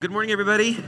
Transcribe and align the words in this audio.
Good 0.00 0.12
morning, 0.12 0.30
everybody. 0.30 0.82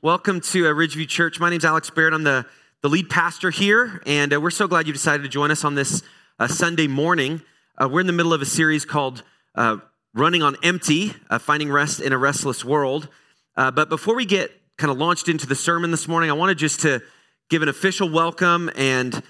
Welcome 0.00 0.40
to 0.40 0.66
uh, 0.66 0.70
Ridgeview 0.70 1.06
Church. 1.08 1.38
My 1.38 1.50
name 1.50 1.58
is 1.58 1.64
Alex 1.66 1.90
Barrett. 1.90 2.14
I'm 2.14 2.22
the, 2.22 2.46
the 2.80 2.88
lead 2.88 3.10
pastor 3.10 3.50
here, 3.50 4.00
and 4.06 4.32
uh, 4.32 4.40
we're 4.40 4.48
so 4.48 4.66
glad 4.66 4.86
you 4.86 4.94
decided 4.94 5.24
to 5.24 5.28
join 5.28 5.50
us 5.50 5.62
on 5.62 5.74
this 5.74 6.02
uh, 6.38 6.48
Sunday 6.48 6.86
morning. 6.86 7.42
Uh, 7.76 7.86
we're 7.86 8.00
in 8.00 8.06
the 8.06 8.14
middle 8.14 8.32
of 8.32 8.40
a 8.40 8.46
series 8.46 8.86
called 8.86 9.22
uh, 9.56 9.76
Running 10.14 10.42
on 10.42 10.56
Empty 10.62 11.16
uh, 11.28 11.38
Finding 11.38 11.70
Rest 11.70 12.00
in 12.00 12.14
a 12.14 12.16
Restless 12.16 12.64
World. 12.64 13.10
but 13.54 13.90
before 13.90 14.16
we 14.16 14.24
get 14.24 14.52
kind 14.78 14.90
of 14.90 14.96
launched 14.96 15.28
into 15.28 15.46
the 15.46 15.54
sermon 15.54 15.90
this 15.90 16.08
morning, 16.08 16.30
I 16.30 16.32
wanted 16.32 16.56
just 16.56 16.80
to 16.80 17.02
give 17.50 17.60
an 17.60 17.68
official 17.68 18.08
welcome 18.08 18.70
and 18.74 19.22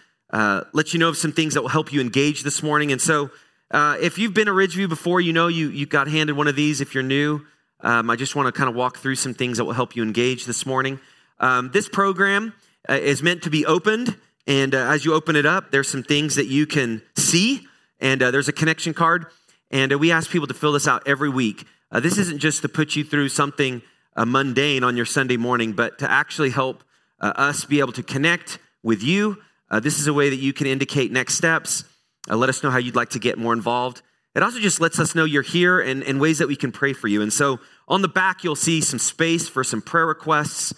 let 0.73 0.93
you 0.93 1.01
know 1.01 1.09
of 1.09 1.17
some 1.17 1.33
things 1.33 1.55
that 1.55 1.63
will 1.63 1.69
help 1.69 1.93
you 1.93 2.01
engage 2.01 2.45
this 2.45 2.63
morning. 2.63 2.93
And 2.93 3.01
so, 3.01 3.33
if 3.75 4.19
you've 4.19 4.35
been 4.35 4.47
a 4.47 4.53
Ridgeview 4.53 4.89
before, 4.89 5.21
you 5.21 5.33
know 5.33 5.49
you, 5.49 5.69
you 5.69 5.85
got 5.85 6.07
handed 6.07 6.37
one 6.37 6.47
of 6.47 6.55
these. 6.55 6.81
If 6.81 6.95
you're 6.95 7.03
new, 7.03 7.45
um, 7.81 8.11
I 8.11 8.17
just 8.17 8.35
want 8.35 8.47
to 8.47 8.53
kind 8.53 8.69
of 8.69 8.75
walk 8.75 8.99
through 8.99 9.15
some 9.15 9.35
things 9.35 9.59
that 9.59 9.65
will 9.65 9.73
help 9.73 9.95
you 9.95 10.03
engage 10.03 10.47
this 10.47 10.67
morning. 10.67 10.99
Um, 11.39 11.71
this 11.73 11.89
program 11.89 12.55
uh, 12.89 12.95
is 12.95 13.23
meant 13.23 13.43
to 13.45 13.51
be 13.51 13.65
opened, 13.65 14.17
and 14.47 14.75
uh, 14.75 14.91
as 14.91 15.05
you 15.05 15.15
open 15.15 15.37
it 15.37 15.47
up, 15.47 15.71
there's 15.71 15.89
some 15.89 16.03
things 16.03 16.35
that 16.35 16.47
you 16.47 16.67
can 16.67 17.03
see, 17.17 17.67
and 18.01 18.23
uh, 18.23 18.31
there's 18.31 18.49
a 18.49 18.53
connection 18.53 18.95
card. 18.95 19.27
And 19.71 19.93
uh, 19.93 19.99
we 19.99 20.11
ask 20.11 20.31
people 20.31 20.49
to 20.49 20.55
fill 20.55 20.73
this 20.73 20.89
out 20.89 21.07
every 21.07 21.29
week. 21.29 21.67
Uh, 21.93 22.01
this 22.01 22.19
isn't 22.19 22.39
just 22.39 22.63
to 22.63 22.69
put 22.69 22.97
you 22.97 23.05
through 23.05 23.29
something 23.29 23.83
uh, 24.17 24.25
mundane 24.25 24.83
on 24.83 24.97
your 24.97 25.07
Sunday 25.07 25.37
morning, 25.37 25.73
but 25.73 25.99
to 26.01 26.11
actually 26.11 26.51
help 26.51 26.83
us 27.21 27.65
be 27.65 27.81
able 27.81 27.93
to 27.93 28.03
connect 28.03 28.61
with 28.85 29.03
you. 29.03 29.39
this 29.83 29.99
is 29.99 30.07
a 30.07 30.13
way 30.13 30.31
that 30.31 30.37
you 30.37 30.53
can 30.53 30.69
indicate 30.69 31.11
next 31.11 31.35
steps. 31.35 31.83
let 32.29 32.49
us 32.49 32.63
know 32.63 32.71
how 32.71 32.79
you'd 32.79 32.95
like 32.95 33.11
to 33.11 33.19
get 33.19 33.39
more 33.39 33.53
involved. 33.53 34.03
It 34.39 34.45
also 34.45 34.61
just 34.61 34.81
lets 34.81 35.01
us 35.01 35.17
know 35.17 35.25
you're 35.25 35.43
here 35.43 35.81
and, 35.81 36.05
and 36.05 36.21
ways 36.21 36.39
that 36.39 36.47
we 36.47 36.55
can 36.55 36.71
pray 36.71 36.93
for 36.93 37.09
you. 37.09 37.23
And 37.23 37.33
so 37.33 37.59
on 37.89 38.03
the 38.03 38.09
back, 38.09 38.45
you'll 38.45 38.55
see 38.55 38.81
some 38.81 39.01
space 39.01 39.49
for 39.49 39.65
some 39.65 39.83
prayer 39.83 40.07
requests. 40.07 40.73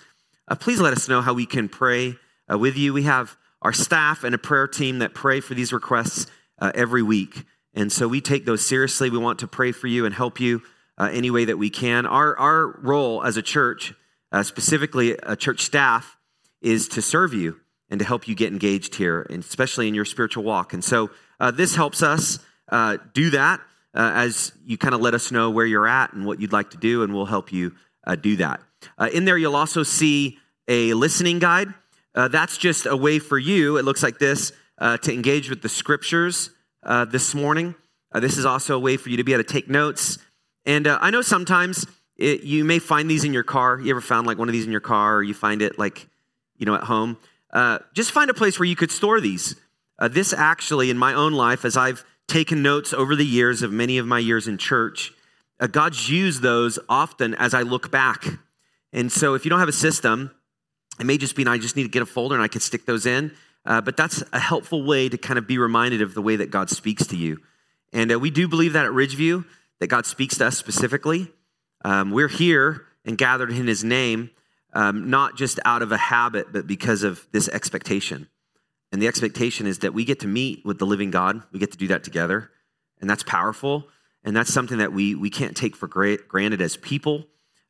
Uh, 0.49 0.55
please 0.55 0.81
let 0.81 0.95
us 0.95 1.11
know 1.11 1.21
how 1.21 1.35
we 1.35 1.45
can 1.45 1.69
pray 1.69 2.15
uh, 2.51 2.57
with 2.57 2.79
you. 2.79 2.95
We 2.95 3.03
have 3.03 3.37
our 3.61 3.75
staff 3.75 4.25
and 4.25 4.35
a 4.35 4.39
prayer 4.39 4.67
team 4.67 5.01
that 5.01 5.13
pray 5.13 5.41
for 5.41 5.53
these 5.53 5.75
requests 5.75 6.27
uh, 6.59 6.73
every 6.75 7.03
week. 7.03 7.45
And 7.75 7.93
so 7.93 8.09
we 8.09 8.23
take 8.23 8.47
those 8.47 8.65
seriously. 8.65 9.11
We 9.11 9.19
want 9.19 9.41
to 9.41 9.47
pray 9.47 9.73
for 9.73 9.89
you 9.89 10.07
and 10.07 10.15
help 10.15 10.41
you 10.41 10.63
uh, 10.97 11.11
any 11.13 11.31
way 11.31 11.45
that 11.45 11.59
we 11.59 11.69
can. 11.69 12.07
Our, 12.07 12.39
our 12.39 12.81
role 12.81 13.23
as 13.23 13.37
a 13.37 13.43
church, 13.43 13.93
uh, 14.33 14.43
specifically 14.43 15.19
a 15.23 15.37
church 15.37 15.61
staff, 15.61 16.17
is 16.63 16.89
to 16.89 17.03
serve 17.03 17.35
you 17.35 17.61
and 17.91 18.01
to 18.01 18.07
help 18.07 18.27
you 18.27 18.35
get 18.35 18.55
engaged 18.55 18.95
here, 18.95 19.27
and 19.29 19.45
especially 19.45 19.87
in 19.87 19.95
your 19.95 20.07
spiritual 20.07 20.45
walk. 20.45 20.73
And 20.73 20.83
so 20.83 21.11
uh, 21.39 21.51
this 21.51 21.77
helps 21.77 22.03
us 22.03 22.39
uh, 22.71 22.99
do 23.13 23.31
that 23.31 23.61
uh, 23.95 24.13
as 24.15 24.53
you 24.65 24.79
kind 24.79 24.95
of 24.95 25.01
let 25.01 25.15
us 25.15 25.33
know 25.33 25.51
where 25.51 25.67
you're 25.67 25.87
at 25.87 26.13
and 26.13 26.25
what 26.25 26.41
you'd 26.41 26.53
like 26.53 26.71
to 26.71 26.77
do, 26.77 27.03
and 27.03 27.15
we'll 27.15 27.27
help 27.27 27.53
you 27.53 27.75
uh, 28.07 28.15
do 28.15 28.37
that. 28.37 28.61
Uh, 28.97 29.09
in 29.13 29.25
there, 29.25 29.37
you'll 29.37 29.57
also 29.57 29.83
see 29.83 30.39
a 30.69 30.95
listening 30.95 31.39
guide. 31.39 31.69
Uh, 32.15 32.29
that's 32.29 32.57
just 32.57 32.87
a 32.87 32.97
way 32.97 33.19
for 33.19 33.39
you, 33.39 33.77
it 33.77 33.85
looks 33.85 34.03
like 34.03 34.19
this, 34.19 34.53
uh, 34.79 34.97
to 34.99 35.13
engage 35.13 35.51
with 35.51 35.63
the 35.63 35.69
scriptures 35.69 36.51
this 37.09 37.35
morning. 37.35 37.75
this 38.15 38.39
is 38.39 38.47
also 38.47 38.77
a 38.77 38.79
way 38.79 38.97
for 38.97 39.11
you 39.11 39.17
to 39.17 39.25
be 39.25 39.33
able 39.33 39.45
to 39.45 39.53
take 39.53 39.69
notes. 39.69 40.19
And 40.65 40.87
I 40.87 41.11
know 41.11 41.23
sometimes 41.23 41.87
it, 42.17 42.43
you 42.43 42.65
may 42.65 42.79
find 42.79 43.11
these 43.11 43.25
in 43.25 43.33
your 43.33 43.43
car. 43.43 43.81
You 43.81 43.91
ever 43.91 44.01
found 44.01 44.27
like 44.27 44.39
one 44.39 44.49
of 44.49 44.53
these 44.53 44.67
in 44.67 44.73
your 44.73 44.81
car, 44.81 45.17
or 45.17 45.23
you 45.23 45.35
find 45.35 45.63
it 45.63 45.79
like, 45.79 46.09
you 46.57 46.67
know, 46.67 46.75
at 46.75 46.85
home? 46.85 47.19
just 47.95 48.13
find 48.13 48.31
a 48.31 48.35
place 48.35 48.59
where 48.59 48.67
you 48.67 48.77
could 48.77 48.91
store 48.91 49.21
these. 49.21 49.57
this 50.11 50.33
actually, 50.33 50.91
in 50.91 50.99
my 50.99 51.15
own 51.15 51.33
life, 51.33 51.65
as 51.65 51.77
I've 51.77 52.05
taken 52.31 52.63
notes 52.63 52.95
over 52.95 53.15
the 53.17 53.27
years 53.27 53.63
of 53.63 53.73
many 53.73 53.99
of 53.99 54.07
my 54.07 54.19
years 54.19 54.49
in 54.49 54.57
church. 54.57 55.13
Uh, 55.59 55.67
God's 55.67 56.09
used 56.09 56.41
those 56.41 56.79
often 56.89 57.35
as 57.35 57.53
I 57.53 57.63
look 57.63 57.91
back. 57.91 58.25
And 58.93 59.13
so 59.13 59.35
if 59.35 59.45
you 59.45 59.51
don't 59.51 59.59
have 59.59 59.69
a 59.69 59.73
system, 59.73 60.31
it 60.99 61.05
may 61.05 61.19
just 61.19 61.37
be 61.37 61.47
I 61.47 61.59
just 61.59 61.77
need 61.77 61.83
to 61.83 61.89
get 61.89 62.03
a 62.03 62.07
folder 62.07 62.35
and 62.35 62.43
I 62.43 62.49
can 62.49 62.61
stick 62.61 62.87
those 62.87 63.05
in. 63.05 63.33
Uh, 63.67 63.81
but 63.81 63.97
that's 63.97 64.23
a 64.33 64.39
helpful 64.39 64.83
way 64.85 65.09
to 65.09 65.19
kind 65.19 65.39
of 65.39 65.47
be 65.47 65.59
reminded 65.59 66.01
of 66.01 66.15
the 66.15 66.23
way 66.23 66.37
that 66.37 66.51
God 66.51 66.71
speaks 66.71 67.07
to 67.09 67.17
you. 67.17 67.39
And 67.93 68.11
uh, 68.13 68.19
we 68.19 68.31
do 68.31 68.49
believe 68.49 68.73
that 68.73 68.87
at 68.87 68.93
Ridgeview, 68.93 69.45
that 69.81 69.89
God 69.89 70.07
speaks 70.07 70.39
to 70.39 70.47
us 70.47 70.57
specifically. 70.57 71.29
Um, 71.85 72.11
we're 72.11 72.29
here 72.29 72.87
and 73.05 73.19
gathered 73.19 73.51
in 73.51 73.67
His 73.67 73.85
name, 73.85 74.31
um, 74.73 75.11
not 75.11 75.37
just 75.37 75.59
out 75.65 75.83
of 75.83 75.93
a 75.93 75.99
habit, 75.99 76.53
but 76.53 76.67
because 76.67 77.03
of 77.03 77.27
this 77.33 77.49
expectation. 77.49 78.29
And 78.93 79.01
the 79.01 79.07
expectation 79.07 79.67
is 79.67 79.81
that 79.81 79.95
we 79.95 80.05
get 80.05 80.21
to 80.21 80.27
meet 80.27 80.65
with 80.65 80.79
the 80.79 80.87
living 80.87 81.11
God. 81.11 81.43
We 81.53 81.59
get 81.59 81.73
to 81.73 81.79
do 81.79 81.89
that 81.89 82.03
together. 82.03 82.51
And 83.01 83.09
that's 83.09 83.23
powerful. 83.23 83.87
And 84.25 84.37
that's 84.37 84.53
something 84.53 84.79
that 84.79 84.93
we, 84.93 85.15
we 85.15 85.31
can't 85.31 85.57
take 85.57 85.77
for 85.77 85.87
granted 85.87 86.61
as 86.61 86.77
people 86.77 87.27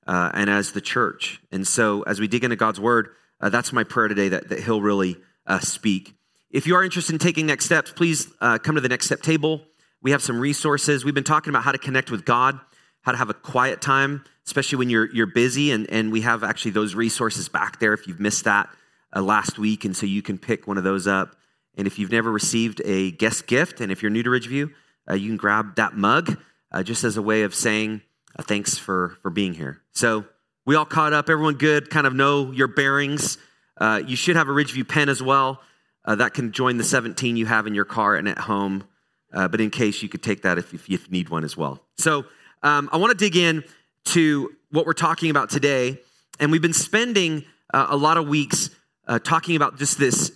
uh, 0.07 0.31
and 0.35 0.51
as 0.51 0.73
the 0.73 0.81
church. 0.81 1.41
And 1.53 1.67
so, 1.67 2.03
as 2.03 2.19
we 2.19 2.27
dig 2.27 2.43
into 2.43 2.57
God's 2.57 2.81
word, 2.81 3.11
uh, 3.41 3.51
that's 3.51 3.73
my 3.73 3.85
prayer 3.85 4.09
today 4.09 4.31
that, 4.31 4.49
that 4.49 4.61
He'll 4.61 4.83
really 4.83 5.17
uh, 5.47 5.61
speak. 5.61 6.15
If 6.51 6.67
you 6.67 6.75
are 6.75 6.83
interested 6.83 7.13
in 7.13 7.19
taking 7.21 7.47
next 7.47 7.67
steps, 7.67 7.93
please 7.93 8.27
uh, 8.41 8.59
come 8.59 8.75
to 8.75 8.81
the 8.81 8.89
next 8.89 9.07
step 9.07 9.23
table. 9.23 9.63
We 10.03 10.11
have 10.11 10.23
some 10.23 10.41
resources. 10.41 11.05
We've 11.05 11.15
been 11.15 11.23
talking 11.23 11.51
about 11.51 11.63
how 11.63 11.71
to 11.71 11.79
connect 11.79 12.11
with 12.11 12.25
God, 12.25 12.59
how 13.03 13.13
to 13.13 13.19
have 13.19 13.31
a 13.31 13.35
quiet 13.35 13.81
time, 13.81 14.25
especially 14.47 14.79
when 14.79 14.91
you're, 14.91 15.09
you're 15.15 15.27
busy. 15.27 15.71
And, 15.71 15.89
and 15.91 16.11
we 16.11 16.23
have 16.23 16.43
actually 16.43 16.73
those 16.73 16.97
resources 16.97 17.49
back 17.49 17.79
there 17.79 17.93
if 17.93 18.09
you've 18.09 18.19
missed 18.19 18.45
that 18.45 18.69
uh, 19.15 19.23
last 19.23 19.59
week, 19.59 19.85
and 19.85 19.97
so 19.97 20.07
you 20.07 20.23
can 20.23 20.39
pick 20.39 20.67
one 20.67 20.79
of 20.79 20.85
those 20.85 21.07
up. 21.07 21.37
And 21.77 21.87
if 21.87 21.99
you've 21.99 22.13
never 22.13 22.31
received 22.31 22.81
a 22.85 23.13
guest 23.13 23.47
gift, 23.47 23.81
and 23.81 23.91
if 23.91 24.03
you're 24.03 24.11
new 24.11 24.23
to 24.23 24.31
Ridgeview, 24.31 24.73
uh, 25.09 25.15
you 25.15 25.29
can 25.29 25.37
grab 25.37 25.77
that 25.77 25.97
mug 25.97 26.39
uh, 26.73 26.83
just 26.83 27.05
as 27.05 27.17
a 27.17 27.23
way 27.23 27.43
of 27.43 27.55
saying 27.55 28.03
uh, 28.39 28.43
thanks 28.43 28.77
for, 28.79 29.17
for 29.23 29.31
being 29.31 29.55
here. 29.55 29.81
So 29.93 30.25
we 30.67 30.77
all 30.77 30.85
caught 30.85 31.13
up, 31.13 31.29
everyone 31.29 31.55
good, 31.55 31.91
kind 31.91 32.07
of 32.07 32.15
know 32.15 32.53
your 32.53 32.69
bearings. 32.69 33.39
Uh, 33.81 34.03
you 34.05 34.17
should 34.17 34.37
have 34.37 34.49
a 34.49 34.53
Ridgeview 34.53 34.87
pen 34.87 35.09
as 35.09 35.23
well. 35.23 35.61
Uh, 36.05 36.15
that 36.17 36.35
can 36.35 36.53
join 36.53 36.77
the 36.77 36.85
17 36.85 37.37
you 37.37 37.47
have 37.47 37.67
in 37.67 37.75
your 37.75 37.85
car 37.85 38.17
and 38.17 38.29
at 38.29 38.39
home. 38.39 38.85
but 39.33 39.61
in 39.61 39.71
case 39.71 40.03
you 40.03 40.09
could 40.09 40.23
take 40.23 40.43
that 40.43 40.59
if, 40.59 40.73
if 40.75 40.89
you 40.89 40.99
need 41.11 41.29
one 41.29 41.45
as 41.45 41.57
well. 41.57 41.81
So 41.99 42.25
um, 42.63 42.89
I 42.93 42.97
want 42.97 43.11
to 43.11 43.17
dig 43.17 43.37
in 43.37 43.65
to 44.07 44.51
what 44.71 44.87
we're 44.87 44.93
talking 44.93 45.31
about 45.31 45.51
today. 45.51 45.99
And 46.39 46.51
we've 46.51 46.63
been 46.63 46.73
spending 46.73 47.45
a 47.73 47.97
lot 47.97 48.17
of 48.17 48.27
weeks 48.27 48.71
uh, 49.11 49.19
talking 49.19 49.57
about 49.57 49.77
just 49.77 49.99
this 49.99 50.31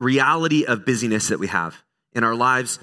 reality 0.00 0.64
of 0.64 0.84
busyness 0.84 1.28
that 1.28 1.38
we 1.38 1.46
have 1.46 1.76
in 2.12 2.24
our 2.24 2.34
lives, 2.34 2.80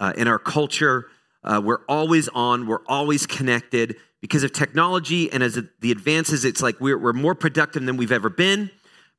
uh, 0.00 0.14
in 0.16 0.26
our 0.26 0.38
culture. 0.38 1.06
Uh, 1.44 1.60
we're 1.62 1.84
always 1.86 2.28
on, 2.28 2.66
we're 2.66 2.84
always 2.86 3.26
connected 3.26 3.96
because 4.22 4.42
of 4.42 4.52
technology 4.52 5.30
and 5.30 5.42
as 5.42 5.60
the 5.80 5.92
advances, 5.92 6.46
it's 6.46 6.62
like 6.62 6.80
we're, 6.80 6.96
we're 6.98 7.12
more 7.12 7.34
productive 7.34 7.84
than 7.84 7.98
we've 7.98 8.10
ever 8.10 8.30
been. 8.30 8.70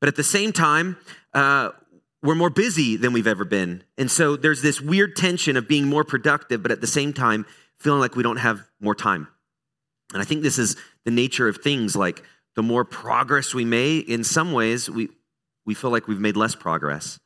But 0.02 0.08
at 0.08 0.16
the 0.16 0.24
same 0.24 0.52
time, 0.52 0.98
uh, 1.36 1.70
we're 2.24 2.36
more 2.36 2.50
busy 2.50 2.98
than 2.98 3.14
we've 3.14 3.28
ever 3.28 3.46
been. 3.46 3.84
And 4.00 4.10
so 4.10 4.36
there's 4.36 4.64
this 4.64 4.82
weird 4.82 5.16
tension 5.16 5.58
of 5.58 5.68
being 5.68 5.86
more 5.86 6.04
productive, 6.04 6.64
but 6.64 6.72
at 6.72 6.82
the 6.82 6.88
same 6.88 7.14
time, 7.14 7.46
feeling 7.80 8.02
like 8.02 8.16
we 8.16 8.24
don't 8.24 8.38
have 8.38 8.64
more 8.82 8.96
time. 8.96 9.28
And 10.12 10.22
I 10.24 10.26
think 10.26 10.42
this 10.42 10.58
is 10.58 10.76
the 11.06 11.12
nature 11.12 11.48
of 11.48 11.58
things 11.58 11.96
like 11.96 12.24
the 12.56 12.64
more 12.64 12.84
progress 12.84 13.54
we 13.54 13.64
make, 13.64 14.10
in 14.10 14.24
some 14.24 14.52
ways, 14.52 14.90
we, 14.90 15.10
we 15.68 15.76
feel 15.76 15.92
like 15.92 16.08
we've 16.08 16.20
made 16.20 16.38
less 16.38 16.56
progress. 16.56 17.20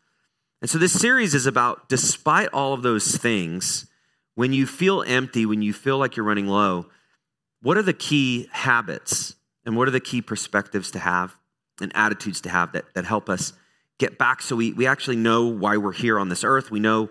And 0.62 0.70
so 0.70 0.78
this 0.78 0.92
series 0.92 1.34
is 1.34 1.46
about 1.46 1.88
despite 1.88 2.50
all 2.52 2.74
of 2.74 2.82
those 2.82 3.16
things, 3.16 3.86
when 4.36 4.52
you 4.52 4.66
feel 4.66 5.04
empty, 5.06 5.46
when 5.46 5.62
you 5.62 5.72
feel 5.72 5.98
like 5.98 6.18
you're 6.18 6.26
running 6.26 6.48
low, 6.48 6.88
what 7.62 7.78
are 7.78 7.84
the 7.84 7.94
key 7.94 8.50
habits 8.52 9.36
and 9.64 9.78
what 9.78 9.88
are 9.88 9.92
the 9.92 10.00
key 10.00 10.22
perspectives 10.22 10.90
to 10.92 11.00
have 11.00 11.38
and 11.80 11.92
attitudes 11.96 12.42
to 12.42 12.50
have 12.50 12.72
that, 12.74 12.86
that 12.96 13.06
help 13.06 13.30
us 13.30 13.54
get 14.00 14.18
back 14.18 14.42
so 14.42 14.56
we, 14.56 14.74
we 14.74 14.88
actually 14.88 15.18
know 15.18 15.46
why 15.46 15.78
we're 15.78 15.92
here 15.92 16.20
on 16.20 16.30
this 16.30 16.44
earth? 16.44 16.72
We 16.72 16.80
know 16.80 17.10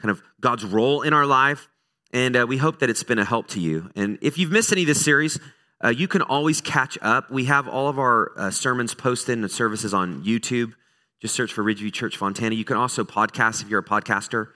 kind 0.00 0.10
of 0.10 0.22
God's 0.40 0.64
role 0.64 1.02
in 1.02 1.12
our 1.12 1.26
life, 1.26 1.68
and 2.10 2.34
uh, 2.34 2.46
we 2.48 2.56
hope 2.56 2.78
that 2.78 2.88
it's 2.88 3.02
been 3.02 3.18
a 3.18 3.24
help 3.24 3.48
to 3.48 3.60
you. 3.60 3.90
And 3.94 4.18
if 4.22 4.38
you've 4.38 4.50
missed 4.50 4.72
any 4.72 4.82
of 4.82 4.88
this 4.88 5.04
series, 5.04 5.38
uh, 5.82 5.88
you 5.88 6.06
can 6.08 6.22
always 6.22 6.60
catch 6.60 6.98
up. 7.00 7.30
We 7.30 7.46
have 7.46 7.66
all 7.66 7.88
of 7.88 7.98
our 7.98 8.32
uh, 8.36 8.50
sermons 8.50 8.94
posted 8.94 9.38
and 9.38 9.50
services 9.50 9.94
on 9.94 10.22
YouTube. 10.24 10.74
Just 11.20 11.34
search 11.34 11.52
for 11.52 11.62
Ridgeview 11.62 11.92
Church 11.92 12.16
Fontana. 12.16 12.54
You 12.54 12.64
can 12.64 12.76
also 12.76 13.04
podcast 13.04 13.62
if 13.62 13.68
you're 13.68 13.80
a 13.80 13.84
podcaster. 13.84 14.48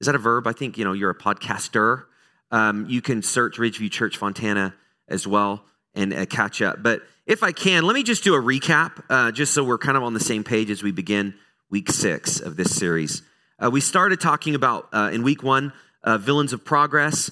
Is 0.00 0.06
that 0.06 0.14
a 0.14 0.18
verb? 0.18 0.46
I 0.46 0.52
think 0.52 0.76
you 0.76 0.84
know 0.84 0.92
you're 0.92 1.10
a 1.10 1.18
podcaster. 1.18 2.04
Um, 2.50 2.86
you 2.88 3.00
can 3.02 3.22
search 3.22 3.56
Ridgeview 3.56 3.90
Church 3.90 4.16
Fontana 4.16 4.74
as 5.08 5.26
well 5.26 5.64
and 5.94 6.12
uh, 6.12 6.26
catch 6.26 6.60
up. 6.60 6.82
But 6.82 7.02
if 7.26 7.42
I 7.42 7.52
can, 7.52 7.84
let 7.84 7.94
me 7.94 8.02
just 8.02 8.24
do 8.24 8.34
a 8.34 8.40
recap, 8.40 9.02
uh, 9.08 9.32
just 9.32 9.54
so 9.54 9.64
we're 9.64 9.78
kind 9.78 9.96
of 9.96 10.02
on 10.02 10.14
the 10.14 10.20
same 10.20 10.44
page 10.44 10.70
as 10.70 10.82
we 10.82 10.92
begin 10.92 11.34
week 11.70 11.90
six 11.90 12.40
of 12.40 12.56
this 12.56 12.74
series. 12.74 13.22
Uh, 13.62 13.70
we 13.70 13.80
started 13.80 14.20
talking 14.20 14.54
about 14.54 14.88
uh, 14.92 15.10
in 15.12 15.22
week 15.22 15.42
one 15.42 15.72
villains 16.04 16.52
of 16.52 16.64
progress. 16.64 17.30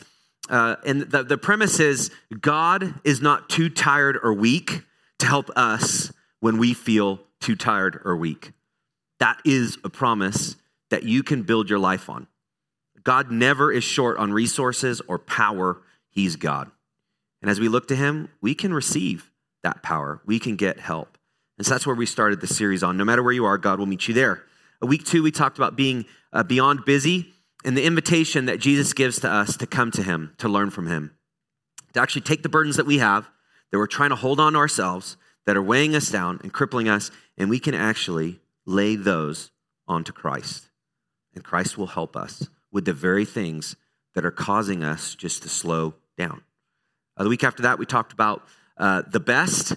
Uh, 0.48 0.76
and 0.84 1.02
the, 1.02 1.22
the 1.22 1.38
premise 1.38 1.80
is 1.80 2.10
God 2.40 2.94
is 3.04 3.20
not 3.20 3.48
too 3.48 3.68
tired 3.68 4.18
or 4.22 4.32
weak 4.32 4.82
to 5.18 5.26
help 5.26 5.50
us 5.56 6.12
when 6.40 6.58
we 6.58 6.74
feel 6.74 7.20
too 7.40 7.54
tired 7.54 8.00
or 8.04 8.16
weak. 8.16 8.52
That 9.20 9.38
is 9.44 9.78
a 9.84 9.88
promise 9.88 10.56
that 10.90 11.04
you 11.04 11.22
can 11.22 11.42
build 11.42 11.70
your 11.70 11.78
life 11.78 12.10
on. 12.10 12.26
God 13.04 13.30
never 13.30 13.72
is 13.72 13.84
short 13.84 14.18
on 14.18 14.32
resources 14.32 15.00
or 15.06 15.18
power. 15.18 15.78
He's 16.10 16.36
God. 16.36 16.70
And 17.40 17.50
as 17.50 17.58
we 17.58 17.68
look 17.68 17.88
to 17.88 17.96
Him, 17.96 18.28
we 18.40 18.54
can 18.54 18.74
receive 18.74 19.30
that 19.62 19.82
power. 19.82 20.20
We 20.26 20.38
can 20.38 20.56
get 20.56 20.80
help. 20.80 21.18
And 21.58 21.66
so 21.66 21.74
that's 21.74 21.86
where 21.86 21.96
we 21.96 22.06
started 22.06 22.40
the 22.40 22.46
series 22.46 22.82
on. 22.82 22.96
No 22.96 23.04
matter 23.04 23.22
where 23.22 23.32
you 23.32 23.44
are, 23.44 23.58
God 23.58 23.78
will 23.78 23.86
meet 23.86 24.08
you 24.08 24.14
there. 24.14 24.42
Week 24.80 25.04
two, 25.04 25.22
we 25.22 25.30
talked 25.30 25.58
about 25.58 25.76
being 25.76 26.04
uh, 26.32 26.42
beyond 26.42 26.84
busy 26.84 27.31
and 27.64 27.76
the 27.76 27.84
invitation 27.84 28.46
that 28.46 28.58
Jesus 28.58 28.92
gives 28.92 29.20
to 29.20 29.30
us 29.30 29.56
to 29.56 29.66
come 29.66 29.90
to 29.92 30.02
Him, 30.02 30.34
to 30.38 30.48
learn 30.48 30.70
from 30.70 30.86
Him, 30.86 31.16
to 31.92 32.00
actually 32.00 32.22
take 32.22 32.42
the 32.42 32.48
burdens 32.48 32.76
that 32.76 32.86
we 32.86 32.98
have, 32.98 33.28
that 33.70 33.78
we're 33.78 33.86
trying 33.86 34.10
to 34.10 34.16
hold 34.16 34.40
on 34.40 34.54
to 34.54 34.58
ourselves, 34.58 35.16
that 35.46 35.56
are 35.56 35.62
weighing 35.62 35.94
us 35.94 36.10
down 36.10 36.40
and 36.42 36.52
crippling 36.52 36.88
us, 36.88 37.10
and 37.36 37.50
we 37.50 37.58
can 37.58 37.74
actually 37.74 38.40
lay 38.66 38.96
those 38.96 39.50
onto 39.88 40.12
Christ. 40.12 40.68
And 41.34 41.44
Christ 41.44 41.78
will 41.78 41.88
help 41.88 42.16
us 42.16 42.48
with 42.70 42.84
the 42.84 42.92
very 42.92 43.24
things 43.24 43.76
that 44.14 44.24
are 44.24 44.30
causing 44.30 44.84
us 44.84 45.14
just 45.14 45.42
to 45.42 45.48
slow 45.48 45.94
down. 46.16 46.42
Uh, 47.16 47.24
the 47.24 47.28
week 47.28 47.44
after 47.44 47.62
that, 47.62 47.78
we 47.78 47.86
talked 47.86 48.12
about 48.12 48.44
uh, 48.76 49.02
the 49.10 49.20
best, 49.20 49.74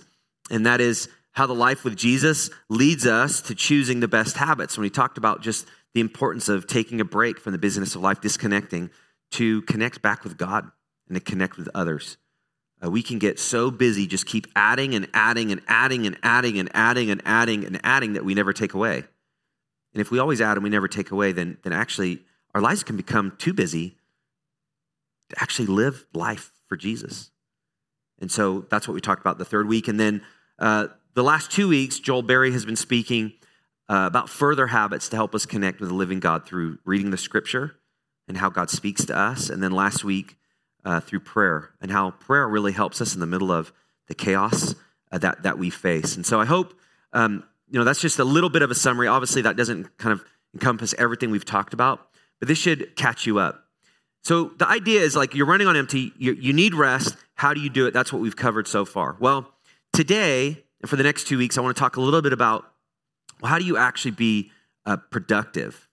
and 0.49 0.65
that 0.65 0.81
is 0.81 1.09
how 1.31 1.45
the 1.45 1.53
life 1.53 1.83
with 1.83 1.97
Jesus 1.97 2.49
leads 2.69 3.05
us 3.05 3.41
to 3.41 3.55
choosing 3.55 3.99
the 3.99 4.07
best 4.07 4.37
habits. 4.37 4.77
When 4.77 4.83
we 4.83 4.89
talked 4.89 5.17
about 5.17 5.41
just 5.41 5.67
the 5.95 6.01
importance 6.01 6.50
of 6.50 6.68
taking 6.68 7.00
a 7.00 7.06
break 7.06 7.39
from 7.39 7.53
the 7.53 7.57
business 7.57 7.95
of 7.95 8.01
life, 8.01 8.19
disconnecting 8.19 8.92
to 9.31 9.62
connect 9.62 10.01
back 10.01 10.25
with 10.25 10.38
God 10.38 10.69
and 11.07 11.15
to 11.15 11.21
connect 11.21 11.57
with 11.57 11.69
others. 11.74 12.18
Uh, 12.83 12.92
we 12.92 13.01
can 13.01 13.18
get 13.18 13.39
so 13.39 13.71
busy, 13.71 14.06
just 14.06 14.25
keep 14.25 14.45
adding 14.57 14.94
and 14.94 15.07
adding 15.13 15.53
and 15.53 15.62
adding 15.69 16.06
and 16.06 16.18
adding 16.21 16.59
and 16.59 16.69
adding 16.75 17.09
and 17.09 17.21
adding 17.24 17.63
and 17.63 17.80
adding 17.81 18.12
that 18.13 18.25
we 18.25 18.33
never 18.33 18.51
take 18.51 18.74
away. 18.74 18.97
And 18.97 20.01
if 20.01 20.12
we 20.12 20.19
always 20.19 20.42
add 20.42 20.57
and 20.57 20.65
we 20.65 20.69
never 20.69 20.89
take 20.89 21.12
away, 21.12 21.31
then, 21.31 21.57
then 21.63 21.71
actually 21.71 22.19
our 22.53 22.59
lives 22.59 22.83
can 22.83 22.97
become 22.97 23.33
too 23.38 23.53
busy 23.53 23.95
to 25.30 25.42
actually 25.42 25.68
live 25.68 26.06
life 26.13 26.51
for 26.68 26.75
Jesus. 26.75 27.31
And 28.19 28.30
so 28.30 28.65
that's 28.69 28.86
what 28.86 28.95
we 28.95 29.01
talked 29.01 29.21
about 29.21 29.38
the 29.38 29.45
third 29.45 29.69
week. 29.69 29.88
And 29.88 29.97
then 29.97 30.24
uh, 30.59 30.88
the 31.13 31.24
last 31.24 31.51
two 31.51 31.69
weeks, 31.69 32.00
Joel 32.00 32.21
Berry 32.21 32.51
has 32.51 32.65
been 32.65 32.75
speaking 32.75 33.31
uh, 33.87 34.05
about 34.07 34.29
further 34.29 34.67
habits 34.67 35.09
to 35.09 35.15
help 35.15 35.35
us 35.35 35.45
connect 35.45 35.79
with 35.79 35.89
the 35.89 35.95
living 35.95 36.19
God 36.19 36.45
through 36.45 36.79
reading 36.85 37.11
the 37.11 37.17
scripture 37.17 37.75
and 38.27 38.37
how 38.37 38.49
God 38.49 38.69
speaks 38.69 39.05
to 39.05 39.17
us. 39.17 39.49
And 39.49 39.61
then 39.61 39.71
last 39.71 40.03
week, 40.03 40.37
uh, 40.83 40.99
through 40.99 41.19
prayer 41.19 41.71
and 41.81 41.91
how 41.91 42.11
prayer 42.11 42.47
really 42.47 42.71
helps 42.71 43.01
us 43.01 43.13
in 43.13 43.19
the 43.19 43.25
middle 43.25 43.51
of 43.51 43.73
the 44.07 44.15
chaos 44.15 44.75
uh, 45.11 45.17
that, 45.17 45.43
that 45.43 45.57
we 45.57 45.69
face. 45.69 46.15
And 46.15 46.25
so 46.25 46.39
I 46.39 46.45
hope, 46.45 46.73
um, 47.13 47.43
you 47.69 47.79
know, 47.79 47.85
that's 47.85 48.01
just 48.01 48.19
a 48.19 48.23
little 48.23 48.49
bit 48.49 48.61
of 48.61 48.69
a 48.69 48.75
summary. 48.75 49.07
Obviously, 49.07 49.41
that 49.43 49.57
doesn't 49.57 49.97
kind 49.97 50.13
of 50.13 50.23
encompass 50.53 50.93
everything 50.97 51.31
we've 51.31 51.45
talked 51.45 51.73
about, 51.73 52.07
but 52.39 52.47
this 52.47 52.57
should 52.57 52.95
catch 52.95 53.25
you 53.25 53.39
up. 53.39 53.65
So 54.23 54.51
the 54.57 54.67
idea 54.67 55.01
is 55.01 55.15
like 55.15 55.35
you're 55.35 55.45
running 55.45 55.67
on 55.67 55.75
empty, 55.75 56.11
you, 56.17 56.33
you 56.33 56.53
need 56.53 56.73
rest. 56.73 57.15
How 57.35 57.53
do 57.53 57.61
you 57.61 57.69
do 57.69 57.85
it? 57.85 57.93
That's 57.93 58.13
what 58.13 58.21
we've 58.21 58.35
covered 58.35 58.67
so 58.67 58.85
far. 58.85 59.17
Well, 59.19 59.51
today 59.93 60.63
and 60.81 60.89
for 60.89 60.95
the 60.95 61.03
next 61.03 61.27
two 61.27 61.37
weeks, 61.37 61.57
I 61.57 61.61
want 61.61 61.75
to 61.75 61.79
talk 61.79 61.97
a 61.97 62.01
little 62.01 62.21
bit 62.21 62.33
about 62.33 62.65
well, 63.41 63.51
how 63.51 63.59
do 63.59 63.65
you 63.65 63.77
actually 63.77 64.11
be 64.11 64.51
uh, 64.85 64.97
productive? 65.11 65.87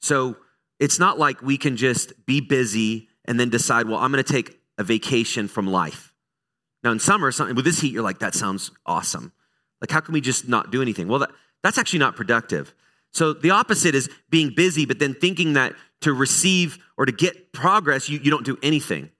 So 0.00 0.36
it's 0.78 0.98
not 0.98 1.18
like 1.18 1.42
we 1.42 1.58
can 1.58 1.76
just 1.76 2.12
be 2.26 2.40
busy 2.40 3.08
and 3.24 3.38
then 3.38 3.50
decide, 3.50 3.88
well, 3.88 3.98
I'm 3.98 4.12
going 4.12 4.22
to 4.22 4.32
take 4.32 4.60
a 4.78 4.84
vacation 4.84 5.48
from 5.48 5.66
life. 5.66 6.14
Now, 6.82 6.92
in 6.92 7.00
summer, 7.00 7.26
with 7.26 7.64
this 7.64 7.80
heat, 7.80 7.92
you're 7.92 8.02
like, 8.02 8.20
that 8.20 8.34
sounds 8.34 8.70
awesome. 8.86 9.32
Like, 9.80 9.90
how 9.90 10.00
can 10.00 10.14
we 10.14 10.20
just 10.20 10.48
not 10.48 10.70
do 10.70 10.80
anything? 10.80 11.08
Well, 11.08 11.20
that, 11.20 11.30
that's 11.62 11.78
actually 11.78 11.98
not 11.98 12.16
productive. 12.16 12.74
So 13.12 13.32
the 13.32 13.50
opposite 13.50 13.94
is 13.94 14.08
being 14.30 14.54
busy, 14.54 14.86
but 14.86 14.98
then 14.98 15.14
thinking 15.14 15.54
that 15.54 15.74
to 16.02 16.12
receive 16.12 16.78
or 16.96 17.06
to 17.06 17.12
get 17.12 17.52
progress, 17.52 18.08
you, 18.08 18.20
you 18.22 18.30
don't 18.30 18.44
do 18.44 18.58
anything. 18.62 19.10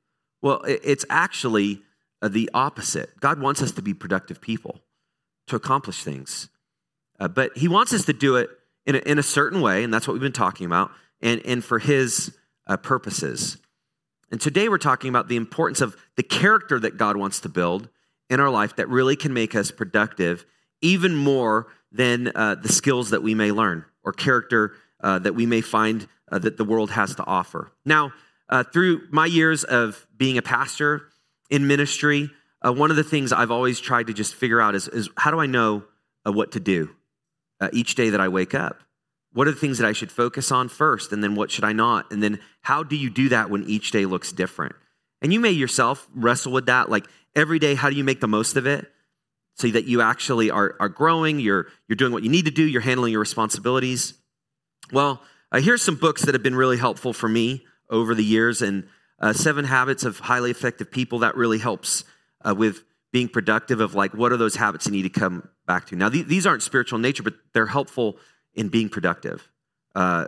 Well, 0.40 0.62
it's 0.64 1.04
actually 1.10 1.82
uh, 2.22 2.28
the 2.28 2.48
opposite. 2.54 3.19
God 3.20 3.40
wants 3.40 3.62
us 3.62 3.72
to 3.72 3.82
be 3.82 3.94
productive 3.94 4.40
people, 4.40 4.80
to 5.48 5.56
accomplish 5.56 6.04
things. 6.04 6.48
Uh, 7.19 7.29
but 7.29 7.56
He 7.56 7.69
wants 7.69 7.93
us 7.93 8.05
to 8.06 8.12
do 8.12 8.37
it 8.37 8.50
in 8.87 8.94
a, 8.94 8.99
in 8.99 9.19
a 9.19 9.23
certain 9.23 9.61
way, 9.61 9.85
and 9.85 9.93
that's 9.93 10.06
what 10.06 10.15
we've 10.15 10.23
been 10.23 10.32
talking 10.32 10.67
about, 10.67 10.91
and, 11.20 11.44
and 11.44 11.65
for 11.65 11.79
His 11.79 12.37
uh, 12.67 12.76
purposes. 12.76 13.59
And 14.31 14.41
today 14.41 14.69
we're 14.69 14.79
talking 14.79 15.09
about 15.09 15.29
the 15.29 15.37
importance 15.37 15.81
of 15.81 15.97
the 16.17 16.23
character 16.23 16.79
that 16.81 16.97
God 16.97 17.17
wants 17.17 17.41
to 17.41 17.49
build 17.49 17.88
in 18.29 18.41
our 18.41 18.50
life 18.50 18.76
that 18.76 18.88
really 18.88 19.17
can 19.17 19.32
make 19.32 19.55
us 19.55 19.70
productive, 19.70 20.44
even 20.82 21.15
more 21.17 21.69
than 21.91 22.31
uh, 22.35 22.55
the 22.56 22.69
skills 22.69 23.11
that 23.11 23.23
we 23.23 23.35
may 23.35 23.50
learn 23.50 23.85
or 24.05 24.12
character 24.12 24.75
uh, 25.00 25.19
that 25.21 25.35
we 25.35 25.47
may 25.47 25.61
find 25.61 26.06
uh, 26.31 26.38
that 26.38 26.56
the 26.56 26.64
world 26.64 26.91
has 26.91 27.14
to 27.14 27.25
offer. 27.25 27.73
Now, 27.85 28.12
uh, 28.49 28.64
through 28.64 29.03
my 29.11 29.26
years 29.26 29.64
of 29.64 30.06
being 30.17 30.38
a 30.38 30.43
pastor 30.43 31.03
in 31.50 31.67
ministry, 31.67 32.31
uh, 32.61 32.73
one 32.73 32.91
of 32.91 32.97
the 32.97 33.05
things 33.05 33.32
I've 33.32 33.50
always 33.50 33.81
tried 33.81 34.09
to 34.09 34.12
just 34.12 34.35
figure 34.35 34.61
out 34.61 34.75
is, 34.75 34.88
is 34.88 35.09
how 35.17 35.31
do 35.31 35.38
I 35.38 35.47
know 35.47 35.85
uh, 36.26 36.32
what 36.32 36.53
to 36.53 36.61
do 36.61 36.91
uh, 37.60 37.69
each 37.72 37.94
day 37.94 38.10
that 38.10 38.20
I 38.20 38.28
wake 38.28 38.55
up? 38.55 38.81
What 39.32 39.46
are 39.46 39.52
the 39.52 39.58
things 39.58 39.78
that 39.78 39.87
I 39.87 39.93
should 39.93 40.10
focus 40.10 40.50
on 40.50 40.69
first? 40.69 41.12
And 41.12 41.22
then 41.22 41.34
what 41.34 41.50
should 41.50 41.64
I 41.64 41.72
not? 41.72 42.10
And 42.10 42.22
then 42.22 42.40
how 42.62 42.82
do 42.82 42.96
you 42.96 43.10
do 43.10 43.28
that 43.28 43.50
when 43.50 43.64
each 43.64 43.90
day 43.90 44.06
looks 44.06 44.32
different? 44.32 44.75
And 45.20 45.32
you 45.32 45.40
may 45.40 45.50
yourself 45.50 46.08
wrestle 46.14 46.52
with 46.52 46.66
that. 46.66 46.88
Like 46.88 47.06
every 47.37 47.58
day, 47.58 47.75
how 47.75 47.90
do 47.90 47.96
you 47.96 48.05
make 48.05 48.20
the 48.20 48.28
most 48.28 48.56
of 48.56 48.66
it? 48.66 48.90
So 49.56 49.69
that 49.69 49.87
you 49.87 50.00
actually 50.00 50.50
are, 50.50 50.76
are 50.78 50.88
growing, 50.88 51.40
you're, 51.40 51.66
you're 51.88 51.96
doing 51.96 52.12
what 52.12 52.22
you 52.22 52.31
need 52.31 52.44
to 52.44 52.50
do, 52.52 52.62
you're 52.62 52.81
handling 52.81 53.12
your 53.12 53.20
responsibilities. 53.20 54.14
Well, 54.93 55.20
uh, 55.50 55.61
here's 55.61 55.82
some 55.82 55.96
books 55.96 56.22
that 56.22 56.34
have 56.34 56.43
been 56.43 56.54
really 56.54 56.76
helpful 56.76 57.12
for 57.12 57.28
me 57.28 57.64
over 57.90 58.14
the 58.14 58.25
years, 58.25 58.62
and 58.62 58.87
uh, 59.19 59.32
Seven 59.32 59.64
Habits 59.64 60.04
of 60.04 60.20
Highly 60.20 60.50
Effective 60.50 60.90
People. 60.90 61.20
That 61.20 61.37
really 61.37 61.58
helps 61.58 62.04
uh, 62.44 62.54
with 62.54 62.84
being 63.12 63.28
productive. 63.28 63.81
Of 63.81 63.94
like, 63.94 64.14
what 64.14 64.31
are 64.31 64.37
those 64.37 64.56
habits 64.56 64.87
you 64.87 64.93
need 64.93 65.02
to 65.02 65.20
come 65.20 65.49
back 65.69 65.87
to? 65.87 65.97
Now, 65.97 66.09
th- 66.09 66.26
these 66.26 66.44
aren't 66.44 66.65
spiritual 66.65 66.99
nature, 66.99 67.23
but 67.23 67.35
they're 67.53 67.67
helpful 67.67 68.17
in 68.55 68.69
being 68.69 68.88
productive. 68.88 69.49
Uh, 69.94 70.26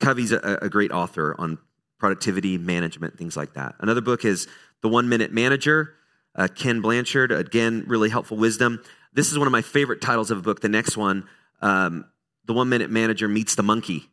Covey's 0.00 0.32
a, 0.32 0.58
a 0.60 0.68
great 0.68 0.92
author 0.92 1.34
on 1.38 1.56
productivity 1.98 2.58
management, 2.58 3.16
things 3.16 3.36
like 3.36 3.54
that. 3.54 3.74
Another 3.80 4.02
book 4.02 4.24
is 4.26 4.46
The 4.82 4.88
One 4.88 5.08
Minute 5.08 5.32
Manager. 5.32 5.94
Uh, 6.34 6.48
Ken 6.48 6.80
Blanchard, 6.80 7.32
again, 7.32 7.84
really 7.86 8.10
helpful 8.10 8.36
wisdom. 8.36 8.82
This 9.12 9.32
is 9.32 9.38
one 9.38 9.46
of 9.46 9.52
my 9.52 9.62
favorite 9.62 10.00
titles 10.00 10.30
of 10.30 10.38
a 10.38 10.42
book. 10.42 10.60
The 10.60 10.68
next 10.68 10.96
one, 10.96 11.26
um, 11.60 12.04
The 12.44 12.52
One 12.52 12.68
Minute 12.68 12.90
Manager 12.90 13.28
Meets 13.28 13.54
the 13.54 13.62
Monkey. 13.62 14.10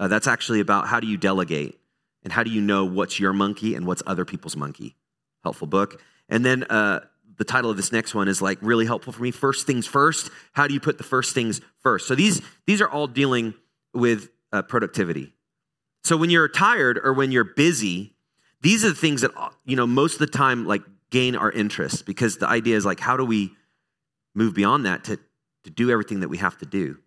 Uh, 0.00 0.08
that's 0.08 0.26
actually 0.26 0.60
about 0.60 0.88
how 0.88 1.00
do 1.00 1.06
you 1.06 1.16
delegate 1.16 1.78
and 2.24 2.32
how 2.32 2.42
do 2.42 2.50
you 2.50 2.60
know 2.60 2.84
what's 2.84 3.20
your 3.20 3.32
monkey 3.32 3.74
and 3.74 3.86
what's 3.86 4.02
other 4.06 4.24
people's 4.24 4.56
monkey. 4.56 4.96
Helpful 5.42 5.66
book. 5.66 6.00
And 6.28 6.44
then 6.44 6.64
uh, 6.64 7.00
the 7.42 7.52
title 7.52 7.72
of 7.72 7.76
this 7.76 7.90
next 7.90 8.14
one 8.14 8.28
is 8.28 8.40
like 8.40 8.56
really 8.62 8.86
helpful 8.86 9.12
for 9.12 9.20
me. 9.20 9.32
First 9.32 9.66
things 9.66 9.84
first. 9.84 10.30
How 10.52 10.68
do 10.68 10.74
you 10.74 10.78
put 10.78 10.96
the 10.96 11.02
first 11.02 11.34
things 11.34 11.60
first? 11.82 12.06
So 12.06 12.14
these 12.14 12.40
these 12.66 12.80
are 12.80 12.88
all 12.88 13.08
dealing 13.08 13.54
with 13.92 14.28
uh, 14.52 14.62
productivity. 14.62 15.34
So 16.04 16.16
when 16.16 16.30
you're 16.30 16.46
tired 16.46 17.00
or 17.02 17.12
when 17.12 17.32
you're 17.32 17.42
busy, 17.42 18.14
these 18.60 18.84
are 18.84 18.90
the 18.90 18.94
things 18.94 19.22
that 19.22 19.32
you 19.64 19.74
know 19.74 19.88
most 19.88 20.14
of 20.14 20.18
the 20.20 20.28
time 20.28 20.66
like 20.66 20.82
gain 21.10 21.34
our 21.34 21.50
interest 21.50 22.06
because 22.06 22.36
the 22.36 22.48
idea 22.48 22.76
is 22.76 22.86
like 22.86 23.00
how 23.00 23.16
do 23.16 23.24
we 23.24 23.50
move 24.36 24.54
beyond 24.54 24.86
that 24.86 25.02
to 25.04 25.18
to 25.64 25.70
do 25.70 25.90
everything 25.90 26.20
that 26.20 26.28
we 26.28 26.38
have 26.38 26.56
to 26.58 26.66
do. 26.66 26.98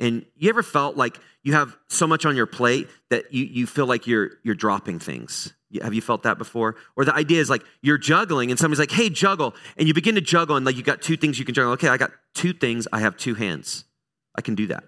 And 0.00 0.24
you 0.36 0.48
ever 0.48 0.62
felt 0.62 0.96
like 0.96 1.18
you 1.42 1.54
have 1.54 1.76
so 1.88 2.06
much 2.06 2.24
on 2.24 2.36
your 2.36 2.46
plate 2.46 2.88
that 3.10 3.32
you, 3.32 3.44
you 3.44 3.66
feel 3.66 3.86
like 3.86 4.06
you're, 4.06 4.32
you're 4.42 4.54
dropping 4.54 4.98
things? 4.98 5.52
Have 5.82 5.92
you 5.92 6.00
felt 6.00 6.22
that 6.22 6.38
before? 6.38 6.76
Or 6.96 7.04
the 7.04 7.14
idea 7.14 7.40
is 7.40 7.50
like 7.50 7.62
you're 7.82 7.98
juggling 7.98 8.50
and 8.50 8.58
somebody's 8.58 8.78
like, 8.78 8.90
hey, 8.90 9.10
juggle. 9.10 9.54
And 9.76 9.86
you 9.86 9.94
begin 9.94 10.14
to 10.14 10.20
juggle 10.20 10.56
and 10.56 10.64
like 10.64 10.76
you 10.76 10.82
got 10.82 11.02
two 11.02 11.16
things 11.16 11.38
you 11.38 11.44
can 11.44 11.54
juggle. 11.54 11.72
Okay, 11.72 11.88
I 11.88 11.96
got 11.96 12.10
two 12.34 12.52
things. 12.52 12.88
I 12.92 13.00
have 13.00 13.16
two 13.16 13.34
hands. 13.34 13.84
I 14.36 14.40
can 14.40 14.54
do 14.54 14.66
that. 14.68 14.84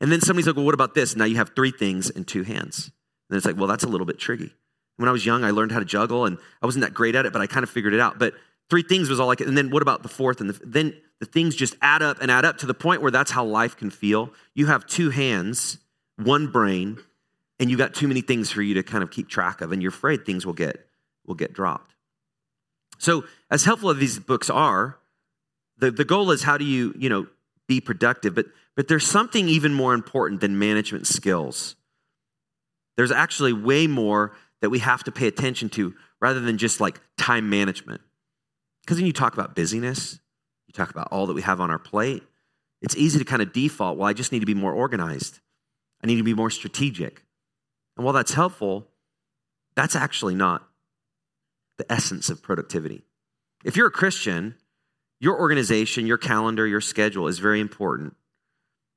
And 0.00 0.10
then 0.10 0.20
somebody's 0.20 0.46
like, 0.46 0.56
well, 0.56 0.64
what 0.64 0.74
about 0.74 0.94
this? 0.94 1.14
Now 1.14 1.24
you 1.24 1.36
have 1.36 1.52
three 1.54 1.70
things 1.70 2.10
and 2.10 2.26
two 2.26 2.42
hands. 2.42 2.90
And 3.30 3.36
it's 3.36 3.46
like, 3.46 3.56
well, 3.56 3.66
that's 3.66 3.84
a 3.84 3.88
little 3.88 4.06
bit 4.06 4.18
tricky. 4.18 4.52
When 4.96 5.08
I 5.08 5.12
was 5.12 5.24
young, 5.24 5.44
I 5.44 5.50
learned 5.50 5.70
how 5.70 5.78
to 5.78 5.84
juggle 5.84 6.24
and 6.24 6.38
I 6.62 6.66
wasn't 6.66 6.84
that 6.84 6.94
great 6.94 7.14
at 7.14 7.26
it, 7.26 7.32
but 7.32 7.42
I 7.42 7.46
kind 7.46 7.62
of 7.62 7.70
figured 7.70 7.94
it 7.94 8.00
out. 8.00 8.18
But 8.18 8.34
three 8.70 8.82
things 8.82 9.08
was 9.08 9.20
all 9.20 9.30
I 9.30 9.36
could. 9.36 9.46
And 9.46 9.56
then 9.56 9.70
what 9.70 9.82
about 9.82 10.02
the 10.02 10.08
fourth? 10.08 10.40
And 10.40 10.50
the, 10.50 10.60
then 10.64 10.94
the 11.20 11.26
things 11.26 11.54
just 11.54 11.76
add 11.82 12.02
up 12.02 12.18
and 12.20 12.30
add 12.30 12.44
up 12.44 12.58
to 12.58 12.66
the 12.66 12.74
point 12.74 13.02
where 13.02 13.10
that's 13.10 13.30
how 13.30 13.44
life 13.44 13.76
can 13.76 13.90
feel. 13.90 14.30
You 14.54 14.66
have 14.66 14.86
two 14.86 15.10
hands, 15.10 15.78
one 16.16 16.48
brain, 16.48 16.98
and 17.58 17.70
you 17.70 17.76
got 17.76 17.94
too 17.94 18.06
many 18.06 18.20
things 18.20 18.50
for 18.50 18.62
you 18.62 18.74
to 18.74 18.82
kind 18.82 19.02
of 19.02 19.10
keep 19.10 19.28
track 19.28 19.60
of, 19.60 19.72
and 19.72 19.82
you're 19.82 19.90
afraid 19.90 20.24
things 20.24 20.46
will 20.46 20.52
get 20.52 20.86
will 21.26 21.34
get 21.34 21.52
dropped. 21.52 21.94
So, 22.98 23.24
as 23.50 23.64
helpful 23.64 23.90
as 23.90 23.98
these 23.98 24.18
books 24.18 24.48
are, 24.48 24.98
the, 25.76 25.90
the 25.90 26.04
goal 26.04 26.30
is 26.30 26.42
how 26.42 26.58
do 26.58 26.64
you, 26.64 26.94
you 26.98 27.08
know, 27.08 27.26
be 27.66 27.80
productive, 27.80 28.34
but 28.34 28.46
but 28.76 28.86
there's 28.86 29.06
something 29.06 29.48
even 29.48 29.74
more 29.74 29.92
important 29.92 30.40
than 30.40 30.58
management 30.58 31.08
skills. 31.08 31.74
There's 32.96 33.10
actually 33.10 33.52
way 33.52 33.88
more 33.88 34.36
that 34.60 34.70
we 34.70 34.78
have 34.78 35.02
to 35.04 35.12
pay 35.12 35.26
attention 35.26 35.68
to 35.70 35.94
rather 36.20 36.40
than 36.40 36.58
just 36.58 36.80
like 36.80 37.00
time 37.16 37.50
management. 37.50 38.00
Because 38.82 38.98
when 38.98 39.06
you 39.06 39.12
talk 39.12 39.34
about 39.34 39.56
busyness, 39.56 40.20
you 40.68 40.72
talk 40.74 40.90
about 40.90 41.08
all 41.10 41.26
that 41.26 41.34
we 41.34 41.42
have 41.42 41.60
on 41.60 41.70
our 41.70 41.78
plate, 41.78 42.22
it's 42.80 42.96
easy 42.96 43.18
to 43.18 43.24
kind 43.24 43.42
of 43.42 43.52
default, 43.52 43.98
well, 43.98 44.08
I 44.08 44.12
just 44.12 44.30
need 44.30 44.40
to 44.40 44.46
be 44.46 44.54
more 44.54 44.72
organized. 44.72 45.40
I 46.04 46.06
need 46.06 46.16
to 46.16 46.22
be 46.22 46.34
more 46.34 46.50
strategic. 46.50 47.24
And 47.96 48.04
while 48.04 48.14
that's 48.14 48.34
helpful, 48.34 48.86
that's 49.74 49.96
actually 49.96 50.36
not 50.36 50.68
the 51.78 51.90
essence 51.90 52.30
of 52.30 52.42
productivity. 52.42 53.02
If 53.64 53.76
you're 53.76 53.88
a 53.88 53.90
Christian, 53.90 54.54
Your 55.20 55.38
organization, 55.38 56.06
your 56.06 56.18
calendar, 56.18 56.66
your 56.66 56.80
schedule 56.80 57.26
is 57.26 57.38
very 57.40 57.60
important. 57.60 58.14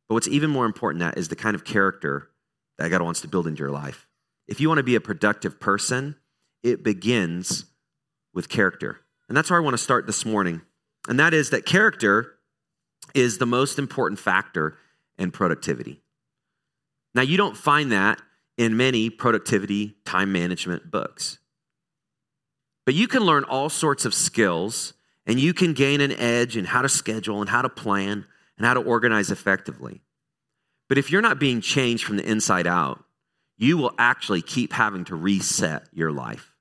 But 0.07 0.15
what's 0.15 0.27
even 0.27 0.49
more 0.49 0.65
important 0.65 0.99
than 0.99 1.09
that 1.09 1.17
is 1.17 1.29
the 1.29 1.35
kind 1.35 1.55
of 1.55 1.63
character 1.63 2.29
that 2.77 2.89
God 2.89 3.01
wants 3.01 3.21
to 3.21 3.27
build 3.27 3.47
into 3.47 3.59
your 3.59 3.71
life. 3.71 4.07
If 4.47 4.59
you 4.59 4.67
want 4.67 4.77
to 4.77 4.83
be 4.83 4.95
a 4.95 5.01
productive 5.01 5.59
person, 5.59 6.15
it 6.63 6.83
begins 6.83 7.65
with 8.33 8.49
character. 8.49 8.99
And 9.27 9.35
that's 9.35 9.49
where 9.49 9.59
I 9.59 9.63
want 9.63 9.73
to 9.73 9.79
start 9.83 10.05
this 10.05 10.25
morning. 10.25 10.61
And 11.11 11.19
that 11.19 11.33
is 11.33 11.49
that 11.49 11.65
character 11.65 12.37
is 13.13 13.37
the 13.37 13.45
most 13.45 13.77
important 13.77 14.17
factor 14.17 14.77
in 15.17 15.29
productivity. 15.29 15.99
Now, 17.13 17.21
you 17.21 17.35
don't 17.35 17.57
find 17.57 17.91
that 17.91 18.21
in 18.57 18.77
many 18.77 19.09
productivity 19.09 19.97
time 20.05 20.31
management 20.31 20.89
books. 20.89 21.39
But 22.85 22.95
you 22.95 23.09
can 23.09 23.23
learn 23.23 23.43
all 23.43 23.67
sorts 23.67 24.05
of 24.05 24.13
skills 24.13 24.93
and 25.25 25.37
you 25.37 25.53
can 25.53 25.73
gain 25.73 25.99
an 25.99 26.13
edge 26.13 26.55
in 26.55 26.63
how 26.63 26.81
to 26.81 26.87
schedule 26.87 27.41
and 27.41 27.49
how 27.49 27.61
to 27.61 27.67
plan 27.67 28.25
and 28.55 28.65
how 28.65 28.73
to 28.73 28.81
organize 28.81 29.31
effectively. 29.31 29.99
But 30.87 30.97
if 30.97 31.11
you're 31.11 31.21
not 31.21 31.39
being 31.39 31.59
changed 31.59 32.05
from 32.05 32.15
the 32.15 32.25
inside 32.25 32.67
out, 32.67 33.03
you 33.57 33.75
will 33.75 33.91
actually 33.99 34.41
keep 34.43 34.71
having 34.71 35.03
to 35.03 35.15
reset 35.17 35.89
your 35.91 36.13
life. 36.13 36.53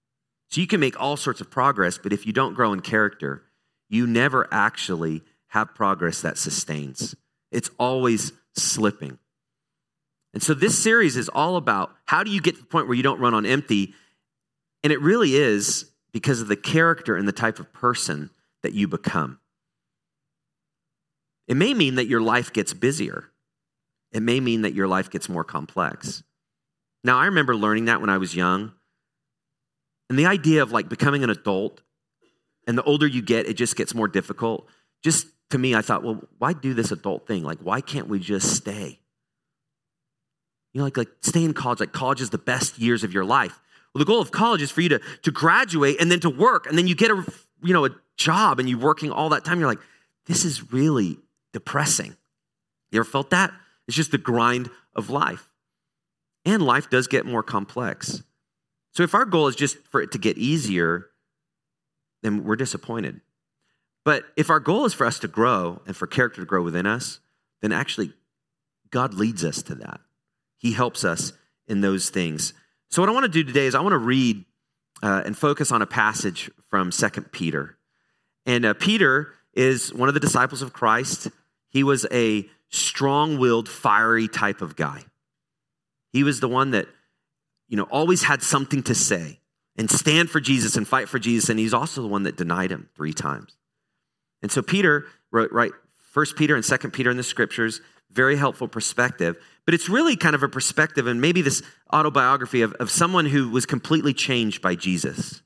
So 0.48 0.60
you 0.60 0.66
can 0.66 0.80
make 0.80 1.00
all 1.00 1.16
sorts 1.16 1.40
of 1.40 1.52
progress, 1.52 1.98
but 1.98 2.12
if 2.12 2.26
you 2.26 2.32
don't 2.32 2.54
grow 2.54 2.72
in 2.72 2.80
character, 2.80 3.44
you 3.90 4.06
never 4.06 4.48
actually 4.50 5.22
have 5.48 5.74
progress 5.74 6.22
that 6.22 6.38
sustains. 6.38 7.14
It's 7.50 7.70
always 7.78 8.32
slipping. 8.54 9.18
And 10.32 10.42
so 10.42 10.54
this 10.54 10.80
series 10.80 11.16
is 11.16 11.28
all 11.28 11.56
about 11.56 11.92
how 12.06 12.22
do 12.22 12.30
you 12.30 12.40
get 12.40 12.54
to 12.54 12.60
the 12.60 12.66
point 12.66 12.86
where 12.86 12.96
you 12.96 13.02
don't 13.02 13.20
run 13.20 13.34
on 13.34 13.44
empty? 13.44 13.94
And 14.82 14.92
it 14.92 15.00
really 15.00 15.34
is 15.34 15.90
because 16.12 16.40
of 16.40 16.48
the 16.48 16.56
character 16.56 17.16
and 17.16 17.26
the 17.26 17.32
type 17.32 17.58
of 17.58 17.72
person 17.72 18.30
that 18.62 18.72
you 18.72 18.86
become. 18.86 19.40
It 21.48 21.56
may 21.56 21.74
mean 21.74 21.96
that 21.96 22.06
your 22.06 22.20
life 22.20 22.52
gets 22.52 22.72
busier. 22.72 23.30
It 24.12 24.22
may 24.22 24.38
mean 24.38 24.62
that 24.62 24.74
your 24.74 24.86
life 24.86 25.10
gets 25.10 25.28
more 25.28 25.44
complex. 25.44 26.22
Now, 27.02 27.18
I 27.18 27.26
remember 27.26 27.56
learning 27.56 27.86
that 27.86 28.00
when 28.00 28.10
I 28.10 28.18
was 28.18 28.36
young. 28.36 28.72
And 30.08 30.18
the 30.18 30.26
idea 30.26 30.62
of 30.62 30.70
like 30.70 30.88
becoming 30.88 31.24
an 31.24 31.30
adult, 31.30 31.80
and 32.70 32.78
the 32.78 32.84
older 32.84 33.06
you 33.06 33.20
get, 33.20 33.48
it 33.48 33.54
just 33.54 33.74
gets 33.74 33.94
more 33.96 34.06
difficult. 34.06 34.68
Just 35.02 35.26
to 35.50 35.58
me, 35.58 35.74
I 35.74 35.82
thought, 35.82 36.04
well, 36.04 36.22
why 36.38 36.52
do 36.52 36.72
this 36.72 36.92
adult 36.92 37.26
thing? 37.26 37.42
Like, 37.42 37.58
why 37.58 37.80
can't 37.80 38.06
we 38.06 38.20
just 38.20 38.54
stay? 38.54 39.00
You 40.72 40.78
know, 40.78 40.84
like, 40.84 40.96
like 40.96 41.08
stay 41.20 41.42
in 41.42 41.52
college. 41.52 41.80
Like, 41.80 41.92
college 41.92 42.20
is 42.20 42.30
the 42.30 42.38
best 42.38 42.78
years 42.78 43.02
of 43.02 43.12
your 43.12 43.24
life. 43.24 43.58
Well, 43.92 43.98
the 43.98 44.04
goal 44.04 44.20
of 44.20 44.30
college 44.30 44.62
is 44.62 44.70
for 44.70 44.82
you 44.82 44.88
to, 44.90 45.00
to 45.22 45.32
graduate 45.32 46.00
and 46.00 46.12
then 46.12 46.20
to 46.20 46.30
work, 46.30 46.66
and 46.66 46.78
then 46.78 46.86
you 46.86 46.94
get 46.94 47.10
a, 47.10 47.24
you 47.60 47.72
know, 47.72 47.86
a 47.86 47.90
job 48.16 48.60
and 48.60 48.68
you're 48.68 48.78
working 48.78 49.10
all 49.10 49.30
that 49.30 49.44
time. 49.44 49.58
You're 49.58 49.68
like, 49.68 49.80
this 50.26 50.44
is 50.44 50.72
really 50.72 51.18
depressing. 51.52 52.16
You 52.92 53.00
ever 53.00 53.04
felt 53.04 53.30
that? 53.30 53.52
It's 53.88 53.96
just 53.96 54.12
the 54.12 54.18
grind 54.18 54.70
of 54.94 55.10
life. 55.10 55.48
And 56.44 56.62
life 56.62 56.88
does 56.88 57.08
get 57.08 57.26
more 57.26 57.42
complex. 57.42 58.22
So 58.92 59.02
if 59.02 59.12
our 59.12 59.24
goal 59.24 59.48
is 59.48 59.56
just 59.56 59.78
for 59.88 60.00
it 60.00 60.12
to 60.12 60.18
get 60.18 60.38
easier, 60.38 61.09
then 62.22 62.44
we're 62.44 62.56
disappointed. 62.56 63.20
But 64.04 64.24
if 64.36 64.50
our 64.50 64.60
goal 64.60 64.86
is 64.86 64.94
for 64.94 65.06
us 65.06 65.18
to 65.20 65.28
grow 65.28 65.82
and 65.86 65.96
for 65.96 66.06
character 66.06 66.40
to 66.40 66.46
grow 66.46 66.62
within 66.62 66.86
us, 66.86 67.20
then 67.60 67.72
actually 67.72 68.12
God 68.90 69.14
leads 69.14 69.44
us 69.44 69.62
to 69.62 69.74
that. 69.76 70.00
He 70.56 70.72
helps 70.72 71.04
us 71.04 71.32
in 71.66 71.80
those 71.80 72.10
things. 72.10 72.52
So, 72.90 73.02
what 73.02 73.08
I 73.08 73.12
want 73.12 73.24
to 73.24 73.30
do 73.30 73.44
today 73.44 73.66
is 73.66 73.74
I 73.74 73.80
want 73.80 73.92
to 73.92 73.98
read 73.98 74.44
uh, 75.02 75.22
and 75.24 75.36
focus 75.36 75.70
on 75.70 75.82
a 75.82 75.86
passage 75.86 76.50
from 76.68 76.90
Second 76.92 77.32
Peter. 77.32 77.76
And 78.46 78.64
uh, 78.64 78.74
Peter 78.74 79.32
is 79.54 79.92
one 79.92 80.08
of 80.08 80.14
the 80.14 80.20
disciples 80.20 80.62
of 80.62 80.72
Christ. 80.72 81.28
He 81.68 81.84
was 81.84 82.06
a 82.10 82.48
strong 82.68 83.38
willed, 83.38 83.68
fiery 83.68 84.28
type 84.28 84.60
of 84.60 84.76
guy. 84.76 85.02
He 86.12 86.24
was 86.24 86.40
the 86.40 86.48
one 86.48 86.72
that, 86.72 86.88
you 87.68 87.76
know, 87.76 87.84
always 87.84 88.24
had 88.24 88.42
something 88.42 88.82
to 88.84 88.94
say 88.94 89.39
and 89.76 89.90
stand 89.90 90.30
for 90.30 90.40
Jesus 90.40 90.76
and 90.76 90.86
fight 90.86 91.08
for 91.08 91.18
Jesus. 91.18 91.48
And 91.48 91.58
he's 91.58 91.74
also 91.74 92.02
the 92.02 92.08
one 92.08 92.24
that 92.24 92.36
denied 92.36 92.70
him 92.70 92.88
three 92.94 93.12
times. 93.12 93.56
And 94.42 94.50
so 94.50 94.62
Peter 94.62 95.06
wrote, 95.30 95.52
right, 95.52 95.72
First 95.96 96.36
Peter 96.36 96.54
and 96.54 96.64
Second 96.64 96.90
Peter 96.90 97.10
in 97.10 97.16
the 97.16 97.22
scriptures, 97.22 97.80
very 98.10 98.36
helpful 98.36 98.68
perspective. 98.68 99.36
But 99.64 99.74
it's 99.74 99.88
really 99.88 100.16
kind 100.16 100.34
of 100.34 100.42
a 100.42 100.48
perspective 100.48 101.06
and 101.06 101.20
maybe 101.20 101.42
this 101.42 101.62
autobiography 101.92 102.62
of, 102.62 102.72
of 102.74 102.90
someone 102.90 103.26
who 103.26 103.48
was 103.48 103.66
completely 103.66 104.12
changed 104.12 104.60
by 104.60 104.74
Jesus. 104.74 105.42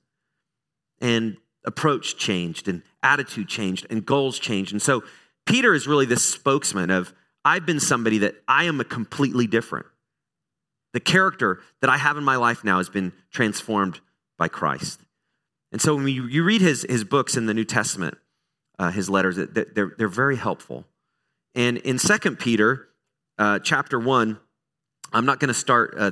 And 1.01 1.37
approach 1.65 2.17
changed, 2.17 2.69
and 2.69 2.83
attitude 3.03 3.49
changed, 3.49 3.87
and 3.91 4.05
goals 4.05 4.39
changed. 4.39 4.73
And 4.73 4.83
so 4.83 5.03
Peter 5.47 5.75
is 5.75 5.87
really 5.87 6.07
this 6.07 6.25
spokesman 6.25 6.91
of 6.91 7.13
I've 7.45 7.67
been 7.67 7.81
somebody 7.81 8.19
that 8.19 8.37
I 8.49 8.65
am 8.65 8.81
a 8.81 8.85
completely 8.85 9.47
different. 9.47 9.87
The 10.93 11.01
character 11.01 11.61
that 11.81 11.91
I 11.91 11.99
have 11.99 12.17
in 12.17 12.25
my 12.25 12.37
life 12.37 12.65
now 12.65 12.79
has 12.79 12.89
been 12.89 13.13
transformed 13.31 14.01
by 14.39 14.49
Christ. 14.49 15.01
And 15.73 15.81
so 15.81 15.97
when 15.97 16.09
you, 16.09 16.45
read 16.45 16.61
his, 16.61 16.87
his 16.89 17.05
books 17.05 17.37
in 17.37 17.47
the 17.47 17.55
New 17.55 17.65
Testament, 17.65 18.17
uh, 18.79 18.91
his 18.91 19.11
letters, 19.11 19.37
they're, 19.37 19.95
they're 19.99 20.09
very 20.09 20.37
helpful. 20.37 20.85
And 21.55 21.79
in 21.79 21.99
Second 21.99 22.39
Peter, 22.39 22.89
uh, 23.39 23.59
chapter 23.61 23.99
1, 23.99 24.39
I'm 25.13 25.27
not 25.27 25.41
going 25.41 25.49
to 25.49 25.55
start 25.55 25.95
uh, 25.97 26.11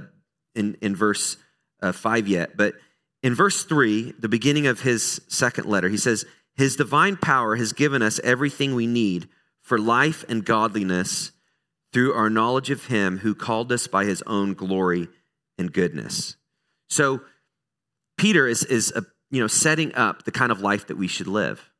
in, 0.55 0.77
in 0.81 0.95
verse 0.95 1.37
uh, 1.81 1.93
5 1.93 2.29
yet, 2.29 2.57
but 2.57 2.75
in 3.23 3.35
verse 3.35 3.65
3, 3.65 4.15
the 4.19 4.29
beginning 4.29 4.67
of 4.67 4.81
his 4.81 5.21
second 5.29 5.67
letter, 5.67 5.89
he 5.89 5.97
says, 5.97 6.25
His 6.57 6.77
divine 6.77 7.17
power 7.17 7.57
has 7.57 7.73
given 7.73 8.03
us 8.03 8.21
everything 8.25 8.75
we 8.75 8.87
need 8.87 9.29
for 9.63 9.79
life 9.79 10.25
and 10.29 10.45
godliness 10.45 11.33
through 11.93 12.13
our 12.15 12.31
knowledge 12.31 12.71
of 12.71 12.87
Him 12.87 13.19
who 13.19 13.35
called 13.35 13.71
us 13.71 13.87
by 13.87 14.05
His 14.05 14.23
own 14.27 14.55
glory 14.55 15.09
and 15.59 15.73
goodness. 15.73 16.37
So, 16.89 17.23
Peter 18.17 18.47
is, 18.47 18.65
is 18.65 18.93
a, 18.93 19.05
you 19.31 19.41
know, 19.41 19.47
setting 19.47 19.95
up 19.95 20.25
the 20.25 20.31
kind 20.31 20.53
of 20.53 20.61
life 20.61 20.87
that 20.89 20.97
we 20.97 21.09
should 21.09 21.27
live. 21.27 21.71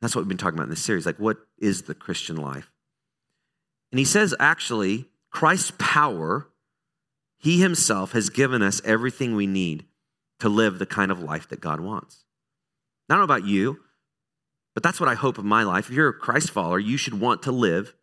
That's 0.00 0.16
what 0.16 0.22
we've 0.22 0.28
been 0.28 0.38
talking 0.38 0.58
about 0.58 0.64
in 0.64 0.70
this 0.70 0.82
series. 0.82 1.06
Like, 1.06 1.18
what 1.18 1.38
is 1.58 1.82
the 1.82 1.94
Christian 1.94 2.36
life? 2.36 2.72
And 3.92 3.98
he 3.98 4.04
says, 4.04 4.34
actually, 4.40 5.06
Christ's 5.30 5.72
power, 5.78 6.48
he 7.38 7.60
himself 7.60 8.12
has 8.12 8.30
given 8.30 8.62
us 8.62 8.80
everything 8.84 9.36
we 9.36 9.46
need 9.46 9.84
to 10.40 10.48
live 10.48 10.78
the 10.78 10.86
kind 10.86 11.12
of 11.12 11.22
life 11.22 11.48
that 11.48 11.60
God 11.60 11.80
wants. 11.80 12.24
I 13.08 13.14
don't 13.14 13.20
know 13.20 13.24
about 13.24 13.46
you, 13.46 13.80
but 14.74 14.82
that's 14.82 14.98
what 14.98 15.08
I 15.08 15.14
hope 15.14 15.38
of 15.38 15.44
my 15.44 15.62
life. 15.62 15.90
If 15.90 15.94
you're 15.94 16.08
a 16.08 16.14
Christ 16.14 16.50
follower, 16.50 16.78
you 16.78 16.96
should 16.96 17.20
want 17.20 17.42
to 17.42 17.52
live 17.52 17.94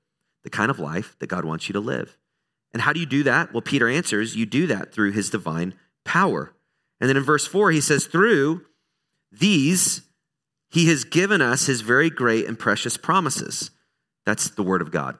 the 0.43 0.49
kind 0.49 0.69
of 0.69 0.79
life 0.79 1.15
that 1.19 1.27
God 1.27 1.43
wants 1.43 1.67
you 1.67 1.73
to 1.73 1.79
live. 1.79 2.17
And 2.71 2.83
how 2.83 2.93
do 2.93 2.99
you 2.99 3.07
do 3.07 3.23
that? 3.23 3.51
Well, 3.51 3.61
Peter 3.61 3.89
answers, 3.89 4.35
you 4.35 4.45
do 4.45 4.67
that 4.67 4.93
through 4.93 5.11
his 5.11 5.29
divine 5.29 5.73
power. 6.05 6.53
And 6.99 7.09
then 7.09 7.17
in 7.17 7.23
verse 7.23 7.47
4, 7.47 7.71
he 7.71 7.81
says, 7.81 8.05
through 8.05 8.65
these 9.31 10.01
he 10.69 10.87
has 10.87 11.03
given 11.03 11.41
us 11.41 11.65
his 11.65 11.81
very 11.81 12.09
great 12.09 12.45
and 12.45 12.57
precious 12.57 12.97
promises. 12.97 13.71
That's 14.25 14.49
the 14.49 14.63
word 14.63 14.81
of 14.81 14.91
God. 14.91 15.17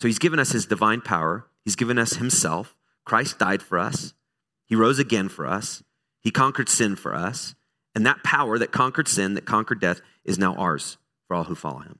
So 0.00 0.08
he's 0.08 0.18
given 0.18 0.38
us 0.38 0.52
his 0.52 0.66
divine 0.66 1.02
power. 1.02 1.46
He's 1.64 1.76
given 1.76 1.98
us 1.98 2.14
himself. 2.14 2.74
Christ 3.04 3.38
died 3.38 3.62
for 3.62 3.78
us. 3.78 4.14
He 4.64 4.74
rose 4.74 4.98
again 4.98 5.28
for 5.28 5.46
us. 5.46 5.82
He 6.20 6.30
conquered 6.30 6.68
sin 6.68 6.96
for 6.96 7.14
us. 7.14 7.54
And 7.94 8.06
that 8.06 8.22
power 8.22 8.58
that 8.58 8.72
conquered 8.72 9.08
sin, 9.08 9.34
that 9.34 9.44
conquered 9.44 9.80
death, 9.80 10.00
is 10.24 10.38
now 10.38 10.54
ours 10.54 10.96
for 11.26 11.34
all 11.34 11.44
who 11.44 11.54
follow 11.54 11.80
him. 11.80 11.98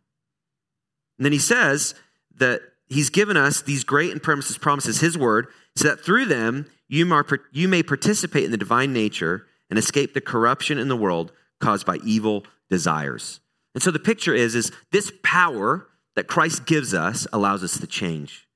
And 1.18 1.24
then 1.24 1.32
he 1.32 1.38
says 1.38 1.94
that 2.36 2.62
he's 2.90 3.08
given 3.08 3.36
us 3.36 3.62
these 3.62 3.84
great 3.84 4.12
and 4.12 4.22
promises, 4.22 4.58
promises, 4.58 5.00
his 5.00 5.16
word, 5.16 5.46
so 5.76 5.88
that 5.88 6.00
through 6.00 6.26
them 6.26 6.66
you 6.88 7.06
may 7.06 7.82
participate 7.82 8.44
in 8.44 8.50
the 8.50 8.56
divine 8.56 8.92
nature 8.92 9.46
and 9.70 9.78
escape 9.78 10.12
the 10.12 10.20
corruption 10.20 10.76
in 10.78 10.88
the 10.88 10.96
world 10.96 11.32
caused 11.60 11.86
by 11.86 11.96
evil 12.04 12.44
desires. 12.68 13.40
And 13.74 13.82
so 13.82 13.90
the 13.90 13.98
picture 13.98 14.34
is, 14.34 14.54
is 14.54 14.72
this 14.90 15.12
power 15.22 15.86
that 16.16 16.26
Christ 16.26 16.66
gives 16.66 16.92
us 16.92 17.26
allows 17.32 17.62
us 17.62 17.78
to 17.78 17.86
change. 17.86 18.48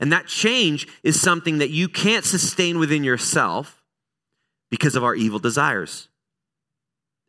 And 0.00 0.12
that 0.12 0.26
change 0.26 0.86
is 1.02 1.20
something 1.20 1.58
that 1.58 1.70
you 1.70 1.88
can't 1.88 2.24
sustain 2.24 2.78
within 2.78 3.04
yourself 3.04 3.82
because 4.70 4.96
of 4.96 5.04
our 5.04 5.14
evil 5.14 5.38
desires. 5.38 6.08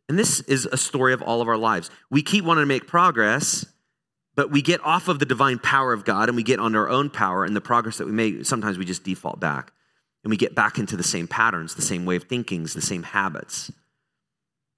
And 0.08 0.18
this 0.18 0.40
is 0.40 0.66
a 0.66 0.76
story 0.76 1.12
of 1.12 1.22
all 1.22 1.40
of 1.40 1.48
our 1.48 1.56
lives. 1.56 1.90
We 2.10 2.22
keep 2.22 2.44
wanting 2.44 2.62
to 2.62 2.66
make 2.66 2.86
progress, 2.86 3.64
but 4.36 4.50
we 4.50 4.62
get 4.62 4.82
off 4.84 5.08
of 5.08 5.18
the 5.18 5.26
divine 5.26 5.58
power 5.58 5.92
of 5.92 6.04
God 6.04 6.28
and 6.28 6.36
we 6.36 6.42
get 6.42 6.60
on 6.60 6.74
our 6.74 6.88
own 6.88 7.10
power 7.10 7.44
and 7.44 7.54
the 7.54 7.60
progress 7.60 7.98
that 7.98 8.06
we 8.06 8.12
make. 8.12 8.44
Sometimes 8.46 8.78
we 8.78 8.84
just 8.84 9.04
default 9.04 9.40
back 9.40 9.72
and 10.22 10.30
we 10.30 10.36
get 10.36 10.54
back 10.54 10.78
into 10.78 10.96
the 10.96 11.02
same 11.02 11.26
patterns, 11.26 11.74
the 11.74 11.82
same 11.82 12.04
way 12.04 12.16
of 12.16 12.24
thinking, 12.24 12.62
the 12.62 12.80
same 12.80 13.02
habits. 13.02 13.72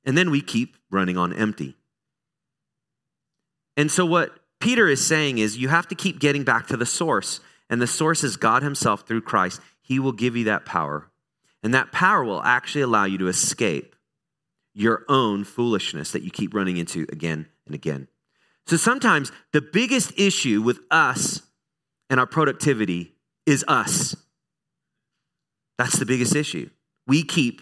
And 0.04 0.16
then 0.16 0.30
we 0.30 0.40
keep 0.40 0.76
running 0.90 1.16
on 1.16 1.32
empty. 1.32 1.76
And 3.76 3.90
so, 3.90 4.04
what 4.04 4.32
Peter 4.60 4.88
is 4.88 5.04
saying 5.04 5.38
is 5.38 5.58
you 5.58 5.68
have 5.68 5.88
to 5.88 5.94
keep 5.94 6.20
getting 6.20 6.44
back 6.44 6.66
to 6.68 6.76
the 6.76 6.86
source. 6.86 7.40
And 7.70 7.80
the 7.80 7.86
source 7.86 8.22
is 8.22 8.36
God 8.36 8.62
Himself 8.62 9.06
through 9.06 9.22
Christ. 9.22 9.60
He 9.80 9.98
will 9.98 10.12
give 10.12 10.36
you 10.36 10.44
that 10.44 10.66
power. 10.66 11.10
And 11.62 11.72
that 11.72 11.92
power 11.92 12.24
will 12.24 12.42
actually 12.42 12.82
allow 12.82 13.04
you 13.04 13.18
to 13.18 13.28
escape 13.28 13.96
your 14.74 15.04
own 15.08 15.44
foolishness 15.44 16.10
that 16.12 16.22
you 16.22 16.30
keep 16.30 16.54
running 16.54 16.76
into 16.76 17.06
again 17.10 17.46
and 17.66 17.74
again. 17.74 18.08
So 18.66 18.76
sometimes 18.76 19.32
the 19.52 19.60
biggest 19.60 20.12
issue 20.18 20.62
with 20.62 20.80
us 20.90 21.42
and 22.08 22.20
our 22.20 22.26
productivity 22.26 23.14
is 23.46 23.64
us. 23.68 24.16
That's 25.78 25.98
the 25.98 26.06
biggest 26.06 26.36
issue. 26.36 26.70
We 27.06 27.24
keep 27.24 27.60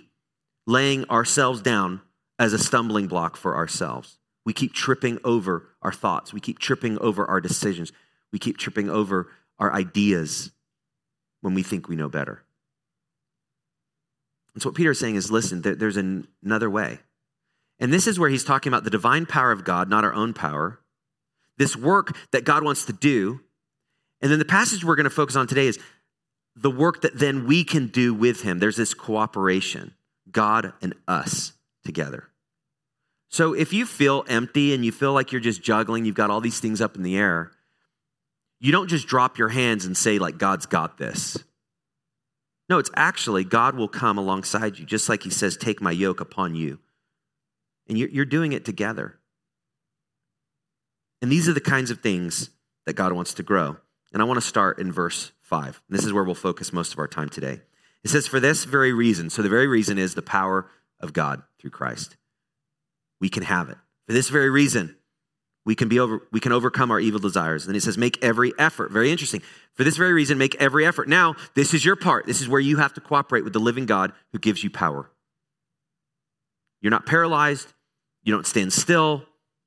laying 0.67 1.09
ourselves 1.09 1.63
down 1.63 2.03
as 2.39 2.53
a 2.53 2.59
stumbling 2.59 3.07
block 3.07 3.37
for 3.37 3.57
ourselves. 3.57 4.19
We 4.45 4.53
keep 4.53 4.73
tripping 4.73 5.19
over 5.25 5.69
our 5.83 5.93
thoughts. 5.93 6.33
We 6.33 6.41
keep 6.41 6.59
tripping 6.59 6.99
over 6.99 7.27
our 7.27 7.41
decisions. 7.41 7.93
We 8.33 8.39
keep 8.39 8.59
tripping 8.59 8.91
over 8.91 9.29
our 9.59 9.73
ideas 9.73 10.51
when 11.41 11.55
we 11.55 11.63
think 11.63 11.89
we 11.89 11.97
know 11.97 12.09
better. 12.09 12.43
And 14.55 14.63
so, 14.63 14.71
what 14.71 14.77
Peter 14.77 14.91
is 14.91 14.99
saying 14.99 15.15
is 15.15 15.31
listen, 15.31 15.63
there's 15.63 15.97
another 15.97 16.71
way. 16.71 17.01
And 17.79 17.93
this 17.93 18.07
is 18.07 18.19
where 18.19 18.29
he's 18.29 18.45
talking 18.45 18.71
about 18.71 18.85
the 18.85 18.91
divine 18.91 19.27
power 19.27 19.53
of 19.53 19.65
God, 19.65 19.89
not 19.89 20.05
our 20.05 20.13
own 20.13 20.35
power, 20.35 20.81
this 21.61 21.77
work 21.77 22.17
that 22.33 22.45
God 22.45 22.65
wants 22.65 22.87
to 22.87 22.93
do. 22.95 23.41
And 24.23 24.33
then 24.33 24.39
the 24.39 24.47
passage 24.47 24.83
we're 24.83 24.97
going 24.97 25.05
to 25.05 25.11
focus 25.11 25.37
on 25.37 25.47
today 25.47 25.67
is 25.67 25.79
the 26.57 26.71
work 26.71 27.03
that 27.03 27.19
then 27.19 27.47
we 27.47 27.65
can 27.65 27.89
do 27.89 28.15
with 28.15 28.41
him. 28.41 28.59
There's 28.59 28.79
this 28.79 28.95
cooperation, 28.95 29.93
God 30.31 30.73
and 30.81 30.95
us 31.07 31.53
together. 31.85 32.29
So 33.29 33.53
if 33.53 33.75
you 33.75 33.85
feel 33.85 34.25
empty 34.27 34.73
and 34.73 34.87
you 34.87 34.91
feel 34.91 35.13
like 35.13 35.33
you're 35.33 35.41
just 35.43 35.63
juggling, 35.63 36.07
you've 36.07 36.15
got 36.15 36.31
all 36.31 36.41
these 36.41 36.61
things 36.61 36.81
up 36.81 36.97
in 36.97 37.03
the 37.03 37.19
air, 37.19 37.53
you 38.59 38.73
don't 38.73 38.89
just 38.89 39.07
drop 39.07 39.37
your 39.37 39.51
hands 39.51 39.85
and 39.85 39.95
say, 39.95 40.19
like, 40.19 40.39
God's 40.39 40.65
got 40.65 40.97
this. 40.97 41.37
No, 42.71 42.79
it's 42.79 42.91
actually 42.95 43.45
God 43.45 43.75
will 43.75 43.89
come 43.89 44.17
alongside 44.17 44.79
you, 44.79 44.87
just 44.87 45.11
like 45.11 45.25
He 45.25 45.31
says, 45.31 45.59
Take 45.59 45.83
my 45.83 45.91
yoke 45.91 46.21
upon 46.21 46.55
you. 46.55 46.79
And 47.87 47.99
you're 47.99 48.25
doing 48.25 48.53
it 48.53 48.65
together. 48.65 49.20
And 51.23 51.31
these 51.31 51.49
are 51.49 51.53
the 51.53 51.61
kinds 51.61 51.91
of 51.91 52.01
things 52.01 52.51
that 52.87 52.95
God 52.95 53.13
wants 53.13 53.35
to 53.35 53.43
grow. 53.43 53.77
And 54.13 54.23
I 54.23 54.25
want 54.25 54.41
to 54.41 54.47
start 54.47 54.79
in 54.79 54.91
verse 54.91 55.33
5. 55.43 55.83
This 55.89 56.05
is 56.05 56.13
where 56.13 56.25
we'll 56.25 56.35
focus 56.35 56.73
most 56.73 56.93
of 56.93 56.99
our 56.99 57.09
time 57.09 57.29
today. 57.29 57.61
It 58.03 58.09
says, 58.09 58.27
For 58.27 58.41
this 58.41 58.65
very 58.65 58.93
reason, 58.93 59.31
so 59.31 59.43
the 59.43 59.49
very 59.49 59.67
reason 59.67 59.99
is 59.99 60.15
the 60.15 60.23
power 60.23 60.71
of 60.99 61.13
God 61.13 61.43
through 61.59 61.71
Christ. 61.71 62.17
We 63.21 63.29
can 63.29 63.43
have 63.43 63.69
it. 63.69 63.77
For 64.07 64.13
this 64.13 64.29
very 64.29 64.51
reason, 64.51 64.97
we 65.65 65.75
can 65.75 65.89
be 65.89 66.01
over 66.01 66.27
we 66.33 66.41
can 66.41 66.53
overcome 66.53 66.91
our 66.91 66.99
evil 66.99 67.21
desires. 67.21 67.67
And 67.67 67.77
it 67.77 67.83
says, 67.83 67.99
make 67.99 68.23
every 68.25 68.53
effort. 68.59 68.91
Very 68.91 69.11
interesting. 69.11 69.43
For 69.75 69.85
this 69.85 69.97
very 69.97 70.13
reason, 70.13 70.39
make 70.39 70.57
every 70.57 70.87
effort. 70.87 71.09
Now, 71.09 71.37
this 71.55 71.75
is 71.75 71.85
your 71.85 71.97
part. 71.97 72.27
This 72.27 72.41
is 72.41 72.49
where 72.49 72.61
you 72.61 72.79
have 72.79 72.95
to 72.95 73.01
cooperate 73.01 73.45
with 73.45 73.53
the 73.53 73.61
living 73.61 73.87
God 73.87 74.13
who 74.33 74.39
gives 74.39 74.65
you 74.65 74.71
power. 74.71 75.11
You're 76.81 76.91
not 76.91 77.07
paralyzed, 77.07 77.73
you 78.23 78.33
don't 78.33 78.47
stand 78.47 78.73
still, 78.73 79.25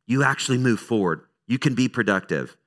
you 0.07 0.23
actually 0.23 0.57
move 0.57 0.79
forward. 0.79 1.21
You 1.53 1.59
can 1.59 1.75
be 1.75 1.87
productive. 1.87 2.57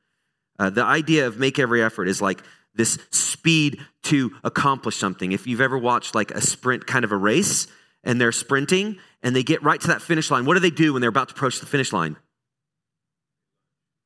Uh, 0.61 0.71
the 0.71 0.85
idea 0.85 1.27
of 1.27 1.41
make 1.41 1.59
every 1.59 1.83
effort 1.83 2.07
is 2.07 2.23
like 2.23 2.41
this 2.73 3.01
speed 3.11 3.81
to 4.05 4.31
accomplish 4.45 4.97
something. 4.97 5.33
If 5.33 5.45
you've 5.49 5.61
ever 5.61 5.77
watched 5.77 6.15
like 6.15 6.31
a 6.31 6.41
sprint 6.41 6.87
kind 6.87 7.05
of 7.05 7.11
a 7.11 7.17
race 7.17 7.67
and 8.05 8.21
they're 8.21 8.31
sprinting 8.31 8.99
and 9.25 9.35
they 9.35 9.43
get 9.43 9.61
right 9.65 9.81
to 9.81 9.89
that 9.89 10.03
finish 10.03 10.31
line, 10.31 10.45
what 10.45 10.55
do 10.55 10.61
they 10.61 10.71
do 10.71 10.93
when 10.93 11.01
they're 11.01 11.09
about 11.09 11.31
to 11.31 11.35
approach 11.35 11.59
the 11.59 11.67
finish 11.67 11.93
line? 11.93 12.15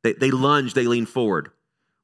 They, 0.03 0.15
they 0.15 0.31
lunge, 0.31 0.73
they 0.73 0.87
lean 0.87 1.05
forward. 1.05 1.51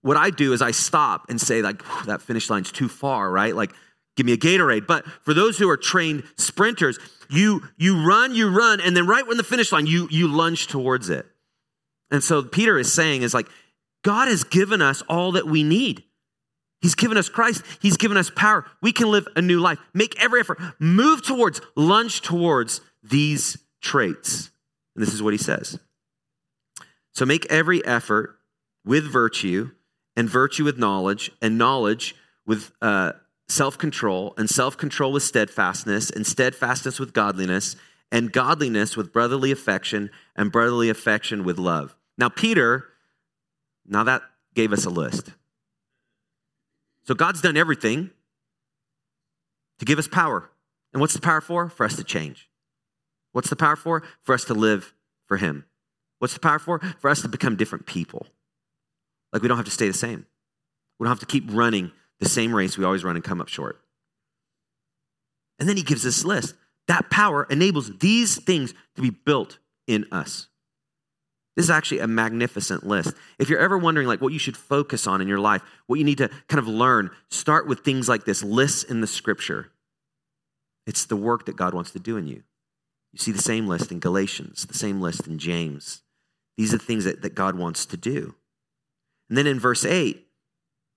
What 0.02 0.18
I 0.18 0.28
do 0.28 0.52
is 0.52 0.60
I 0.60 0.72
stop 0.72 1.30
and 1.30 1.40
say, 1.40 1.62
like, 1.62 1.82
that 2.04 2.20
finish 2.20 2.50
line's 2.50 2.70
too 2.70 2.90
far, 2.90 3.30
right? 3.30 3.56
Like, 3.56 3.72
give 4.16 4.26
me 4.26 4.34
a 4.34 4.36
Gatorade. 4.36 4.86
But 4.86 5.06
for 5.22 5.32
those 5.32 5.56
who 5.56 5.70
are 5.70 5.78
trained 5.78 6.24
sprinters, 6.36 6.98
you 7.30 7.62
you 7.78 8.06
run, 8.06 8.34
you 8.34 8.50
run, 8.50 8.82
and 8.82 8.94
then 8.94 9.06
right 9.06 9.26
when 9.26 9.38
the 9.38 9.44
finish 9.44 9.72
line, 9.72 9.86
you 9.86 10.08
you 10.10 10.28
lunge 10.28 10.66
towards 10.66 11.08
it. 11.08 11.24
And 12.10 12.22
so 12.22 12.42
Peter 12.42 12.78
is 12.78 12.92
saying 12.92 13.22
is 13.22 13.34
like, 13.34 13.48
God 14.02 14.28
has 14.28 14.44
given 14.44 14.80
us 14.80 15.02
all 15.02 15.32
that 15.32 15.46
we 15.46 15.64
need. 15.64 16.04
He's 16.80 16.94
given 16.94 17.16
us 17.16 17.28
Christ. 17.28 17.62
He's 17.80 17.96
given 17.96 18.16
us 18.16 18.30
power. 18.30 18.64
We 18.80 18.92
can 18.92 19.10
live 19.10 19.26
a 19.34 19.42
new 19.42 19.58
life. 19.58 19.78
Make 19.92 20.22
every 20.22 20.40
effort. 20.40 20.60
Move 20.78 21.22
towards, 21.22 21.60
lunge 21.74 22.20
towards 22.20 22.80
these 23.02 23.58
traits. 23.80 24.50
And 24.94 25.02
this 25.02 25.12
is 25.12 25.22
what 25.22 25.34
he 25.34 25.38
says. 25.38 25.80
So 27.12 27.24
make 27.24 27.46
every 27.46 27.84
effort 27.84 28.38
with 28.84 29.10
virtue, 29.10 29.72
and 30.16 30.30
virtue 30.30 30.64
with 30.64 30.78
knowledge, 30.78 31.30
and 31.42 31.58
knowledge 31.58 32.14
with 32.46 32.70
uh, 32.80 33.12
self 33.48 33.76
control, 33.76 34.32
and 34.38 34.48
self 34.48 34.76
control 34.76 35.12
with 35.12 35.24
steadfastness, 35.24 36.10
and 36.10 36.26
steadfastness 36.26 37.00
with 37.00 37.12
godliness, 37.12 37.74
and 38.12 38.32
godliness 38.32 38.96
with 38.96 39.12
brotherly 39.12 39.50
affection, 39.50 40.10
and 40.36 40.52
brotherly 40.52 40.88
affection 40.88 41.42
with 41.42 41.58
love. 41.58 41.95
Now, 42.18 42.28
Peter, 42.28 42.84
now 43.86 44.04
that 44.04 44.22
gave 44.54 44.72
us 44.72 44.84
a 44.84 44.90
list. 44.90 45.30
So 47.04 47.14
God's 47.14 47.40
done 47.40 47.56
everything 47.56 48.10
to 49.78 49.84
give 49.84 49.98
us 49.98 50.08
power. 50.08 50.50
And 50.92 51.00
what's 51.00 51.14
the 51.14 51.20
power 51.20 51.40
for? 51.40 51.68
For 51.68 51.84
us 51.84 51.96
to 51.96 52.04
change. 52.04 52.48
What's 53.32 53.50
the 53.50 53.56
power 53.56 53.76
for? 53.76 54.02
For 54.22 54.34
us 54.34 54.44
to 54.46 54.54
live 54.54 54.94
for 55.26 55.36
Him. 55.36 55.66
What's 56.18 56.34
the 56.34 56.40
power 56.40 56.58
for? 56.58 56.80
For 57.00 57.10
us 57.10 57.22
to 57.22 57.28
become 57.28 57.56
different 57.56 57.86
people. 57.86 58.26
Like 59.32 59.42
we 59.42 59.48
don't 59.48 59.58
have 59.58 59.66
to 59.66 59.70
stay 59.70 59.86
the 59.86 59.94
same. 59.94 60.26
We 60.98 61.04
don't 61.04 61.10
have 61.10 61.20
to 61.20 61.26
keep 61.26 61.44
running 61.50 61.92
the 62.18 62.28
same 62.28 62.54
race 62.54 62.78
we 62.78 62.84
always 62.84 63.04
run 63.04 63.16
and 63.16 63.24
come 63.24 63.40
up 63.40 63.48
short. 63.48 63.80
And 65.58 65.68
then 65.68 65.76
he 65.76 65.82
gives 65.82 66.02
this 66.02 66.24
list. 66.24 66.54
That 66.88 67.10
power 67.10 67.46
enables 67.50 67.98
these 67.98 68.42
things 68.42 68.72
to 68.94 69.02
be 69.02 69.10
built 69.10 69.58
in 69.86 70.06
us. 70.10 70.48
This 71.56 71.64
is 71.64 71.70
actually 71.70 72.00
a 72.00 72.06
magnificent 72.06 72.86
list. 72.86 73.14
If 73.38 73.48
you're 73.48 73.58
ever 73.58 73.78
wondering 73.78 74.06
like 74.06 74.20
what 74.20 74.32
you 74.32 74.38
should 74.38 74.56
focus 74.56 75.06
on 75.06 75.22
in 75.22 75.28
your 75.28 75.40
life, 75.40 75.62
what 75.86 75.98
you 75.98 76.04
need 76.04 76.18
to 76.18 76.28
kind 76.48 76.58
of 76.58 76.68
learn, 76.68 77.10
start 77.30 77.66
with 77.66 77.80
things 77.80 78.08
like 78.08 78.24
this, 78.24 78.42
lists 78.42 78.82
in 78.82 79.00
the 79.00 79.06
scripture. 79.06 79.70
It's 80.86 81.06
the 81.06 81.16
work 81.16 81.46
that 81.46 81.56
God 81.56 81.72
wants 81.72 81.90
to 81.92 81.98
do 81.98 82.16
in 82.16 82.26
you. 82.26 82.42
You 83.12 83.18
see 83.18 83.32
the 83.32 83.38
same 83.38 83.66
list 83.66 83.90
in 83.90 83.98
Galatians, 83.98 84.66
the 84.66 84.74
same 84.74 85.00
list 85.00 85.26
in 85.26 85.38
James, 85.38 86.02
these 86.56 86.72
are 86.72 86.78
the 86.78 86.84
things 86.84 87.04
that, 87.04 87.22
that 87.22 87.34
God 87.34 87.56
wants 87.56 87.86
to 87.86 87.96
do. 87.96 88.34
And 89.28 89.36
then 89.36 89.46
in 89.46 89.60
verse 89.60 89.84
8, 89.84 90.26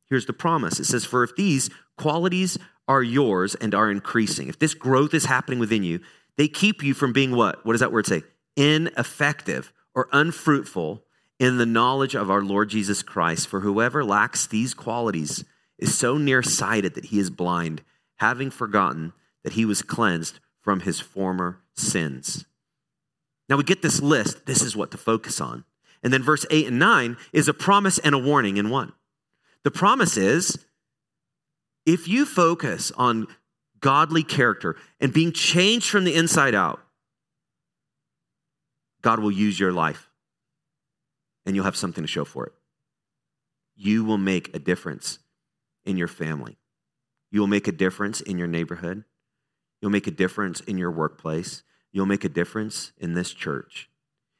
here's 0.10 0.26
the 0.26 0.34
promise 0.34 0.80
it 0.80 0.86
says, 0.86 1.06
For 1.06 1.24
if 1.24 1.36
these 1.36 1.70
qualities 1.98 2.58
are 2.88 3.04
yours 3.04 3.56
and 3.56 3.76
are 3.76 3.92
increasing, 3.92 4.48
if 4.48 4.60
this 4.60 4.74
growth 4.74 5.14
is 5.14 5.26
happening 5.26 5.60
within 5.60 5.84
you, 5.84 6.00
they 6.38 6.48
keep 6.48 6.82
you 6.84 6.94
from 6.94 7.14
being 7.14 7.36
what? 7.36 7.66
What 7.66 7.74
does 7.74 7.82
that 7.82 7.92
word 7.92 8.06
say? 8.06 8.24
Ineffective 8.56 9.74
or 10.00 10.08
unfruitful 10.14 11.04
in 11.40 11.58
the 11.58 11.66
knowledge 11.66 12.16
of 12.16 12.32
our 12.32 12.42
Lord 12.42 12.70
Jesus 12.70 13.04
Christ. 13.04 13.50
For 13.50 13.60
whoever 13.60 14.02
lacks 14.02 14.48
these 14.48 14.74
qualities 14.74 15.44
is 15.78 15.94
so 15.94 16.18
nearsighted 16.18 16.94
that 16.94 17.08
he 17.08 17.20
is 17.20 17.30
blind, 17.30 17.82
having 18.16 18.50
forgotten 18.50 19.12
that 19.44 19.54
he 19.54 19.66
was 19.66 19.82
cleansed 19.82 20.40
from 20.62 20.80
his 20.80 21.02
former 21.02 21.60
sins. 21.76 22.46
Now 23.50 23.58
we 23.58 23.66
get 23.66 23.82
this 23.82 24.02
list. 24.02 24.46
This 24.46 24.62
is 24.62 24.74
what 24.74 24.90
to 24.92 24.98
focus 24.98 25.42
on. 25.42 25.66
And 26.02 26.14
then 26.14 26.24
verse 26.24 26.46
8 26.50 26.68
and 26.68 26.80
9 26.80 27.18
is 27.34 27.50
a 27.50 27.54
promise 27.54 27.98
and 28.00 28.16
a 28.16 28.20
warning 28.20 28.56
in 28.56 28.70
one. 28.70 28.94
The 29.66 29.72
promise 29.72 30.16
is 30.16 30.66
if 31.86 32.08
you 32.08 32.26
focus 32.26 32.94
on 32.96 33.28
godly 33.82 34.24
character 34.24 34.78
and 35.02 35.12
being 35.12 35.34
changed 35.34 35.90
from 35.90 36.06
the 36.06 36.16
inside 36.16 36.56
out, 36.56 36.80
God 39.02 39.20
will 39.20 39.32
use 39.32 39.60
your 39.60 39.72
life 39.72 40.10
and 41.46 41.56
you'll 41.56 41.66
have 41.66 41.76
something 41.76 42.04
to 42.04 42.08
show 42.08 42.26
for 42.26 42.46
it. 42.46 42.54
You 43.76 44.04
will 44.04 44.18
make 44.18 44.54
a 44.56 44.60
difference 44.60 45.20
in 45.86 45.98
your 45.98 46.08
family. 46.08 46.58
You 47.32 47.40
will 47.40 47.48
make 47.48 47.68
a 47.68 47.72
difference 47.72 48.22
in 48.22 48.38
your 48.38 48.48
neighborhood. 48.48 49.06
You'll 49.82 49.92
make 49.92 50.08
a 50.08 50.12
difference 50.12 50.60
in 50.62 50.78
your 50.78 50.92
workplace 50.92 51.64
you'll 51.92 52.06
make 52.06 52.24
a 52.24 52.30
difference 52.30 52.92
in 52.98 53.14
this 53.14 53.34
church. 53.34 53.90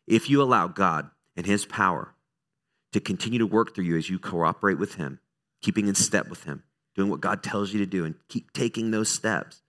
If 0.08 0.30
you 0.30 0.42
allow 0.42 0.68
God 0.68 1.10
and 1.36 1.46
His 1.46 1.66
power 1.66 2.14
to 2.92 3.00
continue 3.00 3.40
to 3.40 3.46
work 3.46 3.76
through 3.76 3.86
you 3.86 3.98
as 3.98 4.10
you 4.10 4.20
cooperate 4.20 4.80
with 4.80 4.96
Him, 4.96 5.20
keeping 5.62 5.88
in 5.88 5.96
step 5.96 6.30
with 6.30 6.44
Him, 6.44 6.64
doing 6.96 7.10
what 7.10 7.22
God 7.22 7.44
tells 7.44 7.74
you 7.74 7.80
to 7.80 7.86
do, 7.86 8.06
and 8.06 8.16
keep 8.28 8.52
taking 8.54 8.92
those 8.92 9.10
steps, 9.10 9.62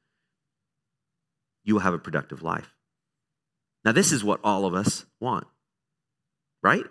you 1.64 1.74
will 1.74 1.82
have 1.82 1.94
a 1.94 1.98
productive 1.98 2.42
life. 2.42 2.74
Now, 3.84 3.92
this 3.92 4.12
is 4.12 4.22
what 4.22 4.40
all 4.44 4.66
of 4.66 4.74
us 4.74 5.06
want, 5.20 5.46
right? 6.62 6.84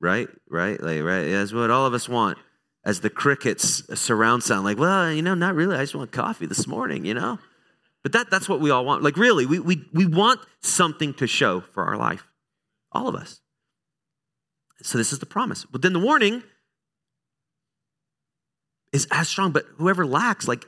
Right, 0.00 0.28
right, 0.48 0.80
like, 0.80 1.02
right. 1.02 1.24
That's 1.24 1.52
what 1.52 1.70
all 1.70 1.86
of 1.86 1.94
us 1.94 2.08
want 2.08 2.38
as 2.84 3.00
the 3.00 3.10
crickets 3.10 3.82
surround 4.00 4.42
sound 4.42 4.64
like, 4.64 4.78
well, 4.78 5.12
you 5.12 5.22
know, 5.22 5.34
not 5.34 5.54
really. 5.54 5.76
I 5.76 5.80
just 5.80 5.94
want 5.94 6.12
coffee 6.12 6.46
this 6.46 6.66
morning, 6.66 7.04
you 7.04 7.14
know? 7.14 7.38
But 8.02 8.12
that, 8.12 8.30
that's 8.30 8.48
what 8.48 8.60
we 8.60 8.70
all 8.70 8.84
want. 8.84 9.02
Like, 9.02 9.16
really, 9.16 9.44
we, 9.44 9.58
we, 9.58 9.84
we 9.92 10.06
want 10.06 10.40
something 10.60 11.14
to 11.14 11.26
show 11.26 11.60
for 11.60 11.84
our 11.84 11.96
life. 11.96 12.24
All 12.92 13.08
of 13.08 13.14
us. 13.14 13.40
So, 14.82 14.96
this 14.96 15.12
is 15.12 15.18
the 15.18 15.26
promise. 15.26 15.64
But 15.64 15.82
then 15.82 15.92
the 15.92 15.98
warning 15.98 16.42
is 18.92 19.06
as 19.10 19.28
strong. 19.28 19.50
But 19.50 19.66
whoever 19.76 20.06
lacks, 20.06 20.46
like, 20.46 20.64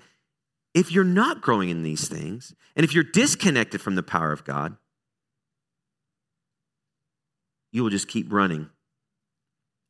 if 0.74 0.92
you're 0.92 1.04
not 1.04 1.40
growing 1.40 1.68
in 1.68 1.82
these 1.82 2.08
things, 2.08 2.54
and 2.76 2.84
if 2.84 2.94
you're 2.94 3.04
disconnected 3.04 3.80
from 3.80 3.94
the 3.94 4.02
power 4.02 4.32
of 4.32 4.44
God, 4.44 4.76
you 7.72 7.82
will 7.82 7.90
just 7.90 8.08
keep 8.08 8.32
running 8.32 8.70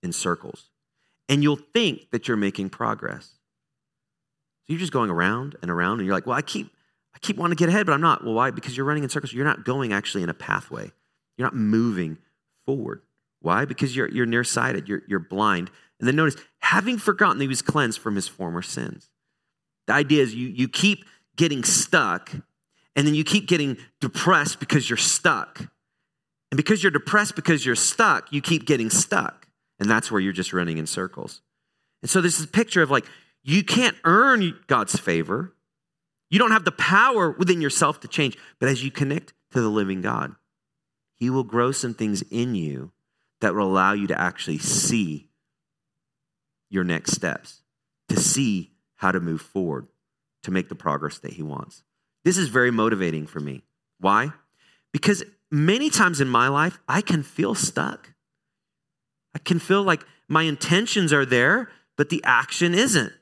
in 0.03 0.13
circles. 0.13 0.71
And 1.29 1.43
you'll 1.43 1.61
think 1.75 2.11
that 2.11 2.29
you're 2.29 2.37
making 2.37 2.71
progress. 2.71 3.27
So 4.67 4.73
you're 4.73 4.79
just 4.79 4.93
going 4.93 5.11
around 5.11 5.57
and 5.63 5.71
around, 5.71 5.99
and 5.99 6.07
you're 6.07 6.15
like, 6.15 6.27
well, 6.27 6.37
I 6.37 6.43
keep, 6.43 6.71
I 7.15 7.19
keep 7.19 7.37
wanting 7.37 7.57
to 7.57 7.61
get 7.61 7.69
ahead, 7.69 7.87
but 7.87 7.93
I'm 7.93 8.01
not. 8.01 8.25
Well, 8.25 8.35
why? 8.35 8.51
Because 8.51 8.77
you're 8.77 8.87
running 8.87 9.05
in 9.05 9.11
circles. 9.11 9.33
You're 9.33 9.45
not 9.45 9.65
going 9.65 9.93
actually 9.93 10.23
in 10.23 10.29
a 10.29 10.35
pathway. 10.35 10.91
You're 11.37 11.47
not 11.47 11.55
moving 11.55 12.19
forward. 12.67 13.03
Why? 13.41 13.65
Because 13.65 13.97
you're, 13.97 14.09
you're 14.09 14.27
nearsighted, 14.27 14.89
you're, 14.89 15.03
you're 15.09 15.19
blind. 15.19 15.71
And 15.99 16.09
then 16.09 16.17
notice, 16.17 16.37
having 16.61 16.99
forgotten 16.99 17.39
that 17.39 17.45
he 17.45 17.49
was 17.49 17.63
cleansed 17.63 17.99
from 17.99 18.17
his 18.17 18.29
former 18.29 18.63
sins. 18.63 19.11
The 19.91 19.97
idea 19.97 20.23
is 20.23 20.33
you, 20.33 20.47
you 20.47 20.69
keep 20.69 21.05
getting 21.35 21.65
stuck, 21.65 22.31
and 22.95 23.05
then 23.05 23.13
you 23.17 23.25
keep 23.25 23.49
getting 23.49 23.77
depressed 24.01 24.61
because 24.61 24.89
you're 24.89 24.97
stuck. 24.97 25.59
And 26.53 26.57
because 26.57 26.81
you're 26.81 26.93
depressed 26.93 27.35
because 27.35 27.67
you're 27.67 27.75
stuck, 27.75 28.33
you 28.33 28.41
keep 28.41 28.67
getting 28.67 28.89
stuck. 28.89 29.49
And 29.81 29.91
that's 29.91 30.09
where 30.09 30.21
you're 30.21 30.33
just 30.33 30.53
running 30.53 30.79
in 30.79 30.87
circles. 30.87 31.43
And 32.03 32.09
so 32.09 32.21
this 32.21 32.39
is 32.39 32.45
a 32.45 32.49
picture 32.49 32.83
of 32.83 32.93
like, 32.93 33.05
you 33.43 33.65
can't 33.65 33.97
earn 34.05 34.61
God's 34.69 34.97
favor. 34.97 35.57
You 36.31 36.39
don't 36.39 36.53
have 36.53 36.65
the 36.65 36.71
power 36.71 37.33
within 37.33 37.61
yourself 37.61 37.99
to 38.03 38.09
change. 38.09 38.39
But 38.61 38.69
as 38.69 38.85
you 38.85 38.93
connect 38.93 39.33
to 39.51 39.61
the 39.61 39.69
living 39.69 40.03
God, 40.03 40.37
He 41.17 41.31
will 41.31 41.43
grow 41.43 41.73
some 41.73 41.95
things 41.95 42.23
in 42.31 42.55
you 42.55 42.93
that 43.41 43.57
will 43.57 43.67
allow 43.67 43.93
you 43.93 44.07
to 44.07 44.21
actually 44.21 44.59
see 44.59 45.31
your 46.69 46.85
next 46.85 47.11
steps, 47.11 47.63
to 48.09 48.17
see 48.17 48.71
how 49.01 49.11
to 49.11 49.19
move 49.19 49.41
forward, 49.41 49.87
to 50.43 50.51
make 50.51 50.69
the 50.69 50.75
progress 50.75 51.19
that 51.19 51.33
He 51.33 51.43
wants. 51.43 51.83
This 52.23 52.37
is 52.37 52.49
very 52.49 52.71
motivating 52.71 53.27
for 53.27 53.41
me. 53.41 53.63
Why? 53.99 54.33
Because 54.93 55.25
many 55.51 55.89
times 55.89 56.21
in 56.21 56.29
my 56.29 56.49
life, 56.49 56.79
I 56.87 57.01
can 57.01 57.23
feel 57.23 57.55
stuck. 57.55 58.13
I 59.35 59.39
can 59.39 59.59
feel 59.59 59.83
like 59.83 60.05
my 60.29 60.43
intentions 60.43 61.15
are 61.15 61.25
there, 61.25 61.71
but 61.97 62.11
the 62.11 62.23
action 62.25 62.75
isn't. 62.75 63.13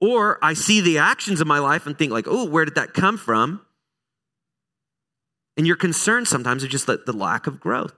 Or 0.00 0.42
I 0.42 0.54
see 0.54 0.80
the 0.80 0.96
actions 0.96 1.42
of 1.42 1.46
my 1.46 1.58
life 1.58 1.86
and 1.86 1.96
think 1.96 2.10
like, 2.10 2.26
oh, 2.26 2.46
where 2.46 2.64
did 2.64 2.76
that 2.76 2.94
come 2.94 3.18
from? 3.18 3.60
And 5.58 5.66
your 5.66 5.76
concern 5.76 6.24
sometimes 6.24 6.62
is 6.62 6.70
just 6.70 6.86
the, 6.86 7.02
the 7.04 7.12
lack 7.12 7.46
of 7.46 7.60
growth. 7.60 7.92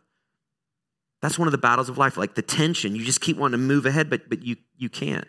That's 1.20 1.38
one 1.38 1.46
of 1.46 1.52
the 1.52 1.58
battles 1.58 1.88
of 1.88 1.96
life, 1.96 2.16
like 2.16 2.34
the 2.34 2.42
tension. 2.42 2.96
You 2.96 3.04
just 3.04 3.20
keep 3.20 3.36
wanting 3.36 3.60
to 3.60 3.64
move 3.64 3.86
ahead, 3.86 4.10
but, 4.10 4.28
but 4.28 4.42
you, 4.42 4.56
you 4.76 4.88
can't. 4.88 5.28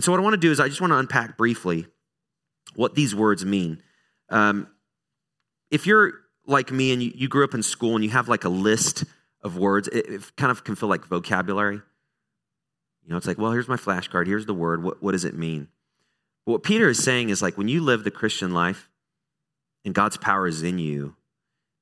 And 0.00 0.04
so, 0.06 0.12
what 0.12 0.18
I 0.18 0.22
want 0.22 0.32
to 0.32 0.40
do 0.40 0.50
is, 0.50 0.60
I 0.60 0.68
just 0.68 0.80
want 0.80 0.94
to 0.94 0.96
unpack 0.96 1.36
briefly 1.36 1.86
what 2.74 2.94
these 2.94 3.14
words 3.14 3.44
mean. 3.44 3.82
Um, 4.30 4.66
if 5.70 5.86
you're 5.86 6.14
like 6.46 6.72
me 6.72 6.94
and 6.94 7.02
you, 7.02 7.12
you, 7.14 7.28
grew 7.28 7.44
up 7.44 7.52
in 7.52 7.62
school 7.62 7.96
and 7.96 8.02
you 8.02 8.08
have 8.08 8.26
like 8.26 8.44
a 8.44 8.48
list 8.48 9.04
of 9.42 9.58
words, 9.58 9.88
it, 9.88 10.06
it, 10.08 10.36
kind 10.38 10.50
of 10.50 10.64
can 10.64 10.74
feel 10.74 10.88
like 10.88 11.04
vocabulary. 11.04 11.74
You 11.74 13.10
know, 13.10 13.18
it's 13.18 13.26
like, 13.26 13.36
well, 13.36 13.52
here's 13.52 13.68
my 13.68 13.76
flashcard, 13.76 14.26
here's 14.26 14.46
the 14.46 14.54
word, 14.54 14.82
what, 14.82 15.02
what 15.02 15.12
does 15.12 15.26
it 15.26 15.34
mean? 15.34 15.68
But 16.46 16.52
what 16.52 16.62
Peter 16.62 16.88
is 16.88 17.04
saying 17.04 17.28
is 17.28 17.42
like 17.42 17.58
when 17.58 17.68
you 17.68 17.82
live 17.82 18.02
the 18.02 18.10
Christian 18.10 18.54
life 18.54 18.88
and 19.84 19.92
God's 19.92 20.16
power 20.16 20.46
is 20.46 20.62
in 20.62 20.78
you, 20.78 21.14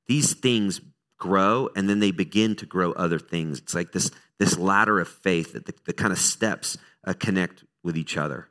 these 0.09 0.35
things 0.35 0.81
grow 1.19 1.71
and 1.77 1.89
then 1.89 2.01
they 2.01 2.11
begin 2.11 2.57
to 2.57 2.67
grow 2.67 2.91
other 2.95 3.21
things. 3.21 3.61
It's 3.61 3.77
like 3.77 3.93
this, 3.93 4.11
this 4.41 4.59
ladder 4.59 4.99
of 4.99 5.07
faith 5.07 5.53
that 5.53 5.67
the, 5.67 5.75
the 5.87 5.93
kind 5.93 6.13
of 6.13 6.19
steps 6.19 6.79
uh, 7.07 7.13
connect 7.13 7.63
with 7.89 7.97
each 7.97 8.17
other. 8.17 8.47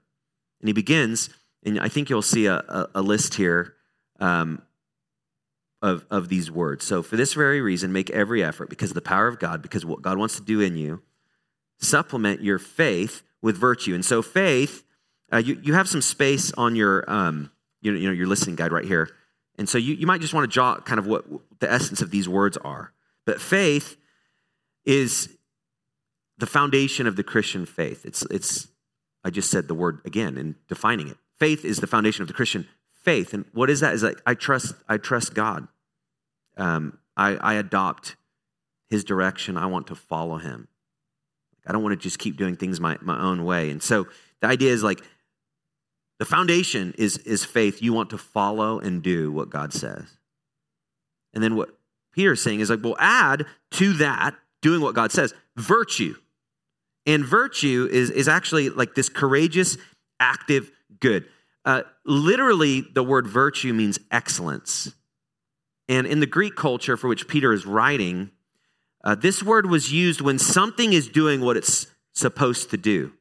And 0.59 0.67
he 0.67 0.73
begins, 0.73 1.29
and 1.63 1.79
I 1.79 1.87
think 1.87 2.09
you'll 2.09 2.21
see 2.21 2.47
a, 2.47 2.55
a, 2.55 2.87
a 2.95 3.01
list 3.01 3.35
here 3.35 3.75
um, 4.19 4.63
of, 5.81 6.05
of 6.09 6.27
these 6.27 6.49
words. 6.49 6.83
So, 6.83 7.03
for 7.03 7.15
this 7.15 7.35
very 7.35 7.61
reason, 7.61 7.93
make 7.93 8.09
every 8.09 8.43
effort 8.43 8.69
because 8.69 8.89
of 8.89 8.95
the 8.95 9.01
power 9.01 9.27
of 9.27 9.37
God, 9.37 9.61
because 9.61 9.85
what 9.85 10.01
God 10.01 10.17
wants 10.17 10.35
to 10.37 10.41
do 10.41 10.59
in 10.59 10.75
you, 10.75 11.03
supplement 11.77 12.41
your 12.41 12.57
faith 12.57 13.21
with 13.41 13.55
virtue. 13.55 13.93
And 13.93 14.03
so, 14.03 14.23
faith, 14.23 14.83
uh, 15.31 15.37
you, 15.37 15.59
you 15.61 15.75
have 15.75 15.87
some 15.87 16.01
space 16.01 16.51
on 16.53 16.75
your, 16.75 17.05
um, 17.07 17.51
you, 17.81 17.91
know, 17.91 17.99
you 17.99 18.07
know, 18.07 18.13
your 18.13 18.27
listening 18.27 18.55
guide 18.55 18.71
right 18.71 18.85
here. 18.85 19.09
And 19.59 19.69
so 19.69 19.77
you, 19.77 19.93
you 19.93 20.07
might 20.07 20.21
just 20.21 20.33
want 20.33 20.49
to 20.49 20.53
jot 20.53 20.85
kind 20.85 20.99
of 20.99 21.07
what 21.07 21.25
the 21.59 21.71
essence 21.71 22.01
of 22.01 22.11
these 22.11 22.27
words 22.27 22.57
are. 22.57 22.91
But 23.25 23.39
faith 23.39 23.97
is 24.85 25.29
the 26.37 26.45
foundation 26.45 27.07
of 27.07 27.15
the 27.15 27.23
Christian 27.23 27.65
faith. 27.65 28.05
It's, 28.05 28.23
it's 28.29 28.67
I 29.23 29.29
just 29.29 29.51
said 29.51 29.67
the 29.67 29.73
word 29.73 29.99
again 30.05 30.37
in 30.37 30.55
defining 30.67 31.07
it. 31.07 31.17
Faith 31.37 31.65
is 31.65 31.77
the 31.77 31.87
foundation 31.87 32.21
of 32.21 32.27
the 32.27 32.33
Christian 32.33 32.67
faith. 32.91 33.33
And 33.33 33.45
what 33.53 33.69
is 33.69 33.79
that? 33.81 33.93
Is 33.93 34.03
like 34.03 34.21
I 34.25 34.33
trust, 34.33 34.75
I 34.87 34.97
trust 34.97 35.33
God. 35.33 35.67
Um, 36.57 36.97
I, 37.15 37.35
I 37.35 37.53
adopt 37.55 38.15
his 38.89 39.03
direction. 39.03 39.57
I 39.57 39.65
want 39.65 39.87
to 39.87 39.95
follow 39.95 40.37
him. 40.37 40.67
I 41.65 41.73
don't 41.73 41.83
want 41.83 41.93
to 41.93 42.01
just 42.01 42.19
keep 42.19 42.37
doing 42.37 42.55
things 42.55 42.79
my, 42.79 42.97
my 43.01 43.19
own 43.19 43.43
way. 43.43 43.69
And 43.69 43.83
so 43.83 44.07
the 44.41 44.47
idea 44.47 44.71
is 44.71 44.83
like 44.83 45.01
the 46.19 46.25
foundation 46.25 46.93
is, 46.97 47.17
is 47.19 47.43
faith. 47.43 47.81
You 47.81 47.93
want 47.93 48.09
to 48.11 48.17
follow 48.17 48.79
and 48.79 49.03
do 49.03 49.31
what 49.31 49.49
God 49.49 49.73
says. 49.73 50.17
And 51.33 51.43
then 51.43 51.55
what 51.55 51.69
Peter's 52.13 52.41
saying 52.41 52.61
is 52.61 52.69
like, 52.69 52.83
well, 52.83 52.95
add 52.99 53.45
to 53.71 53.93
that, 53.93 54.35
doing 54.61 54.81
what 54.81 54.95
God 54.95 55.11
says, 55.11 55.33
virtue. 55.55 56.15
And 57.07 57.25
virtue 57.25 57.87
is, 57.89 58.11
is 58.11 58.27
actually 58.27 58.69
like 58.69 58.93
this 58.93 59.07
courageous, 59.07 59.77
active 60.19 60.69
good. 60.99 61.25
Uh, 61.63 61.83
literally, 62.05 62.81
the 62.81 63.01
word 63.01 63.25
virtue 63.25 63.73
means 63.73 63.97
excellence. 64.11 64.93
And 65.89 66.05
in 66.05 66.19
the 66.19 66.25
Greek 66.25 66.55
culture 66.55 66.97
for 66.97 67.07
which 67.07 67.27
Peter 67.27 67.53
is 67.53 67.65
writing, 67.65 68.31
uh, 69.03 69.15
this 69.15 69.41
word 69.41 69.67
was 69.67 69.91
used 69.91 70.19
when 70.19 70.37
something 70.37 70.91
is 70.91 71.07
doing 71.07 71.39
what 71.39 71.55
it's 71.55 71.87
supposed 72.13 72.69
to 72.71 72.77
do. 72.77 73.13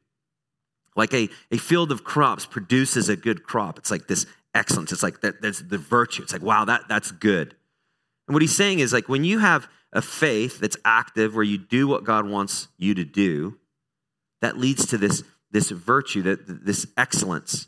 Like 0.97 1.13
a, 1.13 1.29
a 1.51 1.57
field 1.57 1.91
of 1.91 2.03
crops 2.03 2.45
produces 2.45 3.07
a 3.07 3.15
good 3.15 3.43
crop. 3.43 3.77
It's 3.77 3.91
like 3.91 4.07
this 4.07 4.25
excellence. 4.53 4.91
It's 4.91 5.03
like 5.03 5.21
that, 5.21 5.41
there's 5.41 5.59
the 5.59 5.77
virtue. 5.77 6.23
It's 6.23 6.33
like, 6.33 6.41
wow, 6.41 6.65
that, 6.65 6.89
that's 6.89 7.11
good. 7.11 7.55
And 8.27 8.33
what 8.35 8.41
he's 8.41 8.55
saying 8.55 8.79
is 8.79 8.91
like 8.91 9.07
when 9.07 9.23
you 9.23 9.39
have 9.39 9.69
a 9.93 10.01
faith 10.01 10.59
that's 10.59 10.75
active 10.83 11.35
where 11.35 11.43
you 11.43 11.57
do 11.57 11.87
what 11.87 12.03
God 12.03 12.27
wants 12.27 12.67
you 12.77 12.93
to 12.95 13.05
do, 13.05 13.57
that 14.41 14.57
leads 14.57 14.85
to 14.87 14.97
this, 14.97 15.23
this 15.51 15.71
virtue, 15.71 16.21
that, 16.23 16.65
this 16.65 16.87
excellence. 16.97 17.67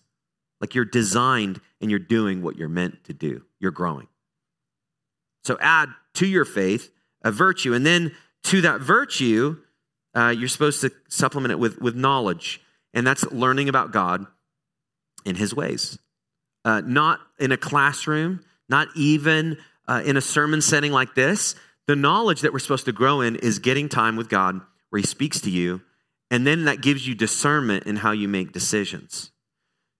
Like 0.62 0.76
you're 0.76 0.86
designed 0.86 1.62
and 1.82 1.90
you're 1.90 2.00
doing 2.00 2.42
what 2.42 2.58
you're 2.58 2.70
meant 2.70 3.04
to 3.06 3.14
do. 3.14 3.44
You're 3.60 3.72
growing. 3.72 4.08
So 5.44 5.58
add 5.62 5.90
to 6.16 6.28
your 6.28 6.46
faith 6.46 6.92
a 7.24 7.32
virtue. 7.32 7.74
And 7.74 7.86
then 7.86 8.14
to 8.44 8.62
that 8.62 8.82
virtue, 8.82 9.58
uh, 10.16 10.34
you're 10.38 10.50
supposed 10.50 10.82
to 10.82 10.92
supplement 11.08 11.52
it 11.52 11.60
with, 11.60 11.80
with 11.80 11.96
knowledge 11.96 12.62
and 12.94 13.06
that's 13.06 13.26
learning 13.32 13.70
about 13.70 13.92
God 13.92 14.26
in 15.26 15.36
His 15.36 15.54
ways. 15.54 15.98
Uh, 16.66 16.82
not 16.82 17.20
in 17.40 17.52
a 17.52 17.58
classroom, 17.58 18.42
not 18.68 18.88
even 18.96 19.58
uh, 19.88 20.02
in 20.06 20.18
a 20.18 20.22
sermon 20.22 20.62
setting 20.62 20.92
like 20.92 21.16
this. 21.16 21.56
The 21.88 21.96
knowledge 21.96 22.42
that 22.42 22.54
we're 22.54 22.60
supposed 22.60 22.86
to 22.86 22.92
grow 22.92 23.22
in 23.22 23.36
is 23.36 23.60
getting 23.60 23.90
time 23.90 24.16
with 24.16 24.30
God 24.30 24.62
where 24.90 25.00
He 25.00 25.08
speaks 25.08 25.40
to 25.42 25.50
you, 25.50 25.82
and 26.32 26.46
then 26.46 26.66
that 26.66 26.82
gives 26.82 27.08
you 27.08 27.16
discernment 27.16 27.86
in 27.86 27.98
how 27.98 28.12
you 28.12 28.28
make 28.28 28.52
decisions. 28.52 29.32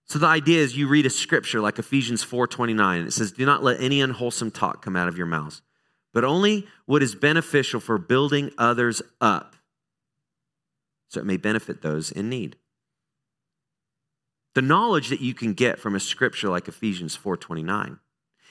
So 0.06 0.18
the 0.18 0.26
idea 0.26 0.60
is 0.60 0.76
you 0.76 0.88
read 0.88 1.06
a 1.06 1.10
scripture 1.10 1.60
like 1.60 1.78
Ephesians 1.78 2.24
4:29 2.24 2.98
and 2.98 3.08
it 3.08 3.12
says 3.12 3.32
do 3.32 3.46
not 3.46 3.62
let 3.62 3.80
any 3.80 4.00
unwholesome 4.00 4.50
talk 4.50 4.82
come 4.82 4.96
out 4.96 5.08
of 5.08 5.16
your 5.16 5.26
mouths 5.26 5.62
but 6.12 6.24
only 6.24 6.66
what 6.86 7.02
is 7.02 7.14
beneficial 7.14 7.80
for 7.80 7.98
building 7.98 8.50
others 8.58 9.02
up 9.20 9.56
so 11.08 11.20
it 11.20 11.26
may 11.26 11.36
benefit 11.36 11.82
those 11.82 12.12
in 12.12 12.28
need. 12.28 12.56
The 14.54 14.62
knowledge 14.62 15.08
that 15.08 15.20
you 15.20 15.34
can 15.34 15.54
get 15.54 15.78
from 15.78 15.94
a 15.94 16.00
scripture 16.00 16.48
like 16.48 16.68
Ephesians 16.68 17.16
4:29 17.16 17.98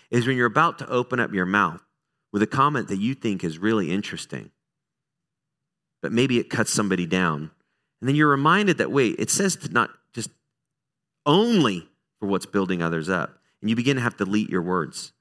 is 0.09 0.25
when 0.25 0.37
you're 0.37 0.45
about 0.45 0.77
to 0.79 0.89
open 0.89 1.19
up 1.19 1.33
your 1.33 1.45
mouth 1.45 1.85
with 2.31 2.41
a 2.41 2.47
comment 2.47 2.87
that 2.87 2.97
you 2.97 3.13
think 3.13 3.43
is 3.43 3.57
really 3.57 3.91
interesting. 3.91 4.51
But 6.01 6.11
maybe 6.11 6.39
it 6.39 6.49
cuts 6.49 6.71
somebody 6.71 7.05
down. 7.05 7.51
And 8.01 8.07
then 8.07 8.15
you're 8.15 8.29
reminded 8.29 8.77
that 8.77 8.91
wait, 8.91 9.15
it 9.19 9.29
says 9.29 9.55
to 9.57 9.69
not 9.69 9.89
just 10.13 10.29
only 11.25 11.87
for 12.19 12.27
what's 12.27 12.45
building 12.45 12.81
others 12.81 13.09
up. 13.09 13.39
And 13.61 13.69
you 13.69 13.75
begin 13.75 13.97
to 13.97 14.01
have 14.01 14.17
to 14.17 14.25
delete 14.25 14.49
your 14.49 14.61
words. 14.61 15.11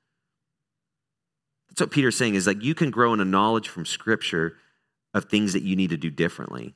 That's 1.69 1.81
what 1.81 1.91
Peter's 1.91 2.17
saying 2.17 2.35
is 2.35 2.47
like 2.47 2.63
you 2.63 2.75
can 2.75 2.91
grow 2.91 3.13
in 3.13 3.21
a 3.21 3.25
knowledge 3.25 3.69
from 3.69 3.85
scripture 3.85 4.57
of 5.15 5.25
things 5.25 5.53
that 5.53 5.63
you 5.63 5.77
need 5.77 5.91
to 5.91 5.97
do 5.97 6.11
differently. 6.11 6.75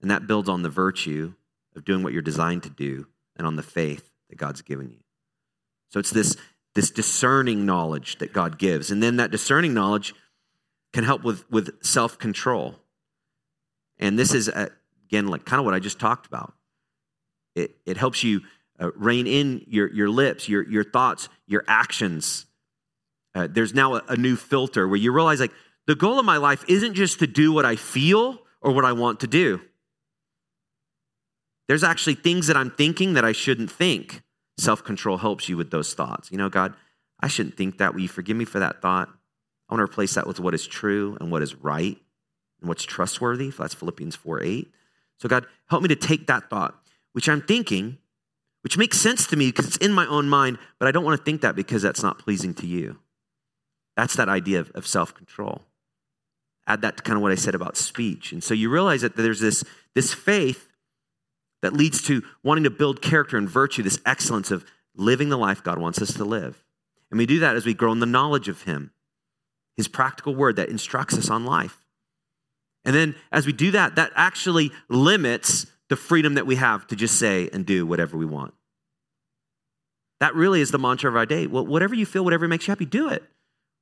And 0.00 0.10
that 0.10 0.26
builds 0.26 0.48
on 0.48 0.62
the 0.62 0.68
virtue 0.68 1.34
of 1.74 1.84
doing 1.84 2.02
what 2.02 2.12
you're 2.12 2.22
designed 2.22 2.62
to 2.64 2.70
do 2.70 3.06
and 3.36 3.46
on 3.46 3.56
the 3.56 3.62
faith 3.62 4.10
that 4.28 4.36
God's 4.36 4.62
given 4.62 4.90
you. 4.90 4.98
So 5.90 5.98
it's 5.98 6.10
this, 6.10 6.36
this 6.74 6.90
discerning 6.90 7.64
knowledge 7.64 8.18
that 8.18 8.32
God 8.32 8.58
gives. 8.58 8.90
And 8.90 9.02
then 9.02 9.16
that 9.16 9.30
discerning 9.30 9.74
knowledge 9.74 10.14
can 10.92 11.04
help 11.04 11.22
with, 11.22 11.50
with 11.50 11.82
self 11.84 12.18
control. 12.18 12.76
And 13.98 14.18
this 14.18 14.32
is, 14.32 14.48
uh, 14.48 14.68
again, 15.08 15.28
like 15.28 15.44
kind 15.44 15.58
of 15.58 15.64
what 15.64 15.74
I 15.74 15.78
just 15.78 15.98
talked 15.98 16.26
about. 16.26 16.54
It, 17.54 17.76
it 17.86 17.96
helps 17.96 18.22
you 18.22 18.42
uh, 18.78 18.92
rein 18.92 19.26
in 19.26 19.64
your, 19.66 19.92
your 19.92 20.08
lips, 20.08 20.48
your, 20.48 20.68
your 20.68 20.84
thoughts, 20.84 21.28
your 21.46 21.64
actions. 21.66 22.46
Uh, 23.34 23.48
there's 23.50 23.74
now 23.74 23.94
a, 23.94 24.02
a 24.08 24.16
new 24.16 24.36
filter 24.36 24.86
where 24.86 24.96
you 24.98 25.12
realize, 25.12 25.40
like, 25.40 25.52
the 25.86 25.94
goal 25.94 26.18
of 26.18 26.24
my 26.24 26.36
life 26.36 26.64
isn't 26.68 26.94
just 26.94 27.18
to 27.20 27.26
do 27.26 27.52
what 27.52 27.64
I 27.64 27.76
feel 27.76 28.38
or 28.60 28.72
what 28.72 28.84
I 28.84 28.92
want 28.92 29.20
to 29.20 29.26
do. 29.26 29.60
There's 31.66 31.84
actually 31.84 32.14
things 32.14 32.46
that 32.46 32.56
I'm 32.56 32.70
thinking 32.70 33.14
that 33.14 33.24
I 33.24 33.32
shouldn't 33.32 33.70
think. 33.70 34.22
Self 34.58 34.84
control 34.84 35.18
helps 35.18 35.48
you 35.48 35.56
with 35.56 35.70
those 35.70 35.94
thoughts. 35.94 36.30
You 36.30 36.38
know, 36.38 36.48
God, 36.48 36.74
I 37.20 37.28
shouldn't 37.28 37.56
think 37.56 37.78
that. 37.78 37.94
Will 37.94 38.02
you 38.02 38.08
forgive 38.08 38.36
me 38.36 38.44
for 38.44 38.58
that 38.58 38.82
thought? 38.82 39.08
I 39.68 39.74
want 39.74 39.80
to 39.80 39.90
replace 39.90 40.14
that 40.14 40.26
with 40.26 40.40
what 40.40 40.54
is 40.54 40.66
true 40.66 41.16
and 41.20 41.30
what 41.30 41.42
is 41.42 41.54
right 41.54 41.96
and 42.60 42.68
what's 42.68 42.84
trustworthy. 42.84 43.50
That's 43.50 43.74
Philippians 43.74 44.16
4 44.16 44.42
8. 44.42 44.72
So, 45.18 45.28
God, 45.28 45.46
help 45.68 45.82
me 45.82 45.88
to 45.88 45.96
take 45.96 46.26
that 46.26 46.48
thought, 46.48 46.74
which 47.12 47.28
I'm 47.28 47.42
thinking, 47.42 47.98
which 48.62 48.78
makes 48.78 48.98
sense 48.98 49.26
to 49.28 49.36
me 49.36 49.46
because 49.46 49.66
it's 49.66 49.76
in 49.78 49.92
my 49.92 50.06
own 50.06 50.28
mind, 50.28 50.58
but 50.78 50.88
I 50.88 50.92
don't 50.92 51.04
want 51.04 51.18
to 51.18 51.24
think 51.24 51.40
that 51.42 51.56
because 51.56 51.82
that's 51.82 52.02
not 52.02 52.18
pleasing 52.18 52.54
to 52.54 52.66
you. 52.66 52.98
That's 53.96 54.14
that 54.16 54.28
idea 54.28 54.60
of, 54.60 54.70
of 54.74 54.86
self 54.86 55.14
control. 55.14 55.62
Add 56.66 56.82
that 56.82 56.98
to 56.98 57.02
kind 57.02 57.16
of 57.16 57.22
what 57.22 57.32
I 57.32 57.36
said 57.36 57.54
about 57.54 57.76
speech. 57.76 58.32
And 58.32 58.44
so 58.44 58.54
you 58.54 58.68
realize 58.70 59.00
that 59.00 59.16
there's 59.16 59.40
this, 59.40 59.64
this 59.94 60.12
faith 60.12 60.68
that 61.62 61.72
leads 61.72 62.02
to 62.02 62.22
wanting 62.42 62.64
to 62.64 62.70
build 62.70 63.02
character 63.02 63.36
and 63.36 63.48
virtue, 63.48 63.82
this 63.82 63.98
excellence 64.06 64.50
of 64.50 64.64
living 64.94 65.30
the 65.30 65.38
life 65.38 65.64
God 65.64 65.78
wants 65.78 66.00
us 66.00 66.12
to 66.14 66.24
live. 66.24 66.62
And 67.10 67.18
we 67.18 67.26
do 67.26 67.40
that 67.40 67.56
as 67.56 67.64
we 67.64 67.74
grow 67.74 67.90
in 67.90 68.00
the 68.00 68.06
knowledge 68.06 68.48
of 68.48 68.62
Him, 68.62 68.92
His 69.76 69.88
practical 69.88 70.34
word 70.34 70.56
that 70.56 70.68
instructs 70.68 71.16
us 71.16 71.30
on 71.30 71.44
life. 71.44 71.84
And 72.88 72.96
then 72.96 73.16
as 73.30 73.44
we 73.44 73.52
do 73.52 73.72
that, 73.72 73.96
that 73.96 74.12
actually 74.14 74.72
limits 74.88 75.66
the 75.90 75.96
freedom 75.96 76.36
that 76.36 76.46
we 76.46 76.54
have 76.54 76.86
to 76.86 76.96
just 76.96 77.18
say 77.18 77.50
and 77.52 77.66
do 77.66 77.84
whatever 77.84 78.16
we 78.16 78.24
want. 78.24 78.54
That 80.20 80.34
really 80.34 80.62
is 80.62 80.70
the 80.70 80.78
mantra 80.78 81.10
of 81.10 81.14
our 81.14 81.26
day. 81.26 81.46
Well, 81.46 81.66
whatever 81.66 81.94
you 81.94 82.06
feel, 82.06 82.24
whatever 82.24 82.48
makes 82.48 82.66
you 82.66 82.70
happy, 82.70 82.86
do 82.86 83.10
it. 83.10 83.22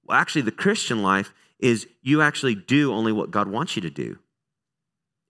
Well, 0.04 0.18
actually, 0.18 0.42
the 0.42 0.50
Christian 0.50 1.04
life 1.04 1.32
is 1.60 1.86
you 2.02 2.20
actually 2.20 2.56
do 2.56 2.92
only 2.92 3.12
what 3.12 3.30
God 3.30 3.46
wants 3.46 3.76
you 3.76 3.82
to 3.82 3.90
do. 3.90 4.18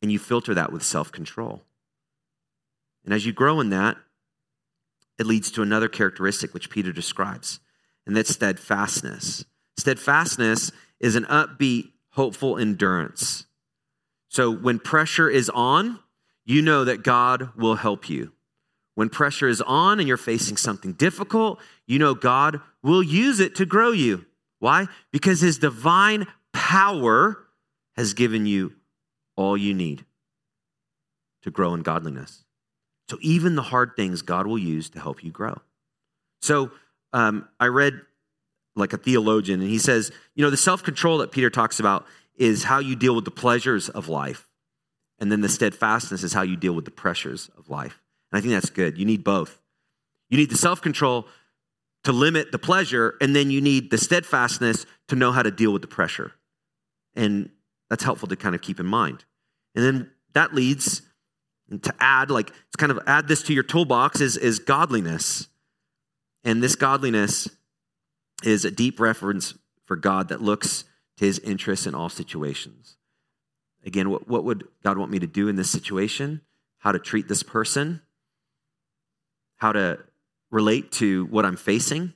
And 0.01 0.11
you 0.11 0.19
filter 0.19 0.55
that 0.55 0.73
with 0.73 0.83
self 0.83 1.13
control. 1.13 1.63
And 3.05 3.13
as 3.13 3.27
you 3.27 3.35
grow 3.35 3.61
in 3.61 3.69
that, 3.71 3.99
it 5.19 5.27
leads 5.27 5.51
to 5.51 5.61
another 5.61 5.89
characteristic 5.91 6.55
which 6.55 6.71
Peter 6.71 6.93
describes, 6.93 7.61
and 8.07 8.17
that's 8.17 8.33
steadfastness. 8.33 9.45
Steadfastness 9.77 10.73
is 10.99 11.15
an 11.15 11.25
upbeat, 11.25 11.91
hopeful 12.13 12.57
endurance. 12.57 13.45
So 14.37 14.51
when 14.51 14.79
pressure 14.81 15.31
is 15.31 15.49
on, 15.49 15.99
you 16.45 16.61
know 16.61 16.85
that 16.85 17.03
God 17.03 17.57
will 17.57 17.77
help 17.77 18.11
you. 18.11 18.33
When 18.95 19.09
pressure 19.09 19.49
is 19.49 19.63
on 19.63 19.99
and 19.99 20.07
you're 20.07 20.19
facing 20.19 20.59
something 20.59 20.93
difficult, 20.93 21.59
you 21.87 21.99
know 21.99 22.13
God 22.13 22.61
will 22.83 23.03
use 23.03 23.41
it 23.41 23.55
to 23.55 23.65
grow 23.65 23.93
you. 23.93 24.27
Why? 24.59 24.89
Because 25.11 25.41
his 25.41 25.57
divine 25.57 26.27
power 26.53 27.47
has 27.97 28.13
given 28.13 28.45
you 28.45 28.75
all 29.37 29.57
you 29.57 29.73
need 29.73 30.05
to 31.41 31.51
grow 31.51 31.73
in 31.73 31.81
godliness. 31.81 32.45
So 33.09 33.17
even 33.23 33.55
the 33.55 33.63
hard 33.63 33.93
things 33.97 34.21
God 34.21 34.47
will 34.47 34.59
use 34.59 34.91
to 34.91 35.01
help 35.01 35.25
you 35.25 35.31
grow. 35.31 35.63
So 36.43 36.73
um, 37.15 37.49
I 37.59 37.69
read 37.69 38.03
like 38.75 38.93
a 38.93 38.99
theologian, 38.99 39.63
and 39.63 39.71
he 39.71 39.79
says, 39.79 40.13
you 40.35 40.45
know, 40.45 40.51
the 40.51 40.59
self 40.59 40.83
control 40.83 41.17
that 41.19 41.31
Peter 41.31 41.49
talks 41.49 41.81
about 41.81 42.05
is 42.37 42.65
how 42.65 42.79
you 42.79 42.97
deal 42.97 43.15
with 43.15 43.25
the 43.25 43.31
pleasures 43.31 43.89
of 43.89 44.09
life. 44.09 44.49
And 45.19 45.33
then 45.33 45.41
the 45.41 45.49
steadfastness 45.49 46.23
is 46.23 46.33
how 46.33 46.43
you 46.43 46.57
deal 46.57 46.75
with 46.75 46.85
the 46.85 46.91
pressures 46.91 47.51
of 47.57 47.71
life. 47.71 48.01
And 48.31 48.39
I 48.39 48.41
think 48.41 48.53
that's 48.53 48.71
good. 48.71 48.99
You 48.99 49.05
need 49.05 49.25
both. 49.25 49.61
You 50.29 50.37
need 50.37 50.51
the 50.51 50.57
self 50.57 50.83
control 50.83 51.27
to 52.05 52.13
limit 52.13 52.53
the 52.53 52.59
pleasure, 52.59 53.15
and 53.21 53.35
then 53.35 53.51
you 53.51 53.61
need 53.61 53.91
the 53.91 53.99
steadfastness 53.99 54.87
to 55.09 55.17
know 55.17 55.33
how 55.33 55.43
to 55.43 55.51
deal 55.51 55.73
with 55.73 55.83
the 55.83 55.89
pressure. 55.89 56.33
And 57.15 57.51
that's 57.91 58.05
helpful 58.05 58.29
to 58.29 58.37
kind 58.37 58.55
of 58.55 58.61
keep 58.61 58.79
in 58.79 58.87
mind. 58.87 59.25
And 59.75 59.85
then 59.85 60.11
that 60.35 60.55
leads 60.55 61.03
to 61.83 61.95
add, 61.99 62.31
like, 62.31 62.51
it's 62.51 62.77
kind 62.77 62.93
of 62.93 63.01
add 63.07 63.27
this 63.27 63.43
to 63.45 63.55
your 63.55 63.63
toolbox 63.63 64.21
is, 64.21 64.37
is 64.37 64.59
godliness. 64.59 65.49
And 66.45 66.63
this 66.63 66.77
godliness 66.77 67.49
is 68.45 68.65
a 68.65 68.71
deep 68.71 69.01
reference 69.01 69.55
for 69.85 69.97
God 69.97 70.29
that 70.29 70.41
looks 70.41 70.85
to 71.17 71.25
his 71.25 71.39
interests 71.41 71.87
in 71.87 71.95
all 71.95 72.09
situations. 72.09 72.97
Again, 73.85 74.11
what, 74.11 74.29
what 74.29 74.45
would 74.45 74.67
God 74.83 74.99
want 74.99 75.11
me 75.11 75.19
to 75.19 75.27
do 75.27 75.49
in 75.49 75.57
this 75.57 75.71
situation? 75.71 76.41
How 76.79 76.93
to 76.93 76.99
treat 76.99 77.29
this 77.29 77.43
person? 77.43 78.03
How 79.57 79.73
to 79.73 80.01
relate 80.51 80.93
to 80.93 81.27
what 81.27 81.45
I'm 81.45 81.57
facing? 81.57 82.13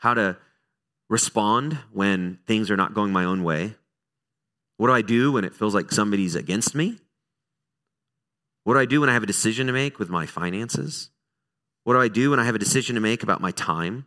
How 0.00 0.14
to 0.14 0.36
respond 1.08 1.78
when 1.92 2.38
things 2.46 2.70
are 2.70 2.76
not 2.76 2.94
going 2.94 3.12
my 3.12 3.24
own 3.24 3.44
way? 3.44 3.74
What 4.76 4.88
do 4.88 4.94
I 4.94 5.02
do 5.02 5.30
when 5.32 5.44
it 5.44 5.54
feels 5.54 5.74
like 5.74 5.92
somebody's 5.92 6.34
against 6.34 6.74
me? 6.74 6.98
What 8.64 8.74
do 8.74 8.80
I 8.80 8.84
do 8.84 9.00
when 9.00 9.08
I 9.10 9.14
have 9.14 9.22
a 9.22 9.26
decision 9.26 9.66
to 9.66 9.72
make 9.72 9.98
with 9.98 10.08
my 10.08 10.26
finances? 10.26 11.10
What 11.84 11.94
do 11.94 12.00
I 12.00 12.08
do 12.08 12.30
when 12.30 12.40
I 12.40 12.44
have 12.44 12.54
a 12.54 12.60
decision 12.60 12.94
to 12.94 13.00
make 13.00 13.22
about 13.22 13.40
my 13.40 13.50
time? 13.50 14.06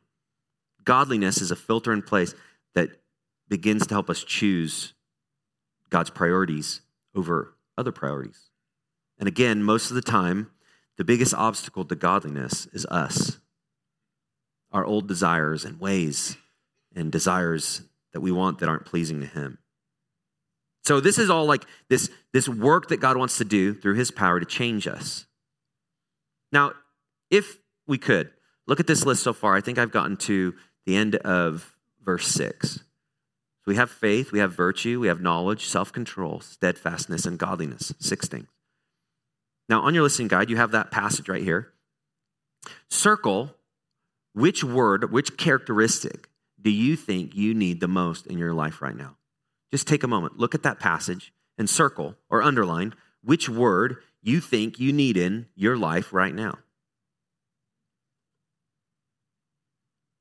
Godliness 0.83 1.41
is 1.41 1.51
a 1.51 1.55
filter 1.55 1.91
in 1.91 2.01
place 2.01 2.33
that 2.73 2.89
begins 3.49 3.87
to 3.87 3.93
help 3.93 4.09
us 4.09 4.23
choose 4.23 4.93
God's 5.89 6.09
priorities 6.09 6.81
over 7.13 7.55
other 7.77 7.91
priorities. 7.91 8.49
And 9.17 9.27
again, 9.27 9.63
most 9.63 9.89
of 9.89 9.95
the 9.95 10.01
time, 10.01 10.51
the 10.97 11.03
biggest 11.03 11.33
obstacle 11.33 11.85
to 11.85 11.95
godliness 11.95 12.67
is 12.67 12.85
us, 12.87 13.39
our 14.71 14.85
old 14.85 15.07
desires 15.07 15.65
and 15.65 15.79
ways 15.79 16.37
and 16.95 17.11
desires 17.11 17.83
that 18.13 18.21
we 18.21 18.31
want 18.31 18.59
that 18.59 18.69
aren't 18.69 18.85
pleasing 18.85 19.19
to 19.21 19.27
Him. 19.27 19.57
So 20.85 20.99
this 20.99 21.17
is 21.17 21.29
all 21.29 21.45
like 21.45 21.65
this, 21.89 22.09
this 22.31 22.47
work 22.47 22.89
that 22.89 22.97
God 22.97 23.17
wants 23.17 23.39
to 23.39 23.45
do 23.45 23.73
through 23.73 23.95
his 23.95 24.11
power 24.11 24.39
to 24.39 24.45
change 24.45 24.87
us. 24.87 25.25
Now, 26.51 26.73
if 27.31 27.57
we 27.87 27.97
could, 27.97 28.29
look 28.67 28.79
at 28.79 28.85
this 28.85 29.03
list 29.03 29.23
so 29.23 29.33
far. 29.33 29.55
I 29.55 29.61
think 29.61 29.79
I've 29.79 29.91
gotten 29.91 30.15
to 30.17 30.53
the 30.85 30.95
end 30.95 31.15
of 31.15 31.75
verse 32.03 32.27
6. 32.27 32.81
So 33.65 33.71
we 33.71 33.77
have 33.77 33.89
faith, 33.89 34.31
we 34.31 34.37
have 34.37 34.53
virtue, 34.53 34.99
we 34.99 35.07
have 35.07 35.21
knowledge, 35.21 35.65
self 35.65 35.91
control, 35.91 36.39
steadfastness, 36.39 37.25
and 37.25 37.39
godliness. 37.39 37.93
Six 37.99 38.27
things. 38.27 38.47
Now, 39.67 39.81
on 39.81 39.95
your 39.95 40.03
listening 40.03 40.27
guide, 40.27 40.51
you 40.51 40.57
have 40.57 40.71
that 40.71 40.91
passage 40.91 41.27
right 41.27 41.41
here. 41.41 41.73
Circle 42.89 43.55
which 44.33 44.63
word, 44.63 45.11
which 45.11 45.35
characteristic 45.37 46.29
do 46.61 46.69
you 46.69 46.95
think 46.95 47.33
you 47.33 47.55
need 47.55 47.79
the 47.79 47.87
most 47.87 48.27
in 48.27 48.37
your 48.37 48.53
life 48.53 48.83
right 48.83 48.95
now? 48.95 49.17
Just 49.71 49.87
take 49.87 50.03
a 50.03 50.07
moment, 50.07 50.37
look 50.37 50.53
at 50.53 50.63
that 50.63 50.79
passage 50.79 51.33
and 51.57 51.67
circle 51.67 52.15
or 52.29 52.43
underline 52.43 52.93
which 53.23 53.49
word 53.49 53.97
you 54.21 54.39
think 54.39 54.79
you 54.79 54.93
need 54.93 55.17
in 55.17 55.47
your 55.55 55.75
life 55.75 56.13
right 56.13 56.35
now. 56.35 56.59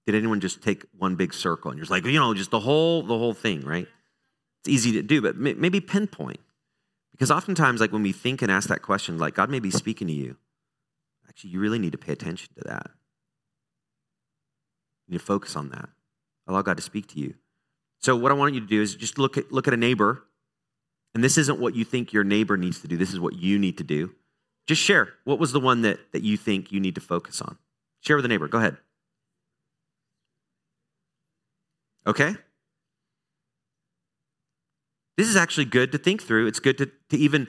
Did 0.07 0.14
anyone 0.14 0.40
just 0.40 0.62
take 0.62 0.85
one 0.99 1.17
big 1.17 1.33
circle 1.33 1.71
and 1.71 1.79
you're 1.79 1.85
just 1.85 1.90
like, 1.90 2.05
you 2.05 2.19
know, 2.19 2.35
just 2.35 2.51
the 2.51 2.61
whole 2.61 3.03
the 3.03 3.17
whole 3.17 3.35
thing, 3.35 3.62
right? 3.62 3.88
It's 4.61 4.69
easy 4.69 4.93
to 4.93 5.03
do, 5.03 5.21
but 5.23 5.37
maybe 5.37 5.81
pinpoint. 5.81 6.40
Because 7.12 7.31
oftentimes, 7.31 7.81
like 7.81 7.93
when 7.93 8.03
we 8.03 8.12
think 8.12 8.43
and 8.43 8.51
ask 8.51 8.69
that 8.69 8.83
question, 8.83 9.19
like 9.19 9.35
God 9.35 9.51
may 9.51 9.61
be 9.61 9.71
speaking 9.71 10.09
to 10.09 10.12
you. 10.12 10.37
Actually, 11.29 11.51
you 11.51 11.61
really 11.61 11.79
need 11.79 11.93
to 11.93 11.99
pay 11.99 12.12
attention 12.12 12.49
to 12.57 12.64
that. 12.64 12.90
You 15.07 15.12
need 15.12 15.19
to 15.19 15.25
focus 15.25 15.57
on 15.57 15.71
that. 15.71 15.88
Allow 16.47 16.62
God 16.62 16.77
to 16.77 16.83
speak 16.83 17.07
to 17.09 17.21
you. 17.21 17.35
So, 18.01 18.17
what 18.17 18.31
I 18.31 18.35
want 18.35 18.55
you 18.55 18.61
to 18.61 18.67
do 18.67 18.83
is 18.83 18.95
just 18.95 19.19
look 19.19 19.38
at, 19.38 19.51
look 19.51 19.67
at 19.67 19.75
a 19.75 19.79
neighbor, 19.79 20.25
and 21.14 21.23
this 21.23 21.38
isn't 21.38 21.61
what 21.61 21.75
you 21.75 21.85
think 21.85 22.12
your 22.12 22.25
neighbor 22.25 22.57
needs 22.57 22.81
to 22.81 22.88
do, 22.88 22.97
this 22.97 23.12
is 23.12 23.21
what 23.21 23.35
you 23.35 23.59
need 23.59 23.79
to 23.79 23.85
do. 23.85 24.14
Just 24.67 24.83
share. 24.83 25.14
What 25.25 25.38
was 25.38 25.53
the 25.53 25.61
one 25.61 25.83
that, 25.83 25.99
that 26.12 26.23
you 26.23 26.37
think 26.37 26.73
you 26.73 26.81
need 26.81 26.95
to 26.95 27.01
focus 27.01 27.40
on? 27.40 27.59
Share 28.01 28.17
with 28.17 28.25
the 28.25 28.29
neighbor. 28.29 28.49
Go 28.49 28.59
ahead. 28.59 28.79
Okay? 32.07 32.35
This 35.17 35.29
is 35.29 35.37
actually 35.37 35.67
good 35.67 35.93
to 35.93 35.99
think 35.99 36.23
through. 36.23 36.47
It's 36.47 36.61
good 36.61 36.79
to, 36.79 36.90
to 37.11 37.17
even 37.17 37.47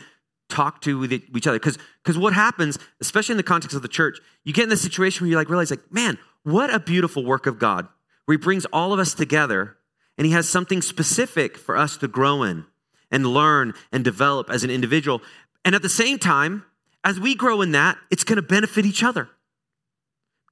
talk 0.50 0.82
to 0.82 1.00
with 1.00 1.12
each 1.12 1.48
other. 1.48 1.60
Because 1.60 2.18
what 2.18 2.34
happens, 2.34 2.78
especially 3.02 3.34
in 3.34 3.38
the 3.38 3.44
context 3.44 3.76
of 3.76 3.82
the 3.82 3.88
church, 3.88 4.20
you 4.44 4.54
get 4.54 4.64
in 4.64 4.70
this 4.70 4.82
situation 4.82 5.26
where 5.26 5.32
you 5.32 5.36
like 5.36 5.50
realize, 5.50 5.72
like, 5.72 5.92
man, 5.92 6.18
what 6.44 6.74
a 6.74 6.80
beautiful 6.80 7.26
work 7.26 7.48
of 7.48 7.58
God, 7.58 7.88
where 8.26 8.38
He 8.38 8.44
brings 8.44 8.66
all 8.66 8.94
of 8.94 9.00
us 9.00 9.14
together 9.14 9.78
and 10.18 10.28
He 10.28 10.34
has 10.34 10.48
something 10.48 10.82
specific 10.82 11.58
for 11.58 11.76
us 11.76 11.98
to 11.98 12.08
grow 12.08 12.44
in 12.44 12.66
and 13.12 13.26
learn 13.26 13.74
and 13.92 14.04
develop 14.04 14.50
as 14.50 14.64
an 14.64 14.70
individual. 14.70 15.22
And 15.64 15.74
at 15.74 15.82
the 15.82 15.90
same 15.90 16.20
time, 16.20 16.66
as 17.04 17.20
we 17.20 17.36
grow 17.36 17.62
in 17.62 17.72
that, 17.72 17.98
it's 18.12 18.24
going 18.24 18.38
to 18.38 18.42
benefit 18.42 18.86
each 18.86 19.04
other. 19.04 19.30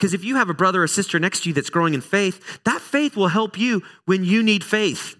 Because 0.04 0.14
if 0.14 0.26
you 0.26 0.36
have 0.36 0.50
a 0.50 0.54
brother 0.54 0.84
or 0.84 0.88
sister 0.88 1.18
next 1.18 1.44
to 1.44 1.50
you 1.50 1.54
that's 1.54 1.70
growing 1.70 1.94
in 1.94 2.02
faith, 2.02 2.62
that 2.66 2.82
faith 2.82 3.16
will 3.16 3.30
help 3.30 3.58
you 3.58 3.84
when 4.04 4.26
you 4.26 4.44
need 4.44 4.62
faith. 4.62 5.16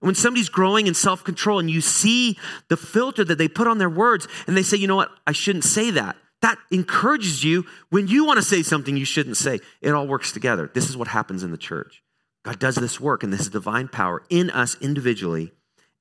When 0.00 0.14
somebody's 0.14 0.50
growing 0.50 0.86
in 0.86 0.92
self 0.92 1.24
control 1.24 1.60
and 1.60 1.70
you 1.70 1.80
see 1.80 2.36
the 2.68 2.76
filter 2.76 3.24
that 3.24 3.38
they 3.38 3.48
put 3.48 3.66
on 3.66 3.78
their 3.78 3.88
words 3.88 4.28
and 4.46 4.54
they 4.54 4.62
say, 4.62 4.76
you 4.76 4.86
know 4.86 4.96
what, 4.96 5.12
I 5.26 5.32
shouldn't 5.32 5.64
say 5.64 5.90
that, 5.92 6.14
that 6.42 6.58
encourages 6.70 7.42
you 7.42 7.64
when 7.88 8.06
you 8.06 8.26
want 8.26 8.36
to 8.36 8.42
say 8.42 8.62
something 8.62 8.98
you 8.98 9.06
shouldn't 9.06 9.38
say. 9.38 9.60
It 9.80 9.92
all 9.92 10.06
works 10.06 10.30
together. 10.30 10.70
This 10.74 10.90
is 10.90 10.96
what 10.98 11.08
happens 11.08 11.42
in 11.42 11.50
the 11.50 11.56
church. 11.56 12.02
God 12.42 12.58
does 12.58 12.74
this 12.74 13.00
work 13.00 13.22
and 13.22 13.32
this 13.32 13.40
is 13.40 13.48
divine 13.48 13.88
power 13.88 14.24
in 14.28 14.50
us 14.50 14.76
individually, 14.82 15.52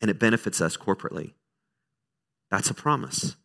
and 0.02 0.12
it 0.12 0.20
benefits 0.20 0.60
us 0.60 0.76
corporately. 0.76 1.32
That's 2.52 2.70
a 2.70 2.74
promise. 2.74 3.38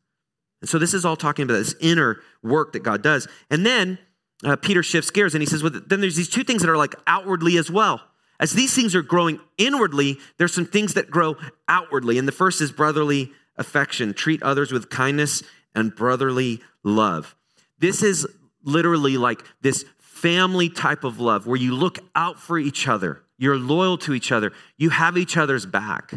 And 0.61 0.69
so 0.69 0.81
this 0.81 0.93
is 0.93 1.05
all 1.05 1.15
talking 1.15 1.45
about 1.45 1.59
this 1.59 1.77
inner 1.81 2.21
work 2.43 2.73
that 2.73 2.83
God 2.83 3.01
does. 3.01 3.29
And 3.49 3.65
then 3.65 3.99
uh, 4.45 4.57
Peter 4.57 4.83
shifts 4.83 5.11
gears 5.11 5.35
and 5.35 5.43
he 5.43 5.47
says, 5.47 5.63
well, 5.63 5.73
then 5.87 6.01
there's 6.01 6.17
these 6.17 6.29
two 6.29 6.45
things 6.45 6.63
that 6.63 6.71
are 6.71 6.77
like 6.77 6.95
outwardly 7.07 7.57
as 7.57 7.71
well. 7.71 8.03
As 8.41 8.53
these 8.53 8.75
things 8.75 8.95
are 8.95 9.03
growing 9.03 9.41
inwardly, 9.57 10.17
there's 10.37 10.55
some 10.55 10.67
things 10.67 10.95
that 10.95 11.11
grow 11.11 11.37
outwardly. 11.67 12.19
And 12.19 12.29
the 12.29 12.33
first 12.33 12.61
is 12.61 12.71
brotherly 12.71 13.33
affection. 13.57 14.15
Treat 14.15 14.43
others 14.43 14.71
with 14.71 14.91
kindness 14.91 15.43
and 15.75 15.95
brotherly 15.95 16.61
love. 16.85 17.35
This 17.81 18.03
is 18.03 18.27
literally 18.63 19.17
like 19.17 19.45
this 19.61 19.85
family 19.99 20.69
type 20.69 21.05
of 21.05 21.21
love 21.21 21.47
where 21.47 21.57
you 21.57 21.75
look 21.75 21.99
out 22.15 22.39
for 22.39 22.59
each 22.59 22.89
other, 22.89 23.23
you're 23.39 23.59
loyal 23.59 23.99
to 23.99 24.15
each 24.15 24.33
other, 24.33 24.53
you 24.77 24.91
have 24.91 25.17
each 25.17 25.37
other's 25.37 25.67
back. 25.67 26.13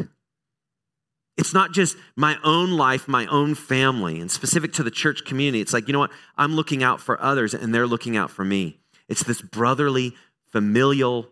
It's 1.36 1.54
not 1.54 1.72
just 1.72 1.96
my 2.14 2.36
own 2.44 2.72
life, 2.72 3.08
my 3.08 3.26
own 3.26 3.54
family, 3.54 4.20
and 4.20 4.30
specific 4.30 4.72
to 4.74 4.82
the 4.82 4.90
church 4.90 5.24
community. 5.24 5.60
It's 5.60 5.72
like, 5.72 5.88
you 5.88 5.92
know 5.92 5.98
what? 5.98 6.12
I'm 6.36 6.54
looking 6.54 6.82
out 6.82 7.00
for 7.00 7.20
others 7.22 7.54
and 7.54 7.74
they're 7.74 7.86
looking 7.86 8.16
out 8.16 8.30
for 8.30 8.44
me. 8.44 8.80
It's 9.08 9.24
this 9.24 9.40
brotherly, 9.40 10.14
familial, 10.46 11.28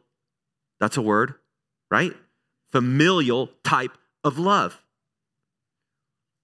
that's 0.79 0.97
a 0.97 1.03
word, 1.03 1.35
right? 1.91 2.13
Familial 2.71 3.51
type 3.63 3.93
of 4.25 4.39
love. 4.39 4.81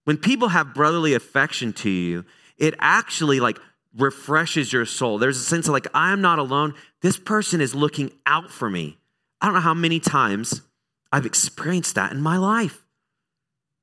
When 0.04 0.18
people 0.18 0.48
have 0.48 0.74
brotherly 0.74 1.14
affection 1.14 1.72
to 1.74 1.90
you, 1.90 2.24
it 2.58 2.74
actually 2.78 3.40
like 3.40 3.58
refreshes 3.96 4.72
your 4.72 4.84
soul. 4.84 5.18
There's 5.18 5.38
a 5.38 5.44
sense 5.44 5.66
of 5.66 5.72
like, 5.72 5.88
I 5.94 6.12
am 6.12 6.20
not 6.20 6.38
alone. 6.38 6.74
This 7.00 7.18
person 7.18 7.60
is 7.60 7.74
looking 7.74 8.12
out 8.26 8.50
for 8.50 8.68
me. 8.68 8.98
I 9.40 9.46
don't 9.46 9.54
know 9.54 9.60
how 9.60 9.74
many 9.74 9.98
times 9.98 10.62
I've 11.10 11.26
experienced 11.26 11.94
that 11.94 12.12
in 12.12 12.20
my 12.20 12.36
life. 12.36 12.85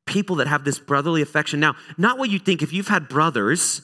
People 0.06 0.38
that 0.38 0.48
have 0.48 0.64
this 0.64 0.80
brotherly 0.80 1.22
affection. 1.22 1.60
Now, 1.60 1.76
not 1.98 2.18
what 2.18 2.30
you 2.30 2.40
think 2.40 2.62
if 2.62 2.74
you've 2.74 2.88
had 2.88 3.08
brothers 3.08 3.82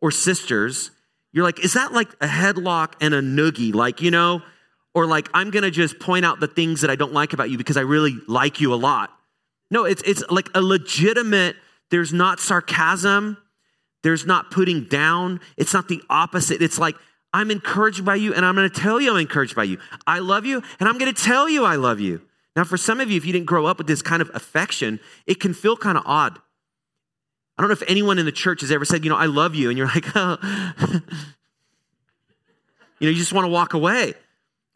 or 0.00 0.10
sisters, 0.10 0.90
you're 1.32 1.44
like, 1.44 1.62
is 1.62 1.74
that 1.74 1.92
like 1.92 2.08
a 2.20 2.26
headlock 2.26 2.94
and 3.00 3.14
a 3.14 3.20
noogie? 3.20 3.74
Like, 3.74 4.00
you 4.00 4.10
know, 4.10 4.42
or 4.94 5.06
like, 5.06 5.28
I'm 5.34 5.50
gonna 5.50 5.70
just 5.70 5.98
point 6.00 6.24
out 6.24 6.40
the 6.40 6.48
things 6.48 6.80
that 6.80 6.90
I 6.90 6.96
don't 6.96 7.12
like 7.12 7.32
about 7.32 7.50
you 7.50 7.58
because 7.58 7.76
I 7.76 7.82
really 7.82 8.16
like 8.26 8.60
you 8.60 8.72
a 8.72 8.76
lot. 8.76 9.10
No, 9.70 9.84
it's, 9.84 10.02
it's 10.02 10.22
like 10.30 10.48
a 10.54 10.62
legitimate, 10.62 11.56
there's 11.90 12.12
not 12.12 12.40
sarcasm 12.40 13.36
there's 14.02 14.26
not 14.26 14.50
putting 14.50 14.84
down. 14.84 15.40
It's 15.56 15.74
not 15.74 15.88
the 15.88 16.02
opposite. 16.08 16.62
It's 16.62 16.78
like, 16.78 16.96
I'm 17.32 17.50
encouraged 17.50 18.04
by 18.04 18.16
you 18.16 18.34
and 18.34 18.44
I'm 18.44 18.54
going 18.54 18.68
to 18.68 18.80
tell 18.80 19.00
you 19.00 19.12
I'm 19.12 19.18
encouraged 19.18 19.54
by 19.54 19.64
you. 19.64 19.78
I 20.06 20.18
love 20.18 20.46
you 20.46 20.62
and 20.80 20.88
I'm 20.88 20.98
going 20.98 21.12
to 21.12 21.22
tell 21.22 21.48
you 21.48 21.64
I 21.64 21.76
love 21.76 22.00
you. 22.00 22.22
Now, 22.60 22.64
for 22.64 22.76
some 22.76 23.00
of 23.00 23.10
you, 23.10 23.16
if 23.16 23.24
you 23.24 23.32
didn't 23.32 23.46
grow 23.46 23.64
up 23.64 23.78
with 23.78 23.86
this 23.86 24.02
kind 24.02 24.20
of 24.20 24.30
affection, 24.34 25.00
it 25.26 25.40
can 25.40 25.54
feel 25.54 25.78
kind 25.78 25.96
of 25.96 26.04
odd. 26.04 26.38
I 27.56 27.62
don't 27.62 27.68
know 27.68 27.72
if 27.72 27.82
anyone 27.88 28.18
in 28.18 28.26
the 28.26 28.32
church 28.32 28.60
has 28.60 28.70
ever 28.70 28.84
said, 28.84 29.02
you 29.02 29.08
know, 29.08 29.16
I 29.16 29.24
love 29.26 29.54
you, 29.54 29.70
and 29.70 29.78
you're 29.78 29.86
like, 29.94 30.04
oh. 30.14 30.36
you 32.98 33.06
know, 33.06 33.10
you 33.10 33.14
just 33.14 33.32
want 33.32 33.46
to 33.46 33.50
walk 33.50 33.72
away. 33.72 34.12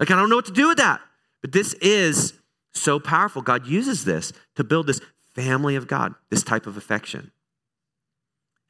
Like, 0.00 0.10
I 0.10 0.16
don't 0.16 0.30
know 0.30 0.36
what 0.36 0.46
to 0.46 0.52
do 0.52 0.68
with 0.68 0.78
that. 0.78 1.02
But 1.42 1.52
this 1.52 1.74
is 1.74 2.32
so 2.72 2.98
powerful. 2.98 3.42
God 3.42 3.66
uses 3.66 4.06
this 4.06 4.32
to 4.56 4.64
build 4.64 4.86
this 4.86 5.02
family 5.34 5.76
of 5.76 5.86
God, 5.86 6.14
this 6.30 6.42
type 6.42 6.66
of 6.66 6.78
affection 6.78 7.32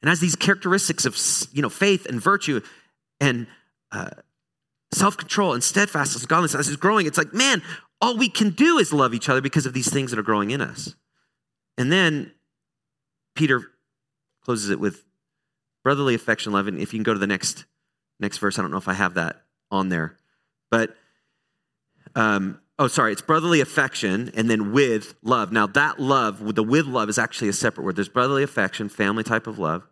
and 0.05 0.11
as 0.11 0.19
these 0.19 0.35
characteristics 0.35 1.05
of 1.05 1.17
you 1.51 1.63
know 1.63 1.69
faith 1.69 2.05
and 2.05 2.21
virtue 2.21 2.61
and 3.19 3.47
uh, 3.91 4.11
self-control 4.91 5.53
and 5.53 5.63
steadfastness 5.63 6.21
and 6.21 6.29
godliness 6.29 6.53
as 6.53 6.67
it's 6.67 6.77
growing 6.77 7.07
it's 7.07 7.17
like 7.17 7.33
man 7.33 7.63
all 8.05 8.15
we 8.15 8.29
can 8.29 8.51
do 8.51 8.77
is 8.77 8.93
love 8.93 9.15
each 9.15 9.29
other 9.29 9.41
because 9.41 9.65
of 9.65 9.73
these 9.73 9.91
things 9.91 10.11
that 10.11 10.19
are 10.19 10.23
growing 10.23 10.51
in 10.51 10.61
us. 10.61 10.95
And 11.77 11.91
then 11.91 12.31
peter 13.35 13.71
closes 14.41 14.69
it 14.69 14.79
with 14.79 15.03
brotherly 15.83 16.13
affection 16.13 16.53
love. 16.53 16.67
And 16.67 16.77
if 16.79 16.93
you 16.93 16.99
can 16.99 17.03
go 17.03 17.13
to 17.13 17.19
the 17.19 17.27
next 17.27 17.65
next 18.19 18.37
verse 18.37 18.57
i 18.57 18.61
don't 18.61 18.71
know 18.71 18.77
if 18.77 18.87
i 18.87 18.93
have 18.93 19.15
that 19.15 19.41
on 19.71 19.89
there. 19.89 20.17
But 20.69 20.95
um, 22.15 22.61
oh 22.77 22.87
sorry 22.87 23.11
it's 23.11 23.21
brotherly 23.21 23.59
affection 23.59 24.31
and 24.35 24.49
then 24.49 24.71
with 24.71 25.15
love. 25.23 25.51
Now 25.51 25.65
that 25.67 25.99
love 25.99 26.55
the 26.55 26.63
with 26.63 26.85
love 26.85 27.09
is 27.09 27.17
actually 27.17 27.49
a 27.49 27.53
separate 27.53 27.83
word. 27.83 27.95
There's 27.95 28.09
brotherly 28.09 28.43
affection 28.43 28.87
family 28.87 29.23
type 29.23 29.47
of 29.47 29.57
love 29.57 29.87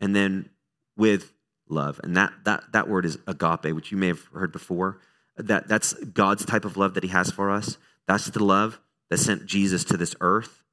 and 0.00 0.14
then 0.14 0.48
with 0.96 1.32
love. 1.68 2.00
And 2.04 2.16
that, 2.16 2.32
that, 2.44 2.64
that 2.72 2.88
word 2.88 3.04
is 3.04 3.18
agape, 3.26 3.74
which 3.74 3.90
you 3.90 3.96
may 3.98 4.08
have 4.08 4.24
heard 4.34 4.52
before. 4.52 5.00
That, 5.46 5.68
that's 5.68 5.94
God's 5.94 6.44
type 6.44 6.64
of 6.64 6.76
love 6.76 6.94
that 6.94 7.04
He 7.04 7.10
has 7.10 7.30
for 7.30 7.50
us. 7.50 7.78
That's 8.06 8.26
the 8.26 8.44
love 8.44 8.80
that 9.10 9.18
sent 9.18 9.46
Jesus 9.46 9.84
to 9.84 9.96
this 9.96 10.14
earth. 10.20 10.64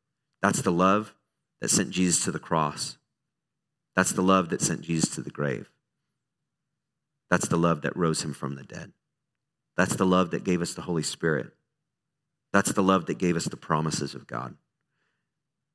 That's 0.41 0.61
the 0.61 0.71
love 0.71 1.13
that 1.61 1.69
sent 1.69 1.91
Jesus 1.91 2.23
to 2.25 2.31
the 2.31 2.39
cross. 2.39 2.97
That's 3.95 4.11
the 4.11 4.21
love 4.21 4.49
that 4.49 4.61
sent 4.61 4.81
Jesus 4.81 5.09
to 5.15 5.21
the 5.21 5.29
grave. 5.29 5.69
That's 7.29 7.47
the 7.47 7.57
love 7.57 7.81
that 7.81 7.95
rose 7.95 8.23
him 8.23 8.33
from 8.33 8.55
the 8.55 8.63
dead. 8.63 8.93
That's 9.77 9.95
the 9.95 10.05
love 10.05 10.31
that 10.31 10.43
gave 10.43 10.61
us 10.61 10.73
the 10.73 10.81
Holy 10.81 11.03
Spirit. 11.03 11.51
That's 12.51 12.71
the 12.71 12.83
love 12.83 13.05
that 13.05 13.17
gave 13.17 13.35
us 13.35 13.45
the 13.45 13.57
promises 13.57 14.15
of 14.15 14.27
God. 14.27 14.55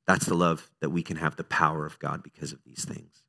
That's 0.07 0.27
the 0.27 0.35
love 0.35 0.71
that 0.81 0.91
we 0.91 1.03
can 1.03 1.17
have 1.17 1.37
the 1.37 1.45
power 1.45 1.87
of 1.87 1.99
God 1.99 2.23
because 2.23 2.53
of 2.53 2.59
these 2.65 2.85
things. 2.85 3.23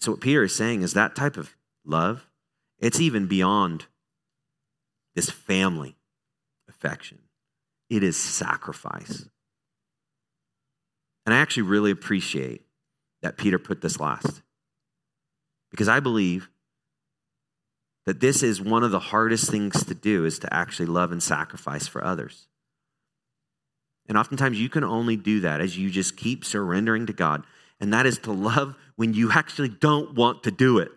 So, 0.00 0.12
what 0.12 0.20
Peter 0.20 0.44
is 0.44 0.54
saying 0.54 0.82
is 0.82 0.92
that 0.92 1.16
type 1.16 1.36
of 1.36 1.56
love, 1.84 2.28
it's 2.78 3.00
even 3.00 3.26
beyond 3.26 3.86
this 5.16 5.30
family 5.30 5.96
affection, 6.68 7.18
it 7.90 8.04
is 8.04 8.16
sacrifice. 8.16 9.28
And 11.24 11.34
I 11.34 11.38
actually 11.38 11.64
really 11.64 11.90
appreciate 11.90 12.62
that 13.22 13.36
Peter 13.36 13.58
put 13.58 13.80
this 13.80 13.98
last 13.98 14.42
because 15.72 15.88
I 15.88 15.98
believe 15.98 16.48
that 18.04 18.20
this 18.20 18.44
is 18.44 18.60
one 18.60 18.84
of 18.84 18.92
the 18.92 19.00
hardest 19.00 19.50
things 19.50 19.84
to 19.84 19.94
do 19.94 20.24
is 20.24 20.38
to 20.38 20.54
actually 20.54 20.86
love 20.86 21.10
and 21.10 21.20
sacrifice 21.20 21.88
for 21.88 22.04
others. 22.04 22.46
And 24.08 24.16
oftentimes 24.16 24.60
you 24.60 24.68
can 24.68 24.84
only 24.84 25.16
do 25.16 25.40
that 25.40 25.60
as 25.60 25.76
you 25.76 25.90
just 25.90 26.16
keep 26.16 26.44
surrendering 26.44 27.06
to 27.06 27.12
God 27.12 27.42
and 27.80 27.92
that 27.92 28.06
is 28.06 28.18
to 28.18 28.32
love 28.32 28.76
when 28.96 29.14
you 29.14 29.32
actually 29.32 29.68
don't 29.68 30.14
want 30.14 30.44
to 30.44 30.50
do 30.50 30.78
it. 30.78 30.90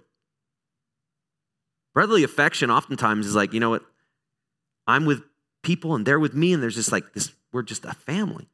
Brotherly 1.93 2.23
affection 2.23 2.69
oftentimes 2.69 3.25
is 3.25 3.35
like, 3.35 3.53
you 3.53 3.59
know 3.59 3.71
what? 3.71 3.83
I'm 4.89 5.05
with 5.05 5.21
people 5.61 5.93
and 5.93 6.05
they're 6.05 6.19
with 6.19 6.33
me, 6.33 6.51
and 6.51 6.63
there's 6.63 6.75
just 6.75 6.91
like 6.91 7.13
this, 7.13 7.31
we're 7.51 7.61
just 7.61 7.85
a 7.85 7.93
family. 7.93 8.49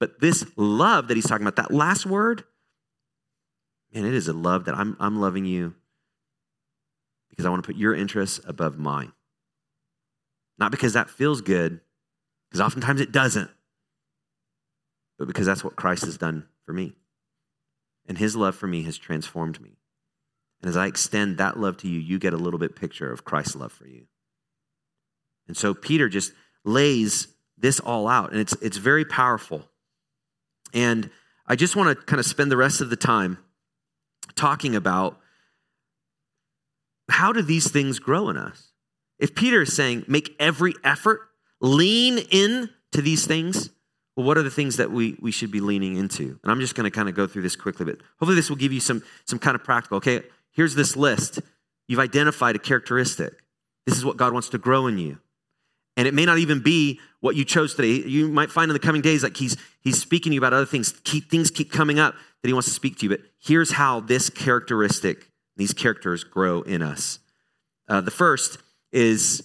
But 0.00 0.20
this 0.20 0.44
love 0.56 1.08
that 1.08 1.16
he's 1.16 1.26
talking 1.26 1.46
about, 1.46 1.56
that 1.56 1.72
last 1.72 2.04
word, 2.04 2.42
man, 3.94 4.04
it 4.04 4.14
is 4.14 4.26
a 4.26 4.32
love 4.32 4.64
that 4.64 4.74
I'm, 4.74 4.96
I'm 4.98 5.20
loving 5.20 5.44
you 5.44 5.74
because 7.30 7.46
I 7.46 7.50
want 7.50 7.62
to 7.62 7.66
put 7.66 7.76
your 7.76 7.94
interests 7.94 8.40
above 8.44 8.76
mine. 8.76 9.12
Not 10.58 10.72
because 10.72 10.94
that 10.94 11.10
feels 11.10 11.40
good, 11.40 11.80
because 12.50 12.60
oftentimes 12.60 13.00
it 13.00 13.12
doesn't, 13.12 13.50
but 15.16 15.28
because 15.28 15.46
that's 15.46 15.62
what 15.62 15.76
Christ 15.76 16.04
has 16.04 16.18
done 16.18 16.48
for 16.66 16.72
me. 16.72 16.94
And 18.08 18.18
his 18.18 18.34
love 18.34 18.56
for 18.56 18.66
me 18.66 18.82
has 18.82 18.98
transformed 18.98 19.60
me. 19.60 19.78
And 20.60 20.68
as 20.68 20.76
I 20.76 20.86
extend 20.86 21.38
that 21.38 21.58
love 21.58 21.76
to 21.78 21.88
you, 21.88 22.00
you 22.00 22.18
get 22.18 22.32
a 22.32 22.38
little 22.38 22.58
bit 22.58 22.74
picture 22.74 23.12
of 23.12 23.24
Christ's 23.24 23.54
love 23.54 23.70
for 23.70 23.86
you. 23.86 24.06
And 25.48 25.56
so 25.56 25.74
Peter 25.74 26.08
just 26.08 26.32
lays 26.64 27.28
this 27.56 27.80
all 27.80 28.06
out, 28.06 28.30
and 28.30 28.40
it's, 28.40 28.54
it's 28.62 28.76
very 28.76 29.04
powerful. 29.04 29.68
And 30.72 31.10
I 31.46 31.56
just 31.56 31.74
want 31.74 31.98
to 31.98 32.04
kind 32.04 32.20
of 32.20 32.26
spend 32.26 32.52
the 32.52 32.56
rest 32.56 32.80
of 32.80 32.90
the 32.90 32.96
time 32.96 33.38
talking 34.36 34.76
about 34.76 35.18
how 37.08 37.32
do 37.32 37.42
these 37.42 37.70
things 37.70 37.98
grow 37.98 38.28
in 38.28 38.36
us? 38.36 38.72
If 39.18 39.34
Peter 39.34 39.62
is 39.62 39.74
saying, 39.74 40.04
make 40.06 40.36
every 40.38 40.74
effort, 40.84 41.20
lean 41.60 42.18
in 42.30 42.70
to 42.92 43.02
these 43.02 43.26
things, 43.26 43.70
well, 44.14 44.26
what 44.26 44.36
are 44.38 44.42
the 44.42 44.50
things 44.50 44.76
that 44.76 44.90
we, 44.90 45.16
we 45.20 45.32
should 45.32 45.50
be 45.50 45.60
leaning 45.60 45.96
into? 45.96 46.38
And 46.42 46.52
I'm 46.52 46.60
just 46.60 46.74
going 46.74 46.84
to 46.84 46.90
kind 46.90 47.08
of 47.08 47.14
go 47.14 47.26
through 47.26 47.42
this 47.42 47.56
quickly, 47.56 47.86
but 47.86 47.98
hopefully 48.18 48.34
this 48.34 48.50
will 48.50 48.56
give 48.56 48.72
you 48.72 48.80
some, 48.80 49.02
some 49.24 49.38
kind 49.38 49.54
of 49.54 49.64
practical. 49.64 49.96
Okay, 49.98 50.22
here's 50.52 50.74
this 50.74 50.96
list. 50.96 51.40
You've 51.86 52.00
identified 52.00 52.54
a 52.56 52.58
characteristic. 52.58 53.32
This 53.86 53.96
is 53.96 54.04
what 54.04 54.16
God 54.16 54.32
wants 54.32 54.50
to 54.50 54.58
grow 54.58 54.86
in 54.86 54.98
you. 54.98 55.18
And 55.98 56.06
it 56.06 56.14
may 56.14 56.24
not 56.24 56.38
even 56.38 56.60
be 56.60 57.00
what 57.18 57.34
you 57.34 57.44
chose 57.44 57.74
today. 57.74 58.08
You 58.08 58.28
might 58.28 58.52
find 58.52 58.70
in 58.70 58.72
the 58.72 58.78
coming 58.78 59.02
days 59.02 59.24
like 59.24 59.36
he's 59.36 59.56
he's 59.80 60.00
speaking 60.00 60.30
to 60.30 60.34
you 60.34 60.40
about 60.40 60.54
other 60.54 60.64
things. 60.64 60.94
Keep, 61.02 61.28
things 61.28 61.50
keep 61.50 61.72
coming 61.72 61.98
up 61.98 62.14
that 62.40 62.48
he 62.48 62.52
wants 62.52 62.68
to 62.68 62.74
speak 62.74 62.98
to 62.98 63.02
you. 63.06 63.10
But 63.10 63.20
here's 63.40 63.72
how 63.72 63.98
this 63.98 64.30
characteristic, 64.30 65.28
these 65.56 65.74
characters 65.74 66.22
grow 66.22 66.62
in 66.62 66.82
us. 66.82 67.18
Uh, 67.88 68.00
the 68.00 68.12
first 68.12 68.58
is, 68.92 69.42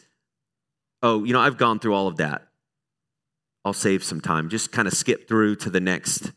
oh, 1.01 1.24
you 1.24 1.34
know, 1.34 1.39
I've 1.39 1.58
gone 1.58 1.80
through 1.80 1.95
all 1.95 2.08
of 2.08 2.18
that. 2.18 2.47
I'll 3.66 3.74
save 3.74 4.04
some 4.04 4.22
time. 4.22 4.49
Just 4.49 4.72
kind 4.72 4.88
of 4.88 4.93
skip 4.93 5.28
through 5.28 5.56
to 5.58 5.72
the 5.72 5.80
next 5.80 6.32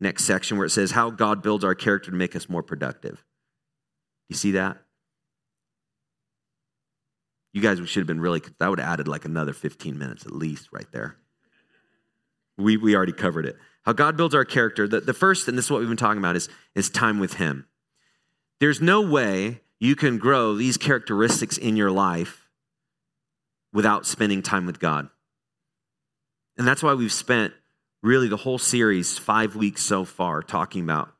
next 0.00 0.24
section 0.24 0.56
where 0.56 0.66
it 0.66 0.70
says 0.70 0.90
how 0.90 1.10
God 1.10 1.40
builds 1.40 1.62
our 1.62 1.76
character 1.76 2.10
to 2.10 2.16
make 2.16 2.34
us 2.34 2.48
more 2.48 2.64
productive. 2.64 3.24
You 4.28 4.34
see 4.34 4.50
that? 4.52 4.78
You 7.52 7.60
guys 7.60 7.78
should 7.88 8.00
have 8.00 8.06
been 8.06 8.20
really, 8.20 8.40
that 8.58 8.68
would 8.68 8.80
have 8.80 8.88
added 8.88 9.08
like 9.08 9.24
another 9.24 9.52
15 9.52 9.98
minutes 9.98 10.24
at 10.24 10.32
least 10.32 10.68
right 10.72 10.90
there. 10.92 11.16
We, 12.56 12.76
we 12.76 12.96
already 12.96 13.12
covered 13.12 13.46
it. 13.46 13.56
How 13.82 13.92
God 13.92 14.16
builds 14.16 14.34
our 14.34 14.44
character. 14.44 14.86
The, 14.86 15.00
the 15.00 15.12
first, 15.12 15.48
and 15.48 15.58
this 15.58 15.66
is 15.66 15.70
what 15.70 15.80
we've 15.80 15.88
been 15.88 15.96
talking 15.96 16.18
about, 16.18 16.36
is, 16.36 16.48
is 16.74 16.88
time 16.88 17.18
with 17.18 17.34
Him. 17.34 17.66
There's 18.60 18.80
no 18.80 19.00
way 19.00 19.60
you 19.80 19.96
can 19.96 20.18
grow 20.18 20.54
these 20.54 20.76
characteristics 20.76 21.58
in 21.58 21.76
your 21.76 21.90
life 21.90 22.48
without 23.72 24.06
spending 24.06 24.42
time 24.42 24.66
with 24.66 24.78
God. 24.78 25.08
And 26.56 26.66
that's 26.66 26.82
why 26.82 26.94
we've 26.94 27.12
spent 27.12 27.54
really 28.02 28.28
the 28.28 28.36
whole 28.36 28.58
series, 28.58 29.18
five 29.18 29.56
weeks 29.56 29.82
so 29.82 30.04
far, 30.04 30.42
talking 30.42 30.84
about 30.84 31.12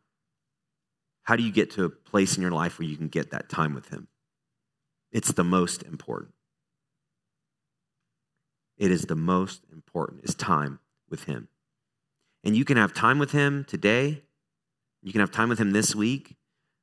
how 1.24 1.36
do 1.36 1.42
you 1.42 1.52
get 1.52 1.70
to 1.72 1.84
a 1.84 1.90
place 1.90 2.36
in 2.36 2.42
your 2.42 2.50
life 2.50 2.78
where 2.78 2.86
you 2.86 2.96
can 2.96 3.08
get 3.08 3.30
that 3.30 3.48
time 3.48 3.74
with 3.74 3.88
Him. 3.88 4.08
It's 5.12 5.32
the 5.32 5.44
most 5.44 5.82
important. 5.82 6.32
It 8.78 8.90
is 8.90 9.02
the 9.02 9.14
most 9.14 9.62
important, 9.70 10.24
is 10.24 10.34
time 10.34 10.80
with 11.08 11.24
Him. 11.24 11.48
And 12.42 12.56
you 12.56 12.64
can 12.64 12.78
have 12.78 12.94
time 12.94 13.18
with 13.18 13.30
Him 13.30 13.64
today, 13.64 14.22
you 15.02 15.12
can 15.12 15.20
have 15.20 15.30
time 15.30 15.48
with 15.48 15.58
Him 15.58 15.72
this 15.72 15.94
week, 15.94 16.36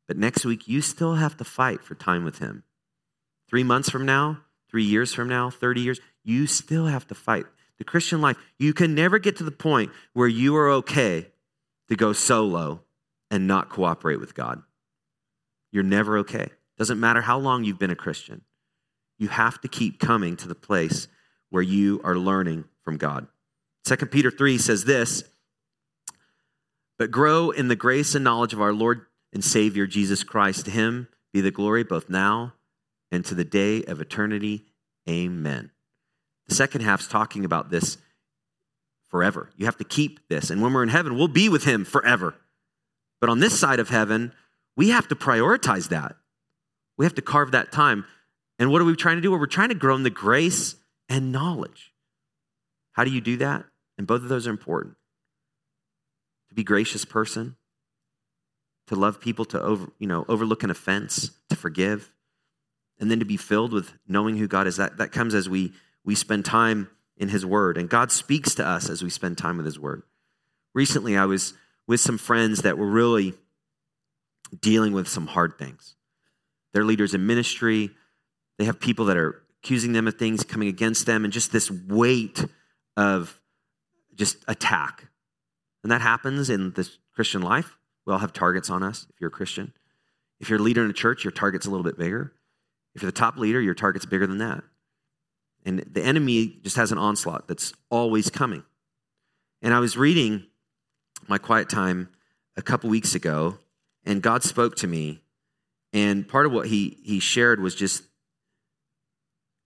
but 0.07 0.17
next 0.17 0.45
week 0.45 0.67
you 0.67 0.81
still 0.81 1.15
have 1.15 1.35
to 1.37 1.43
fight 1.43 1.83
for 1.83 1.95
time 1.95 2.23
with 2.23 2.37
Him. 2.37 2.63
Three 3.49 3.63
months 3.63 3.89
from 3.89 4.05
now, 4.05 4.41
three 4.69 4.83
years 4.83 5.13
from 5.13 5.27
now, 5.27 5.49
30 5.49 5.81
years, 5.81 5.99
you 6.23 6.45
still 6.45 6.85
have 6.85 7.07
to 7.07 7.15
fight. 7.15 7.45
The 7.79 7.83
Christian 7.83 8.21
life, 8.21 8.37
you 8.57 8.73
can 8.73 8.93
never 8.93 9.19
get 9.19 9.37
to 9.37 9.43
the 9.43 9.51
point 9.51 9.91
where 10.13 10.27
you 10.27 10.55
are 10.55 10.69
okay 10.69 11.27
to 11.87 11.95
go 11.95 12.13
solo 12.13 12.83
and 13.31 13.47
not 13.47 13.69
cooperate 13.69 14.19
with 14.19 14.35
God. 14.35 14.61
You're 15.71 15.83
never 15.83 16.17
okay. 16.19 16.49
Doesn't 16.79 16.99
matter 16.99 17.21
how 17.21 17.37
long 17.37 17.65
you've 17.65 17.77
been 17.77 17.91
a 17.91 17.95
Christian. 17.95 18.41
You 19.19 19.27
have 19.27 19.59
to 19.61 19.67
keep 19.67 19.99
coming 19.99 20.37
to 20.37 20.47
the 20.47 20.55
place 20.55 21.09
where 21.49 21.61
you 21.61 21.99
are 22.05 22.15
learning 22.15 22.63
from 22.83 22.97
God. 22.97 23.27
2 23.83 23.97
Peter 24.05 24.31
3 24.31 24.57
says 24.57 24.85
this 24.85 25.25
But 26.97 27.11
grow 27.11 27.51
in 27.51 27.67
the 27.67 27.75
grace 27.75 28.15
and 28.15 28.23
knowledge 28.23 28.53
of 28.53 28.61
our 28.61 28.71
Lord 28.71 29.05
and 29.33 29.43
Savior 29.43 29.85
Jesus 29.85 30.23
Christ. 30.23 30.65
To 30.65 30.71
him 30.71 31.09
be 31.33 31.41
the 31.41 31.51
glory 31.51 31.83
both 31.83 32.09
now 32.09 32.53
and 33.11 33.25
to 33.25 33.35
the 33.35 33.43
day 33.43 33.83
of 33.83 33.99
eternity. 33.99 34.63
Amen. 35.07 35.71
The 36.47 36.55
second 36.55 36.81
half's 36.81 37.07
talking 37.07 37.43
about 37.43 37.69
this 37.69 37.97
forever. 39.09 39.49
You 39.57 39.65
have 39.65 39.77
to 39.77 39.83
keep 39.83 40.29
this. 40.29 40.49
And 40.49 40.61
when 40.61 40.71
we're 40.71 40.83
in 40.83 40.89
heaven, 40.89 41.17
we'll 41.17 41.27
be 41.27 41.49
with 41.49 41.65
him 41.65 41.83
forever. 41.83 42.35
But 43.19 43.29
on 43.29 43.39
this 43.39 43.59
side 43.59 43.79
of 43.79 43.89
heaven, 43.89 44.31
we 44.77 44.89
have 44.89 45.09
to 45.09 45.15
prioritize 45.15 45.89
that. 45.89 46.15
We 46.99 47.05
have 47.05 47.15
to 47.15 47.21
carve 47.21 47.51
that 47.51 47.71
time. 47.71 48.03
And 48.59 48.69
what 48.69 48.81
are 48.81 48.85
we 48.85 48.93
trying 48.93 49.15
to 49.15 49.21
do? 49.21 49.31
Well, 49.31 49.39
we're 49.39 49.45
trying 49.45 49.69
to 49.69 49.75
grow 49.75 49.95
in 49.95 50.03
the 50.03 50.09
grace 50.09 50.75
and 51.07 51.31
knowledge. 51.31 51.93
How 52.91 53.05
do 53.05 53.09
you 53.09 53.21
do 53.21 53.37
that? 53.37 53.63
And 53.97 54.05
both 54.05 54.21
of 54.21 54.27
those 54.27 54.45
are 54.45 54.49
important. 54.49 54.95
To 56.49 56.55
be 56.55 56.63
gracious 56.63 57.05
person, 57.05 57.55
to 58.87 58.95
love 58.95 59.21
people, 59.21 59.45
to 59.45 59.61
over, 59.61 59.87
you 59.97 60.07
know, 60.07 60.25
overlook 60.27 60.61
an 60.63 60.71
offense, 60.71 61.31
to 61.49 61.55
forgive, 61.55 62.11
and 62.99 63.09
then 63.09 63.19
to 63.19 63.25
be 63.25 63.37
filled 63.37 63.71
with 63.71 63.93
knowing 64.05 64.35
who 64.35 64.47
God 64.49 64.67
is. 64.67 64.75
That, 64.75 64.97
that 64.97 65.13
comes 65.13 65.33
as 65.33 65.47
we, 65.47 65.71
we 66.03 66.15
spend 66.15 66.43
time 66.43 66.89
in 67.15 67.29
His 67.29 67.45
Word. 67.45 67.77
And 67.77 67.87
God 67.87 68.11
speaks 68.11 68.53
to 68.55 68.67
us 68.67 68.89
as 68.89 69.01
we 69.01 69.09
spend 69.09 69.37
time 69.37 69.55
with 69.55 69.65
His 69.65 69.79
Word. 69.79 70.03
Recently, 70.73 71.15
I 71.15 71.25
was 71.25 71.53
with 71.87 72.01
some 72.01 72.17
friends 72.17 72.63
that 72.63 72.77
were 72.77 72.89
really 72.89 73.35
dealing 74.59 74.91
with 74.91 75.07
some 75.07 75.27
hard 75.27 75.57
things. 75.57 75.95
They're 76.73 76.85
leaders 76.85 77.13
in 77.13 77.25
ministry, 77.25 77.91
they 78.57 78.65
have 78.65 78.79
people 78.79 79.05
that 79.05 79.17
are 79.17 79.41
accusing 79.63 79.93
them 79.93 80.07
of 80.07 80.15
things, 80.15 80.43
coming 80.43 80.67
against 80.67 81.05
them, 81.05 81.23
and 81.23 81.33
just 81.33 81.51
this 81.51 81.69
weight 81.71 82.45
of 82.95 83.39
just 84.15 84.37
attack. 84.47 85.07
And 85.83 85.91
that 85.91 86.01
happens 86.01 86.49
in 86.49 86.73
this 86.73 86.97
Christian 87.13 87.41
life. 87.41 87.77
We 88.05 88.13
all 88.13 88.19
have 88.19 88.33
targets 88.33 88.69
on 88.69 88.83
us 88.83 89.05
if 89.09 89.19
you're 89.19 89.29
a 89.29 89.31
Christian. 89.31 89.73
If 90.39 90.49
you're 90.49 90.59
a 90.59 90.61
leader 90.61 90.83
in 90.83 90.89
a 90.89 90.93
church, 90.93 91.23
your 91.23 91.31
target's 91.31 91.65
a 91.65 91.69
little 91.69 91.83
bit 91.83 91.97
bigger. 91.97 92.33
If 92.95 93.01
you're 93.01 93.11
the 93.11 93.17
top 93.17 93.37
leader, 93.37 93.61
your 93.61 93.75
target's 93.75 94.05
bigger 94.05 94.27
than 94.27 94.39
that. 94.39 94.63
And 95.65 95.79
the 95.79 96.03
enemy 96.03 96.59
just 96.63 96.77
has 96.77 96.91
an 96.91 96.97
onslaught 96.97 97.47
that's 97.47 97.73
always 97.89 98.29
coming. 98.29 98.63
And 99.61 99.73
I 99.73 99.79
was 99.79 99.97
reading 99.97 100.45
my 101.27 101.37
quiet 101.37 101.69
time 101.69 102.09
a 102.55 102.61
couple 102.61 102.89
weeks 102.89 103.13
ago, 103.15 103.57
and 104.05 104.21
God 104.21 104.43
spoke 104.43 104.75
to 104.77 104.87
me. 104.87 105.21
And 105.93 106.27
part 106.27 106.45
of 106.45 106.51
what 106.51 106.67
he, 106.67 106.97
he 107.03 107.19
shared 107.19 107.59
was 107.59 107.75
just 107.75 108.03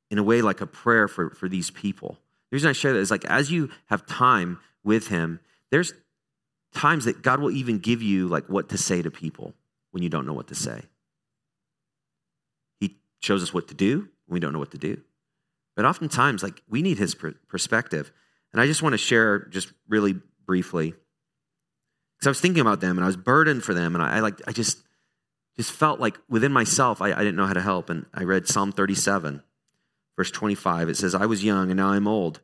in 0.09 0.17
a 0.17 0.23
way 0.23 0.41
like 0.41 0.61
a 0.61 0.67
prayer 0.67 1.07
for, 1.07 1.31
for 1.31 1.49
these 1.49 1.69
people. 1.69 2.17
The 2.49 2.55
reason 2.55 2.69
I 2.69 2.73
share 2.73 2.93
that 2.93 2.99
is 2.99 3.11
like 3.11 3.25
as 3.25 3.51
you 3.51 3.69
have 3.87 4.05
time 4.05 4.59
with 4.83 5.07
him, 5.07 5.39
there's 5.71 5.93
times 6.73 7.05
that 7.05 7.21
God 7.21 7.39
will 7.39 7.51
even 7.51 7.79
give 7.79 8.01
you 8.01 8.27
like 8.27 8.47
what 8.47 8.69
to 8.69 8.77
say 8.77 9.01
to 9.01 9.11
people 9.11 9.53
when 9.91 10.03
you 10.03 10.09
don't 10.09 10.25
know 10.25 10.33
what 10.33 10.47
to 10.47 10.55
say. 10.55 10.83
He 12.79 12.97
shows 13.21 13.43
us 13.43 13.53
what 13.53 13.67
to 13.69 13.73
do 13.73 14.07
when 14.27 14.35
we 14.35 14.39
don't 14.39 14.53
know 14.53 14.59
what 14.59 14.71
to 14.71 14.77
do. 14.77 15.01
But 15.75 15.85
oftentimes, 15.85 16.43
like 16.43 16.61
we 16.69 16.81
need 16.81 16.97
his 16.97 17.15
perspective. 17.47 18.11
And 18.51 18.61
I 18.61 18.67
just 18.67 18.83
want 18.83 18.93
to 18.93 18.97
share 18.97 19.39
just 19.45 19.73
really 19.87 20.15
briefly. 20.45 20.91
Because 20.91 22.27
I 22.27 22.29
was 22.29 22.39
thinking 22.39 22.61
about 22.61 22.81
them 22.81 22.97
and 22.97 23.03
I 23.03 23.07
was 23.07 23.17
burdened 23.17 23.63
for 23.63 23.73
them, 23.73 23.95
and 23.95 24.03
I, 24.03 24.17
I 24.17 24.19
like 24.19 24.39
I 24.47 24.51
just 24.51 24.77
just 25.57 25.71
felt 25.71 25.99
like 25.99 26.17
within 26.29 26.51
myself 26.51 27.01
I, 27.01 27.11
I 27.11 27.19
didn't 27.19 27.35
know 27.35 27.45
how 27.45 27.53
to 27.53 27.61
help. 27.61 27.89
And 27.89 28.05
I 28.13 28.23
read 28.23 28.47
Psalm 28.47 28.71
37, 28.71 29.43
verse 30.15 30.31
25. 30.31 30.89
It 30.89 30.97
says, 30.97 31.15
I 31.15 31.25
was 31.25 31.43
young 31.43 31.69
and 31.69 31.77
now 31.77 31.89
I'm 31.89 32.07
old, 32.07 32.41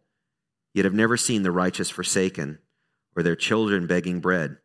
yet 0.73 0.85
I've 0.85 0.93
never 0.93 1.17
seen 1.17 1.43
the 1.43 1.51
righteous 1.51 1.89
forsaken 1.89 2.59
or 3.15 3.23
their 3.23 3.35
children 3.35 3.87
begging 3.87 4.19
bread. 4.19 4.57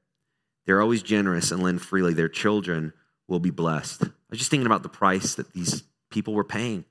They're 0.67 0.81
always 0.81 1.03
generous 1.03 1.51
and 1.51 1.63
lend 1.63 1.83
freely. 1.83 2.15
Their 2.15 2.29
children 2.29 2.93
will 3.29 3.41
be 3.41 3.51
blessed. 3.51 4.05
I 4.05 4.11
was 4.31 4.39
just 4.39 4.51
thinking 4.51 4.67
about 4.67 4.83
the 4.83 4.89
price 4.89 5.35
that 5.35 5.53
these 5.53 5.83
people 6.11 6.35
were 6.35 6.45
paying 6.45 6.85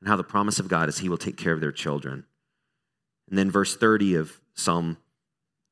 and 0.00 0.08
how 0.08 0.16
the 0.16 0.24
promise 0.24 0.58
of 0.58 0.68
God 0.68 0.88
is 0.88 0.98
He 0.98 1.08
will 1.08 1.18
take 1.18 1.36
care 1.36 1.52
of 1.52 1.60
their 1.60 1.72
children. 1.72 2.24
And 3.28 3.38
then 3.38 3.50
verse 3.50 3.76
30 3.76 4.16
of 4.16 4.40
Psalm 4.54 4.98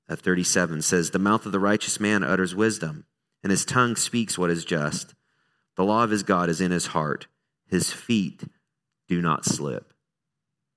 uh, 0.09 0.17
37 0.17 0.83
says, 0.83 1.11
The 1.11 1.19
mouth 1.19 1.47
of 1.47 1.53
the 1.53 1.59
righteous 1.59 2.01
man 2.01 2.23
utters 2.23 2.55
wisdom, 2.55 3.05
and 3.43 3.51
his 3.51 3.65
tongue 3.65 3.97
speaks 3.97 4.39
what 4.39 4.51
is 4.51 4.65
just. 4.65 5.15
The 5.77 5.85
law 5.85 6.05
of 6.05 6.11
his 6.11 6.23
God 6.23 6.49
is 6.49 6.61
in 6.61 6.71
his 6.71 6.89
heart, 6.89 7.27
his 7.67 7.93
feet 7.93 8.45
do 9.09 9.23
not 9.23 9.45
slip. 9.45 9.93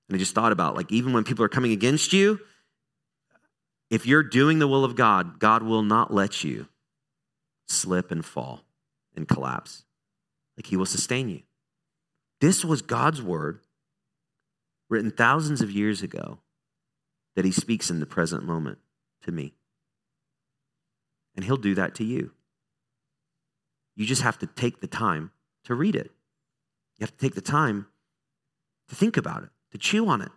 And 0.08 0.16
I 0.16 0.18
just 0.18 0.34
thought 0.34 0.52
about 0.52 0.76
like, 0.76 0.90
even 0.92 1.12
when 1.12 1.24
people 1.24 1.44
are 1.44 1.48
coming 1.48 1.72
against 1.72 2.12
you, 2.12 2.40
if 3.90 4.06
you're 4.06 4.22
doing 4.22 4.58
the 4.58 4.68
will 4.68 4.84
of 4.84 4.96
God, 4.96 5.38
God 5.38 5.62
will 5.62 5.82
not 5.82 6.12
let 6.12 6.42
you 6.42 6.68
slip 7.66 8.10
and 8.10 8.24
fall 8.24 8.64
and 9.14 9.28
collapse. 9.28 9.84
Like 10.56 10.66
he 10.66 10.76
will 10.76 10.86
sustain 10.86 11.28
you. 11.28 11.42
This 12.40 12.64
was 12.64 12.82
God's 12.82 13.22
word 13.22 13.60
written 14.88 15.10
thousands 15.10 15.60
of 15.60 15.70
years 15.70 16.02
ago 16.02 16.40
that 17.36 17.44
he 17.44 17.52
speaks 17.52 17.90
in 17.90 18.00
the 18.00 18.06
present 18.06 18.44
moment 18.44 18.78
to 19.22 19.32
me. 19.32 19.54
And 21.34 21.44
he'll 21.44 21.56
do 21.56 21.74
that 21.74 21.94
to 21.96 22.04
you. 22.04 22.32
You 23.96 24.06
just 24.06 24.22
have 24.22 24.38
to 24.38 24.46
take 24.46 24.80
the 24.80 24.86
time 24.86 25.30
to 25.64 25.74
read 25.74 25.96
it. 25.96 26.10
You 26.98 27.04
have 27.04 27.12
to 27.12 27.18
take 27.18 27.34
the 27.34 27.40
time 27.40 27.86
to 28.88 28.94
think 28.94 29.16
about 29.16 29.44
it, 29.44 29.50
to 29.72 29.78
chew 29.78 30.08
on 30.08 30.20
it. 30.20 30.30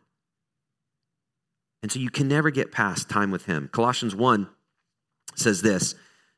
And 1.81 1.91
so 1.91 1.99
you 1.99 2.09
can 2.09 2.27
never 2.27 2.49
get 2.49 2.71
past 2.71 3.09
time 3.09 3.31
with 3.31 3.45
him. 3.45 3.69
Colossians 3.71 4.15
1 4.15 4.49
says 5.35 5.61
this 5.61 5.95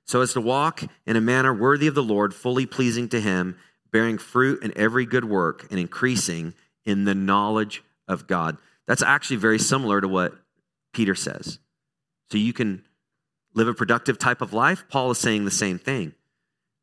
so 0.10 0.22
as 0.22 0.34
to 0.34 0.42
walk 0.42 0.82
in 1.06 1.16
a 1.16 1.22
manner 1.22 1.54
worthy 1.54 1.86
of 1.86 1.94
the 1.94 2.02
Lord, 2.02 2.34
fully 2.34 2.66
pleasing 2.66 3.10
to 3.10 3.22
him, 3.22 3.56
bearing 3.92 4.18
fruit 4.18 4.64
in 4.64 4.76
every 4.76 5.06
good 5.06 5.26
work 5.26 5.68
and 5.70 5.80
increasing 5.80 6.56
in 6.84 7.06
the 7.06 7.14
knowledge 7.14 7.84
of 8.08 8.26
God. 8.26 8.58
That's 8.88 9.04
actually 9.04 9.36
very 9.36 9.60
similar 9.60 10.02
to 10.02 10.08
what 10.08 10.34
Peter 10.94 11.14
says. 11.14 11.60
So 12.32 12.40
you 12.40 12.54
can 12.54 12.84
live 13.54 13.68
a 13.68 13.74
productive 13.76 14.18
type 14.18 14.42
of 14.42 14.52
life. 14.52 14.86
Paul 14.90 15.12
is 15.12 15.20
saying 15.20 15.46
the 15.46 15.52
same 15.52 15.78
thing 15.78 16.16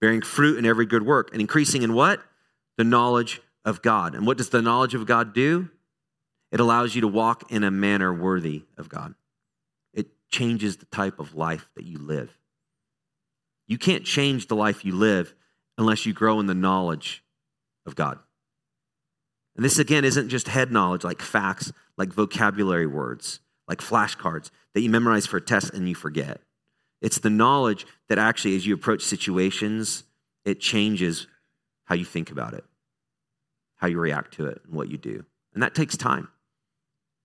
bearing 0.01 0.23
fruit 0.23 0.59
in 0.59 0.67
every 0.67 0.87
good 0.87 1.05
work 1.05 1.31
and 1.33 1.41
increasing 1.41 1.83
in 1.83 1.95
what? 1.95 2.21
The 2.77 2.85
knowledge 2.85 3.41
of 3.65 3.83
God. 3.83 4.15
And 4.15 4.27
what 4.27 4.39
does 4.39 4.51
the 4.51 4.63
knowledge 4.63 4.95
of 4.95 5.07
God 5.07 5.35
do? 5.35 5.71
It 6.53 6.61
allows 6.61 6.95
you 6.95 7.01
to 7.01 7.09
walk 7.09 7.51
in 7.51 7.65
a 7.65 7.71
manner 7.71 8.13
worthy 8.15 8.65
of 8.79 8.89
God. 8.89 9.15
It 9.93 10.09
changes 10.31 10.77
the 10.77 10.87
type 10.87 11.19
of 11.19 11.35
life 11.35 11.69
that 11.75 11.85
you 11.85 11.99
live. 11.99 12.37
You 13.67 13.79
can't 13.79 14.05
change 14.05 14.47
the 14.47 14.57
life 14.57 14.85
you 14.85 14.95
live 14.95 15.35
unless 15.77 16.07
you 16.07 16.13
grow 16.13 16.39
in 16.39 16.47
the 16.47 16.55
knowledge 16.55 17.25
of 17.85 17.97
God. 17.97 18.19
And 19.57 19.65
this, 19.65 19.79
again, 19.79 20.05
isn't 20.05 20.29
just 20.29 20.49
head 20.49 20.71
knowledge 20.71 21.03
like 21.03 21.21
facts, 21.21 21.73
like 21.97 22.13
vocabulary 22.13 22.87
words, 22.87 23.41
like 23.67 23.79
flashcards 23.79 24.51
that 24.75 24.83
you 24.83 24.91
memorize 24.91 25.27
for 25.27 25.39
a 25.39 25.41
test 25.41 25.73
and 25.73 25.89
you 25.89 25.95
forget. 25.95 26.41
It's 27.07 27.21
the 27.21 27.31
knowledge 27.31 27.87
that 28.09 28.19
actually, 28.19 28.57
as 28.57 28.67
you 28.67 28.75
approach 28.75 29.03
situations, 29.03 30.03
it 30.45 30.59
changes 30.59 31.29
how 31.85 31.95
you 31.95 32.05
think 32.05 32.33
about 32.33 32.53
it. 32.53 32.65
how 33.77 33.87
you 33.87 33.99
react 33.99 34.35
to 34.35 34.47
it 34.47 34.61
and 34.65 34.75
what 34.75 34.91
you 34.91 34.99
do. 34.99 35.25
And 35.55 35.63
that 35.63 35.75
takes 35.75 35.97
time. 35.97 36.29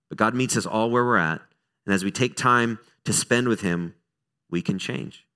But 0.08 0.18
God 0.18 0.34
meets 0.34 0.56
us 0.56 0.66
all 0.66 0.90
where 0.90 1.04
we're 1.04 1.16
at. 1.16 1.40
And 1.84 1.94
as 1.94 2.04
we 2.04 2.10
take 2.10 2.36
time 2.36 2.78
to 3.04 3.12
spend 3.12 3.48
with 3.48 3.62
Him, 3.62 3.94
we 4.50 4.62
can 4.62 4.78
change. 4.78 5.26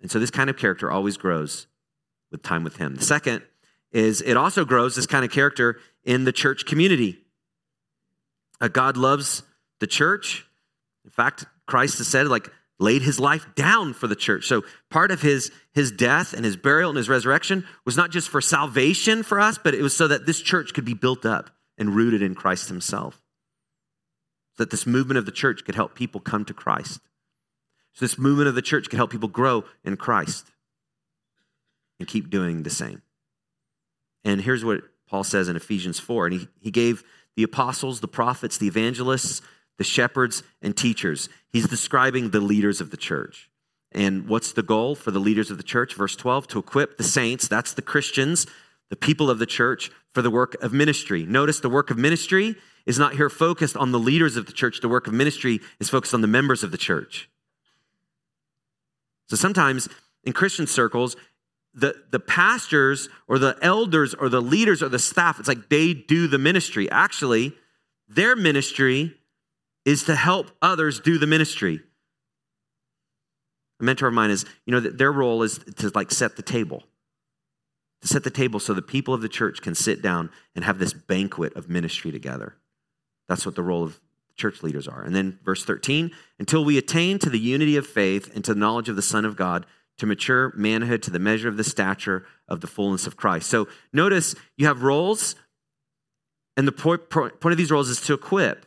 And 0.00 0.10
so 0.10 0.18
this 0.18 0.30
kind 0.30 0.48
of 0.48 0.56
character 0.56 0.90
always 0.90 1.16
grows 1.16 1.66
with 2.30 2.42
time 2.42 2.64
with 2.64 2.76
Him. 2.76 2.94
The 2.94 3.04
second 3.04 3.42
is 3.92 4.22
it 4.22 4.36
also 4.36 4.64
grows 4.64 4.94
this 4.94 5.06
kind 5.06 5.24
of 5.24 5.30
character 5.30 5.78
in 6.04 6.24
the 6.24 6.32
church 6.32 6.64
community. 6.64 7.18
Uh, 8.60 8.68
God 8.68 8.96
loves 8.96 9.42
the 9.80 9.86
church. 9.86 10.46
In 11.04 11.10
fact, 11.10 11.46
Christ 11.66 11.98
has 11.98 12.06
said, 12.06 12.26
like, 12.28 12.50
laid 12.78 13.02
his 13.02 13.18
life 13.18 13.46
down 13.54 13.94
for 13.94 14.06
the 14.06 14.16
church. 14.16 14.46
So 14.46 14.62
part 14.90 15.10
of 15.10 15.22
his, 15.22 15.50
his 15.72 15.90
death 15.90 16.32
and 16.32 16.44
his 16.44 16.56
burial 16.56 16.90
and 16.90 16.96
his 16.96 17.08
resurrection 17.08 17.66
was 17.84 17.96
not 17.96 18.10
just 18.10 18.28
for 18.28 18.40
salvation 18.40 19.22
for 19.22 19.40
us, 19.40 19.58
but 19.58 19.74
it 19.74 19.82
was 19.82 19.96
so 19.96 20.08
that 20.08 20.26
this 20.26 20.40
church 20.40 20.74
could 20.74 20.84
be 20.84 20.94
built 20.94 21.24
up 21.24 21.50
and 21.78 21.94
rooted 21.94 22.22
in 22.22 22.34
Christ 22.34 22.68
himself. 22.68 23.22
That 24.58 24.70
this 24.70 24.86
movement 24.86 25.18
of 25.18 25.26
the 25.26 25.32
church 25.32 25.64
could 25.64 25.74
help 25.74 25.94
people 25.94 26.20
come 26.20 26.44
to 26.44 26.54
Christ. 26.54 27.00
So 27.94 28.04
this 28.04 28.18
movement 28.18 28.48
of 28.48 28.54
the 28.54 28.62
church 28.62 28.90
could 28.90 28.98
help 28.98 29.10
people 29.10 29.28
grow 29.28 29.64
in 29.84 29.96
Christ 29.96 30.50
and 31.98 32.06
keep 32.06 32.28
doing 32.28 32.62
the 32.62 32.70
same. 32.70 33.02
And 34.24 34.40
here's 34.40 34.64
what 34.64 34.82
Paul 35.08 35.24
says 35.24 35.48
in 35.48 35.56
Ephesians 35.56 35.98
4. 35.98 36.26
And 36.26 36.40
he, 36.40 36.48
he 36.60 36.70
gave 36.70 37.04
the 37.36 37.42
apostles, 37.42 38.00
the 38.00 38.08
prophets, 38.08 38.58
the 38.58 38.66
evangelists, 38.66 39.40
the 39.78 39.84
shepherds, 39.84 40.42
and 40.62 40.76
teachers. 40.76 41.28
He's 41.48 41.68
describing 41.68 42.30
the 42.30 42.40
leaders 42.40 42.80
of 42.80 42.90
the 42.90 42.96
church. 42.96 43.50
And 43.92 44.28
what's 44.28 44.52
the 44.52 44.62
goal 44.62 44.94
for 44.94 45.10
the 45.10 45.18
leaders 45.18 45.50
of 45.50 45.56
the 45.56 45.62
church? 45.62 45.94
Verse 45.94 46.16
12 46.16 46.48
to 46.48 46.58
equip 46.58 46.96
the 46.98 47.04
saints, 47.04 47.48
that's 47.48 47.72
the 47.72 47.82
Christians, 47.82 48.46
the 48.90 48.96
people 48.96 49.30
of 49.30 49.38
the 49.38 49.46
church, 49.46 49.90
for 50.12 50.22
the 50.22 50.30
work 50.30 50.54
of 50.62 50.72
ministry. 50.72 51.24
Notice 51.24 51.60
the 51.60 51.70
work 51.70 51.90
of 51.90 51.98
ministry 51.98 52.56
is 52.84 52.98
not 52.98 53.16
here 53.16 53.28
focused 53.28 53.76
on 53.76 53.92
the 53.92 53.98
leaders 53.98 54.36
of 54.36 54.46
the 54.46 54.52
church. 54.52 54.80
The 54.80 54.88
work 54.88 55.06
of 55.06 55.12
ministry 55.12 55.60
is 55.80 55.90
focused 55.90 56.14
on 56.14 56.20
the 56.20 56.26
members 56.26 56.62
of 56.62 56.70
the 56.70 56.78
church. 56.78 57.28
So 59.28 59.36
sometimes 59.36 59.88
in 60.22 60.32
Christian 60.32 60.66
circles, 60.66 61.16
the, 61.74 61.94
the 62.10 62.20
pastors 62.20 63.08
or 63.28 63.38
the 63.38 63.58
elders 63.60 64.14
or 64.14 64.28
the 64.28 64.40
leaders 64.40 64.82
or 64.82 64.88
the 64.88 64.98
staff, 64.98 65.38
it's 65.38 65.48
like 65.48 65.68
they 65.68 65.92
do 65.92 66.28
the 66.28 66.38
ministry. 66.38 66.90
Actually, 66.90 67.52
their 68.08 68.36
ministry 68.36 69.15
is 69.86 70.04
to 70.04 70.14
help 70.14 70.50
others 70.60 71.00
do 71.00 71.16
the 71.16 71.26
ministry. 71.26 71.80
A 73.80 73.84
mentor 73.84 74.08
of 74.08 74.14
mine 74.14 74.30
is, 74.30 74.44
you 74.66 74.72
know, 74.72 74.80
that 74.80 74.98
their 74.98 75.12
role 75.12 75.42
is 75.42 75.58
to 75.76 75.90
like 75.94 76.10
set 76.10 76.36
the 76.36 76.42
table. 76.42 76.82
To 78.02 78.08
set 78.08 78.24
the 78.24 78.30
table 78.30 78.60
so 78.60 78.74
the 78.74 78.82
people 78.82 79.14
of 79.14 79.22
the 79.22 79.28
church 79.28 79.62
can 79.62 79.74
sit 79.74 80.02
down 80.02 80.30
and 80.54 80.64
have 80.64 80.78
this 80.78 80.92
banquet 80.92 81.54
of 81.54 81.70
ministry 81.70 82.10
together. 82.10 82.56
That's 83.28 83.46
what 83.46 83.54
the 83.54 83.62
role 83.62 83.84
of 83.84 84.00
church 84.36 84.62
leaders 84.62 84.86
are. 84.86 85.02
And 85.02 85.14
then 85.14 85.38
verse 85.44 85.64
13, 85.64 86.10
until 86.38 86.64
we 86.64 86.76
attain 86.76 87.18
to 87.20 87.30
the 87.30 87.38
unity 87.38 87.76
of 87.76 87.86
faith 87.86 88.34
and 88.34 88.44
to 88.44 88.54
the 88.54 88.60
knowledge 88.60 88.88
of 88.88 88.96
the 88.96 89.02
Son 89.02 89.24
of 89.24 89.36
God, 89.36 89.64
to 89.98 90.06
mature 90.06 90.52
manhood 90.54 91.02
to 91.04 91.10
the 91.10 91.18
measure 91.18 91.48
of 91.48 91.56
the 91.56 91.64
stature 91.64 92.26
of 92.48 92.60
the 92.60 92.66
fullness 92.66 93.06
of 93.06 93.16
Christ. 93.16 93.48
So 93.48 93.66
notice 93.94 94.34
you 94.58 94.66
have 94.66 94.82
roles, 94.82 95.36
and 96.56 96.68
the 96.68 96.72
point 96.72 97.44
of 97.44 97.56
these 97.56 97.70
roles 97.70 97.88
is 97.88 98.00
to 98.02 98.12
equip 98.14 98.66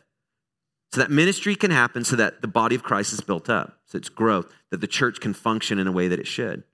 so 0.92 1.00
that 1.00 1.10
ministry 1.10 1.54
can 1.54 1.70
happen 1.70 2.04
so 2.04 2.16
that 2.16 2.42
the 2.42 2.48
body 2.48 2.74
of 2.74 2.82
Christ 2.82 3.12
is 3.12 3.20
built 3.20 3.48
up, 3.48 3.78
so 3.86 3.96
it's 3.96 4.08
growth, 4.08 4.52
that 4.70 4.80
the 4.80 4.86
church 4.86 5.20
can 5.20 5.32
function 5.32 5.78
in 5.78 5.86
a 5.86 5.92
way 5.92 6.08
that 6.08 6.18
it 6.18 6.26
should. 6.26 6.64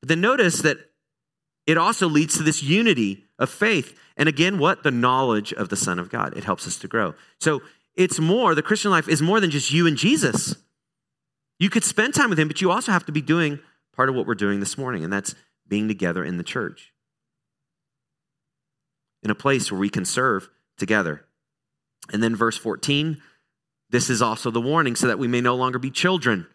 But 0.00 0.08
then 0.08 0.20
notice 0.20 0.60
that 0.62 0.78
it 1.66 1.78
also 1.78 2.08
leads 2.08 2.36
to 2.36 2.42
this 2.42 2.62
unity 2.62 3.24
of 3.38 3.50
faith. 3.50 3.98
And 4.16 4.28
again, 4.28 4.58
what? 4.58 4.82
The 4.82 4.90
knowledge 4.90 5.52
of 5.52 5.68
the 5.68 5.76
Son 5.76 5.98
of 5.98 6.10
God. 6.10 6.36
It 6.36 6.44
helps 6.44 6.66
us 6.66 6.78
to 6.78 6.88
grow. 6.88 7.14
So 7.38 7.62
it's 7.94 8.18
more, 8.18 8.54
the 8.54 8.62
Christian 8.62 8.90
life 8.90 9.08
is 9.08 9.22
more 9.22 9.40
than 9.40 9.50
just 9.50 9.72
you 9.72 9.86
and 9.86 9.96
Jesus. 9.96 10.54
You 11.58 11.70
could 11.70 11.84
spend 11.84 12.14
time 12.14 12.30
with 12.30 12.38
Him, 12.38 12.48
but 12.48 12.60
you 12.60 12.70
also 12.70 12.92
have 12.92 13.06
to 13.06 13.12
be 13.12 13.22
doing 13.22 13.58
part 13.94 14.08
of 14.08 14.14
what 14.14 14.26
we're 14.26 14.34
doing 14.34 14.60
this 14.60 14.78
morning, 14.78 15.04
and 15.04 15.12
that's 15.12 15.34
being 15.68 15.88
together 15.88 16.24
in 16.24 16.36
the 16.36 16.42
church, 16.42 16.92
in 19.22 19.30
a 19.30 19.34
place 19.34 19.70
where 19.70 19.80
we 19.80 19.90
can 19.90 20.04
serve 20.04 20.48
together. 20.78 21.24
And 22.12 22.22
then 22.22 22.34
verse 22.34 22.56
14 22.56 23.20
this 23.90 24.08
is 24.08 24.22
also 24.22 24.50
the 24.50 24.60
warning 24.60 24.96
so 24.96 25.08
that 25.08 25.18
we 25.18 25.28
may 25.28 25.40
no 25.40 25.56
longer 25.56 25.78
be 25.78 25.90
children. 25.90 26.46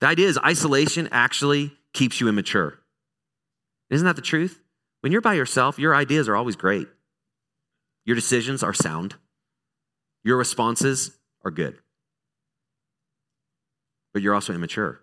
The 0.00 0.06
idea 0.06 0.26
is 0.26 0.38
isolation 0.38 1.08
actually 1.12 1.72
keeps 1.92 2.20
you 2.20 2.28
immature. 2.28 2.78
Isn't 3.90 4.06
that 4.06 4.16
the 4.16 4.22
truth? 4.22 4.60
When 5.00 5.12
you're 5.12 5.20
by 5.20 5.34
yourself, 5.34 5.78
your 5.78 5.94
ideas 5.94 6.28
are 6.28 6.36
always 6.36 6.56
great. 6.56 6.88
Your 8.04 8.14
decisions 8.14 8.62
are 8.62 8.72
sound. 8.72 9.16
Your 10.24 10.36
responses 10.36 11.18
are 11.44 11.50
good. 11.50 11.78
But 14.12 14.22
you're 14.22 14.34
also 14.34 14.54
immature 14.54 15.00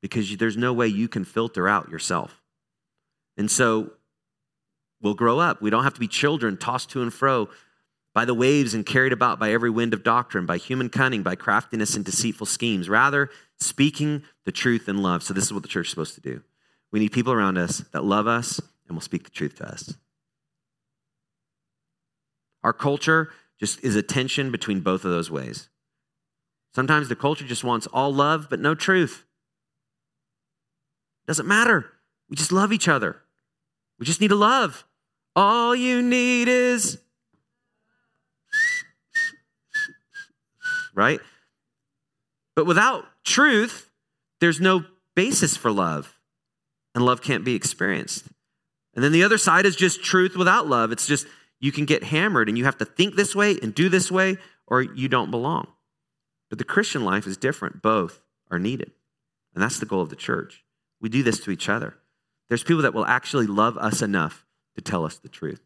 because 0.00 0.36
there's 0.36 0.56
no 0.56 0.72
way 0.72 0.86
you 0.86 1.08
can 1.08 1.24
filter 1.24 1.68
out 1.68 1.88
yourself. 1.88 2.42
And 3.36 3.50
so 3.50 3.92
we'll 5.00 5.14
grow 5.14 5.38
up. 5.38 5.60
We 5.60 5.70
don't 5.70 5.84
have 5.84 5.94
to 5.94 6.00
be 6.00 6.08
children 6.08 6.56
tossed 6.56 6.90
to 6.90 7.02
and 7.02 7.12
fro 7.12 7.48
by 8.18 8.24
the 8.24 8.34
waves 8.34 8.74
and 8.74 8.84
carried 8.84 9.12
about 9.12 9.38
by 9.38 9.52
every 9.52 9.70
wind 9.70 9.94
of 9.94 10.02
doctrine, 10.02 10.44
by 10.44 10.56
human 10.56 10.88
cunning, 10.88 11.22
by 11.22 11.36
craftiness 11.36 11.94
and 11.94 12.04
deceitful 12.04 12.48
schemes. 12.48 12.88
Rather, 12.88 13.30
speaking 13.60 14.24
the 14.44 14.50
truth 14.50 14.88
in 14.88 15.00
love. 15.04 15.22
So, 15.22 15.32
this 15.32 15.44
is 15.44 15.52
what 15.52 15.62
the 15.62 15.68
church 15.68 15.86
is 15.86 15.90
supposed 15.90 16.16
to 16.16 16.20
do. 16.20 16.42
We 16.90 16.98
need 16.98 17.12
people 17.12 17.32
around 17.32 17.58
us 17.58 17.84
that 17.92 18.02
love 18.02 18.26
us 18.26 18.58
and 18.88 18.96
will 18.96 19.02
speak 19.02 19.22
the 19.22 19.30
truth 19.30 19.58
to 19.58 19.68
us. 19.68 19.94
Our 22.64 22.72
culture 22.72 23.30
just 23.60 23.84
is 23.84 23.94
a 23.94 24.02
tension 24.02 24.50
between 24.50 24.80
both 24.80 25.04
of 25.04 25.12
those 25.12 25.30
ways. 25.30 25.68
Sometimes 26.74 27.08
the 27.08 27.14
culture 27.14 27.46
just 27.46 27.62
wants 27.62 27.86
all 27.86 28.12
love 28.12 28.48
but 28.50 28.58
no 28.58 28.74
truth. 28.74 29.26
Doesn't 31.28 31.46
matter. 31.46 31.92
We 32.28 32.34
just 32.34 32.50
love 32.50 32.72
each 32.72 32.88
other. 32.88 33.22
We 34.00 34.06
just 34.06 34.20
need 34.20 34.30
to 34.30 34.34
love. 34.34 34.84
All 35.36 35.72
you 35.76 36.02
need 36.02 36.48
is 36.48 36.98
right? 40.98 41.20
But 42.56 42.66
without 42.66 43.04
truth, 43.24 43.88
there's 44.40 44.60
no 44.60 44.84
basis 45.14 45.56
for 45.56 45.70
love, 45.70 46.18
and 46.92 47.04
love 47.04 47.22
can't 47.22 47.44
be 47.44 47.54
experienced. 47.54 48.26
And 48.94 49.04
then 49.04 49.12
the 49.12 49.22
other 49.22 49.38
side 49.38 49.64
is 49.64 49.76
just 49.76 50.02
truth 50.02 50.36
without 50.36 50.66
love. 50.66 50.90
It's 50.90 51.06
just 51.06 51.28
you 51.60 51.70
can 51.70 51.84
get 51.84 52.02
hammered 52.02 52.48
and 52.48 52.58
you 52.58 52.64
have 52.64 52.78
to 52.78 52.84
think 52.84 53.14
this 53.14 53.34
way 53.34 53.56
and 53.62 53.72
do 53.72 53.88
this 53.88 54.10
way, 54.10 54.38
or 54.66 54.82
you 54.82 55.08
don't 55.08 55.30
belong. 55.30 55.68
But 56.50 56.58
the 56.58 56.64
Christian 56.64 57.04
life 57.04 57.28
is 57.28 57.36
different. 57.36 57.80
Both 57.80 58.20
are 58.50 58.58
needed. 58.58 58.90
And 59.54 59.62
that's 59.62 59.78
the 59.78 59.86
goal 59.86 60.02
of 60.02 60.10
the 60.10 60.16
church. 60.16 60.64
We 61.00 61.08
do 61.08 61.22
this 61.22 61.38
to 61.40 61.52
each 61.52 61.68
other. 61.68 61.94
There's 62.48 62.64
people 62.64 62.82
that 62.82 62.94
will 62.94 63.06
actually 63.06 63.46
love 63.46 63.78
us 63.78 64.02
enough 64.02 64.44
to 64.74 64.82
tell 64.82 65.04
us 65.04 65.16
the 65.16 65.28
truth. 65.28 65.60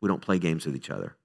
We 0.00 0.08
don't 0.08 0.22
play 0.22 0.38
games 0.38 0.66
with 0.66 0.76
each 0.76 0.90
other 0.90 1.16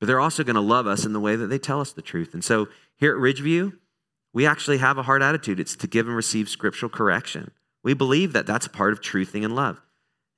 but 0.00 0.06
they're 0.06 0.20
also 0.20 0.42
going 0.42 0.56
to 0.56 0.60
love 0.60 0.86
us 0.86 1.04
in 1.04 1.12
the 1.12 1.20
way 1.20 1.36
that 1.36 1.46
they 1.46 1.58
tell 1.58 1.80
us 1.80 1.92
the 1.92 2.02
truth. 2.02 2.32
And 2.32 2.42
so 2.42 2.68
here 2.96 3.14
at 3.14 3.20
Ridgeview, 3.20 3.76
we 4.32 4.46
actually 4.46 4.78
have 4.78 4.96
a 4.98 5.02
hard 5.02 5.22
attitude. 5.22 5.60
It's 5.60 5.76
to 5.76 5.86
give 5.86 6.06
and 6.06 6.16
receive 6.16 6.48
scriptural 6.48 6.90
correction. 6.90 7.50
We 7.84 7.94
believe 7.94 8.32
that 8.32 8.46
that's 8.46 8.66
part 8.66 8.92
of 8.92 9.00
truthing 9.00 9.44
and 9.44 9.54
love. 9.54 9.80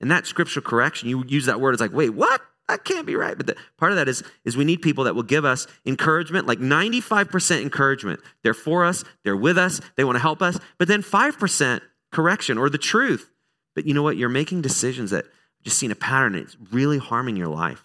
And 0.01 0.11
that 0.11 0.27
scriptural 0.27 0.65
correction, 0.65 1.09
you 1.09 1.25
use 1.27 1.47
that 1.47 1.61
word, 1.61 1.75
it's 1.75 1.81
like, 1.81 1.93
wait, 1.93 2.11
what? 2.11 2.41
That 2.69 2.85
can't 2.85 3.07
be 3.07 3.17
right. 3.17 3.37
But 3.37 3.47
the, 3.47 3.57
part 3.77 3.93
of 3.93 3.97
that 3.97 4.09
is, 4.09 4.25
is 4.45 4.57
we 4.57 4.65
need 4.65 4.83
people 4.83 5.05
that 5.05 5.15
will 5.15 5.23
give 5.23 5.45
us 5.45 5.67
encouragement, 5.87 6.47
like 6.47 6.59
95% 6.59 7.63
encouragement. 7.63 8.21
They're 8.43 8.55
for 8.55 8.85
us, 8.85 9.05
they're 9.25 9.37
with 9.37 9.59
us, 9.59 9.81
they 9.97 10.05
want 10.05 10.17
to 10.17 10.21
help 10.23 10.43
us, 10.43 10.59
but 10.79 10.89
then 10.89 11.03
5% 11.03 11.81
correction 12.11 12.59
or 12.59 12.69
the 12.69 12.79
truth. 12.79 13.31
But 13.75 13.87
you 13.87 13.95
know 13.95 14.03
what? 14.03 14.17
You're 14.17 14.29
making 14.29 14.63
decisions 14.63 15.11
that 15.11 15.27
just 15.63 15.79
seen 15.79 15.93
a 15.93 15.97
pattern, 15.97 16.35
it's 16.35 16.57
really 16.73 16.99
harming 16.99 17.37
your 17.37 17.49
life 17.49 17.85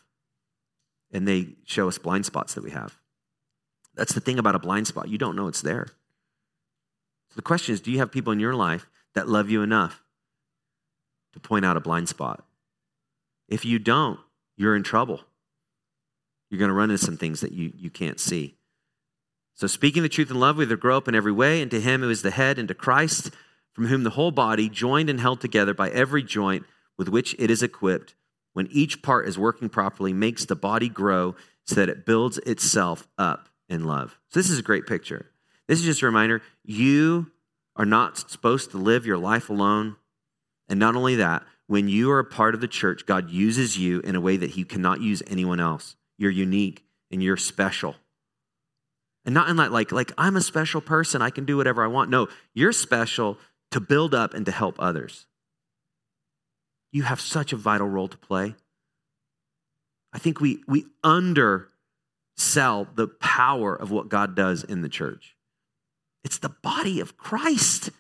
and 1.11 1.27
they 1.27 1.55
show 1.65 1.87
us 1.87 1.97
blind 1.97 2.25
spots 2.25 2.53
that 2.53 2.63
we 2.63 2.71
have. 2.71 2.97
That's 3.95 4.13
the 4.13 4.21
thing 4.21 4.39
about 4.39 4.55
a 4.55 4.59
blind 4.59 4.87
spot. 4.87 5.09
You 5.09 5.17
don't 5.17 5.35
know 5.35 5.47
it's 5.47 5.61
there. 5.61 5.87
So 7.29 7.35
the 7.35 7.41
question 7.41 7.73
is 7.73 7.81
do 7.81 7.91
you 7.91 7.99
have 7.99 8.11
people 8.11 8.33
in 8.33 8.39
your 8.39 8.55
life 8.55 8.87
that 9.15 9.27
love 9.27 9.49
you 9.49 9.61
enough 9.61 10.03
to 11.33 11.39
point 11.39 11.65
out 11.65 11.77
a 11.77 11.81
blind 11.81 12.09
spot? 12.09 12.45
If 13.47 13.65
you 13.65 13.79
don't, 13.79 14.19
you're 14.55 14.75
in 14.75 14.83
trouble. 14.83 15.21
You're 16.49 16.59
going 16.59 16.69
to 16.69 16.75
run 16.75 16.89
into 16.89 17.03
some 17.03 17.17
things 17.17 17.41
that 17.41 17.51
you, 17.51 17.71
you 17.75 17.89
can't 17.89 18.19
see. 18.19 18.55
So, 19.53 19.67
speaking 19.67 20.03
the 20.03 20.09
truth 20.09 20.29
in 20.29 20.39
love, 20.39 20.57
we 20.57 20.65
either 20.65 20.77
grow 20.77 20.97
up 20.97 21.07
in 21.07 21.15
every 21.15 21.31
way, 21.31 21.61
and 21.61 21.71
to 21.71 21.81
Him 21.81 22.01
who 22.01 22.09
is 22.09 22.21
the 22.21 22.31
head, 22.31 22.59
and 22.59 22.67
to 22.67 22.73
Christ, 22.73 23.31
from 23.73 23.87
whom 23.87 24.03
the 24.03 24.11
whole 24.11 24.31
body, 24.31 24.69
joined 24.69 25.09
and 25.09 25.19
held 25.19 25.41
together 25.41 25.73
by 25.73 25.89
every 25.89 26.21
joint 26.21 26.65
with 26.97 27.09
which 27.09 27.35
it 27.39 27.49
is 27.49 27.63
equipped, 27.63 28.15
when 28.57 28.67
each 28.71 29.03
part 29.03 29.27
is 29.27 29.37
working 29.37 29.69
properly, 29.69 30.13
makes 30.13 30.45
the 30.45 30.55
body 30.55 30.89
grow 30.89 31.35
so 31.63 31.75
that 31.75 31.89
it 31.89 32.07
builds 32.07 32.39
itself 32.39 33.07
up 33.15 33.49
in 33.69 33.83
love. 33.83 34.17
So, 34.29 34.39
this 34.39 34.49
is 34.49 34.57
a 34.57 34.63
great 34.63 34.87
picture. 34.87 35.27
This 35.67 35.77
is 35.77 35.85
just 35.85 36.01
a 36.01 36.07
reminder 36.07 36.41
you 36.63 37.29
are 37.75 37.85
not 37.85 38.17
supposed 38.17 38.71
to 38.71 38.77
live 38.79 39.05
your 39.05 39.19
life 39.19 39.51
alone. 39.51 39.97
And 40.67 40.79
not 40.79 40.95
only 40.95 41.17
that, 41.17 41.43
when 41.67 41.87
you 41.87 42.09
are 42.09 42.17
a 42.17 42.25
part 42.25 42.55
of 42.55 42.61
the 42.61 42.67
church, 42.67 43.05
God 43.05 43.29
uses 43.29 43.77
you 43.77 43.99
in 43.99 44.15
a 44.15 44.21
way 44.21 44.37
that 44.37 44.49
He 44.49 44.63
cannot 44.63 45.01
use 45.01 45.21
anyone 45.27 45.59
else. 45.59 45.95
You're 46.17 46.31
unique 46.31 46.83
and 47.11 47.21
you're 47.21 47.37
special. 47.37 47.93
And 49.23 49.35
not 49.35 49.49
in 49.49 49.57
that 49.57 49.71
like, 49.71 49.91
like 49.91 50.13
I'm 50.17 50.35
a 50.35 50.41
special 50.41 50.81
person, 50.81 51.21
I 51.21 51.29
can 51.29 51.45
do 51.45 51.57
whatever 51.57 51.83
I 51.83 51.87
want. 51.89 52.09
No, 52.09 52.27
you're 52.55 52.71
special 52.71 53.37
to 53.69 53.79
build 53.79 54.15
up 54.15 54.33
and 54.33 54.47
to 54.47 54.51
help 54.51 54.77
others. 54.79 55.26
You 56.97 57.03
have 57.03 57.21
such 57.21 57.53
a 57.53 57.57
vital 57.57 57.87
role 57.87 58.07
to 58.07 58.17
play. 58.17 58.55
I 60.11 60.17
think 60.17 60.41
we, 60.41 60.63
we 60.67 60.87
undersell 61.03 61.67
the 62.95 63.07
power 63.19 63.75
of 63.75 63.91
what 63.91 64.09
God 64.09 64.35
does 64.35 64.63
in 64.63 64.81
the 64.81 64.89
church. 64.89 65.35
It's 66.23 66.39
the 66.39 66.49
body 66.49 66.99
of 66.99 67.15
Christ. 67.15 67.91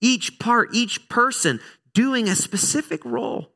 Each 0.00 0.40
part, 0.40 0.70
each 0.74 1.08
person 1.08 1.60
doing 1.94 2.28
a 2.28 2.34
specific 2.34 3.04
role. 3.04 3.52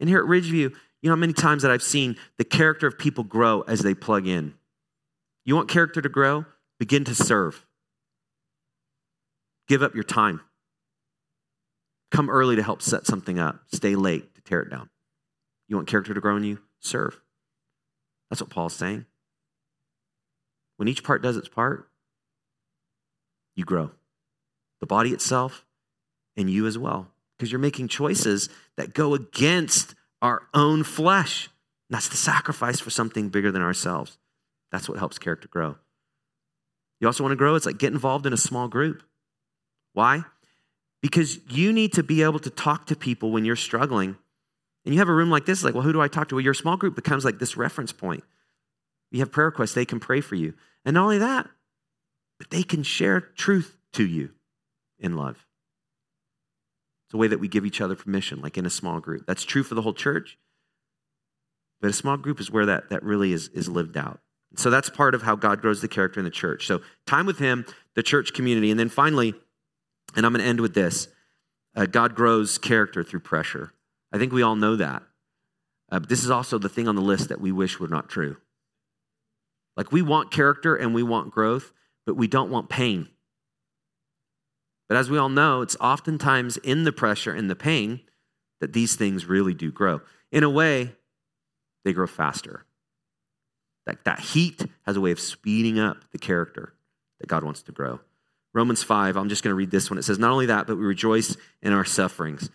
And 0.00 0.08
here 0.08 0.18
at 0.18 0.24
Ridgeview, 0.24 0.74
you 1.00 1.08
know, 1.08 1.14
many 1.14 1.32
times 1.32 1.62
that 1.62 1.70
I've 1.70 1.80
seen 1.80 2.16
the 2.36 2.42
character 2.42 2.88
of 2.88 2.98
people 2.98 3.22
grow 3.22 3.60
as 3.60 3.78
they 3.82 3.94
plug 3.94 4.26
in. 4.26 4.54
You 5.44 5.54
want 5.54 5.68
character 5.68 6.02
to 6.02 6.08
grow? 6.08 6.46
Begin 6.80 7.04
to 7.04 7.14
serve. 7.14 7.64
Give 9.68 9.84
up 9.84 9.94
your 9.94 10.02
time. 10.02 10.40
Come 12.14 12.30
early 12.30 12.54
to 12.54 12.62
help 12.62 12.80
set 12.80 13.06
something 13.06 13.40
up. 13.40 13.58
Stay 13.72 13.96
late 13.96 14.36
to 14.36 14.40
tear 14.40 14.60
it 14.60 14.70
down. 14.70 14.88
You 15.66 15.74
want 15.74 15.88
character 15.88 16.14
to 16.14 16.20
grow 16.20 16.36
in 16.36 16.44
you? 16.44 16.60
Serve. 16.78 17.20
That's 18.30 18.40
what 18.40 18.50
Paul's 18.50 18.72
saying. 18.72 19.06
When 20.76 20.86
each 20.86 21.02
part 21.02 21.22
does 21.22 21.36
its 21.36 21.48
part, 21.48 21.88
you 23.56 23.64
grow. 23.64 23.90
The 24.78 24.86
body 24.86 25.10
itself 25.10 25.66
and 26.36 26.48
you 26.48 26.68
as 26.68 26.78
well. 26.78 27.08
Because 27.36 27.50
you're 27.50 27.58
making 27.58 27.88
choices 27.88 28.48
that 28.76 28.94
go 28.94 29.14
against 29.14 29.96
our 30.22 30.42
own 30.54 30.84
flesh. 30.84 31.48
That's 31.90 32.08
the 32.08 32.16
sacrifice 32.16 32.78
for 32.78 32.90
something 32.90 33.28
bigger 33.28 33.50
than 33.50 33.62
ourselves. 33.62 34.18
That's 34.70 34.88
what 34.88 34.98
helps 34.98 35.18
character 35.18 35.48
grow. 35.48 35.78
You 37.00 37.08
also 37.08 37.24
want 37.24 37.32
to 37.32 37.36
grow? 37.36 37.56
It's 37.56 37.66
like 37.66 37.78
get 37.78 37.92
involved 37.92 38.24
in 38.24 38.32
a 38.32 38.36
small 38.36 38.68
group. 38.68 39.02
Why? 39.94 40.22
Because 41.04 41.38
you 41.50 41.70
need 41.70 41.92
to 41.92 42.02
be 42.02 42.22
able 42.22 42.38
to 42.38 42.48
talk 42.48 42.86
to 42.86 42.96
people 42.96 43.30
when 43.30 43.44
you're 43.44 43.56
struggling. 43.56 44.16
And 44.86 44.94
you 44.94 45.00
have 45.00 45.10
a 45.10 45.12
room 45.12 45.28
like 45.28 45.44
this, 45.44 45.62
like, 45.62 45.74
well, 45.74 45.82
who 45.82 45.92
do 45.92 46.00
I 46.00 46.08
talk 46.08 46.30
to? 46.30 46.36
Well, 46.36 46.44
your 46.44 46.54
small 46.54 46.78
group 46.78 46.96
becomes 46.96 47.26
like 47.26 47.38
this 47.38 47.58
reference 47.58 47.92
point. 47.92 48.24
You 49.10 49.18
have 49.18 49.30
prayer 49.30 49.48
requests, 49.48 49.74
they 49.74 49.84
can 49.84 50.00
pray 50.00 50.22
for 50.22 50.34
you. 50.34 50.54
And 50.82 50.94
not 50.94 51.02
only 51.02 51.18
that, 51.18 51.46
but 52.38 52.48
they 52.48 52.62
can 52.62 52.82
share 52.82 53.20
truth 53.20 53.76
to 53.92 54.06
you 54.06 54.30
in 54.98 55.14
love. 55.14 55.44
It's 57.06 57.12
a 57.12 57.18
way 57.18 57.28
that 57.28 57.38
we 57.38 57.48
give 57.48 57.66
each 57.66 57.82
other 57.82 57.96
permission, 57.96 58.40
like 58.40 58.56
in 58.56 58.64
a 58.64 58.70
small 58.70 58.98
group. 58.98 59.26
That's 59.26 59.44
true 59.44 59.62
for 59.62 59.74
the 59.74 59.82
whole 59.82 59.92
church. 59.92 60.38
But 61.82 61.90
a 61.90 61.92
small 61.92 62.16
group 62.16 62.40
is 62.40 62.50
where 62.50 62.64
that, 62.64 62.88
that 62.88 63.02
really 63.02 63.34
is, 63.34 63.48
is 63.48 63.68
lived 63.68 63.98
out. 63.98 64.20
So 64.56 64.70
that's 64.70 64.88
part 64.88 65.14
of 65.14 65.20
how 65.20 65.36
God 65.36 65.60
grows 65.60 65.82
the 65.82 65.88
character 65.88 66.18
in 66.18 66.24
the 66.24 66.30
church. 66.30 66.66
So 66.66 66.80
time 67.06 67.26
with 67.26 67.40
Him, 67.40 67.66
the 67.94 68.02
church 68.02 68.32
community. 68.32 68.70
And 68.70 68.80
then 68.80 68.88
finally, 68.88 69.34
and 70.16 70.24
I'm 70.24 70.32
going 70.32 70.42
to 70.42 70.48
end 70.48 70.60
with 70.60 70.74
this 70.74 71.08
uh, 71.76 71.86
God 71.86 72.14
grows 72.14 72.58
character 72.58 73.02
through 73.02 73.20
pressure. 73.20 73.72
I 74.12 74.18
think 74.18 74.32
we 74.32 74.42
all 74.42 74.56
know 74.56 74.76
that. 74.76 75.02
Uh, 75.90 75.98
but 75.98 76.08
this 76.08 76.24
is 76.24 76.30
also 76.30 76.58
the 76.58 76.68
thing 76.68 76.88
on 76.88 76.96
the 76.96 77.02
list 77.02 77.28
that 77.28 77.40
we 77.40 77.52
wish 77.52 77.78
were 77.78 77.88
not 77.88 78.08
true. 78.08 78.36
Like 79.76 79.92
we 79.92 80.02
want 80.02 80.30
character 80.30 80.76
and 80.76 80.94
we 80.94 81.02
want 81.02 81.32
growth, 81.32 81.72
but 82.06 82.16
we 82.16 82.28
don't 82.28 82.50
want 82.50 82.68
pain. 82.68 83.08
But 84.88 84.98
as 84.98 85.10
we 85.10 85.18
all 85.18 85.28
know, 85.28 85.62
it's 85.62 85.76
oftentimes 85.80 86.56
in 86.58 86.84
the 86.84 86.92
pressure 86.92 87.34
and 87.34 87.50
the 87.50 87.56
pain 87.56 88.00
that 88.60 88.72
these 88.72 88.96
things 88.96 89.26
really 89.26 89.54
do 89.54 89.72
grow. 89.72 90.00
In 90.30 90.44
a 90.44 90.50
way, 90.50 90.92
they 91.84 91.92
grow 91.92 92.06
faster. 92.06 92.64
That, 93.86 94.04
that 94.04 94.20
heat 94.20 94.64
has 94.86 94.96
a 94.96 95.00
way 95.00 95.10
of 95.10 95.20
speeding 95.20 95.78
up 95.78 95.98
the 96.12 96.18
character 96.18 96.74
that 97.20 97.26
God 97.26 97.44
wants 97.44 97.62
to 97.62 97.72
grow. 97.72 98.00
Romans 98.54 98.84
5, 98.84 99.16
I'm 99.16 99.28
just 99.28 99.42
going 99.42 99.50
to 99.50 99.56
read 99.56 99.72
this 99.72 99.90
one. 99.90 99.98
It 99.98 100.04
says, 100.04 100.18
Not 100.18 100.30
only 100.30 100.46
that, 100.46 100.66
but 100.66 100.76
we 100.76 100.84
rejoice 100.84 101.36
in 101.60 101.72
our 101.72 101.84
sufferings. 101.84 102.48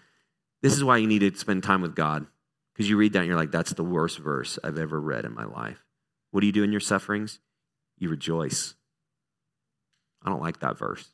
This 0.61 0.73
is 0.73 0.83
why 0.83 0.97
you 0.97 1.07
need 1.07 1.19
to 1.19 1.37
spend 1.37 1.63
time 1.63 1.81
with 1.81 1.95
God. 1.95 2.25
Because 2.73 2.89
you 2.89 2.97
read 2.97 3.13
that 3.13 3.19
and 3.19 3.27
you're 3.27 3.37
like, 3.37 3.51
That's 3.51 3.73
the 3.73 3.83
worst 3.83 4.17
verse 4.17 4.57
I've 4.63 4.77
ever 4.77 4.99
read 4.99 5.25
in 5.25 5.35
my 5.35 5.45
life. 5.45 5.83
What 6.31 6.39
do 6.41 6.47
you 6.47 6.53
do 6.53 6.63
in 6.63 6.71
your 6.71 6.79
sufferings? 6.79 7.39
You 7.97 8.09
rejoice. 8.09 8.75
I 10.23 10.29
don't 10.29 10.41
like 10.41 10.61
that 10.61 10.77
verse. 10.77 11.09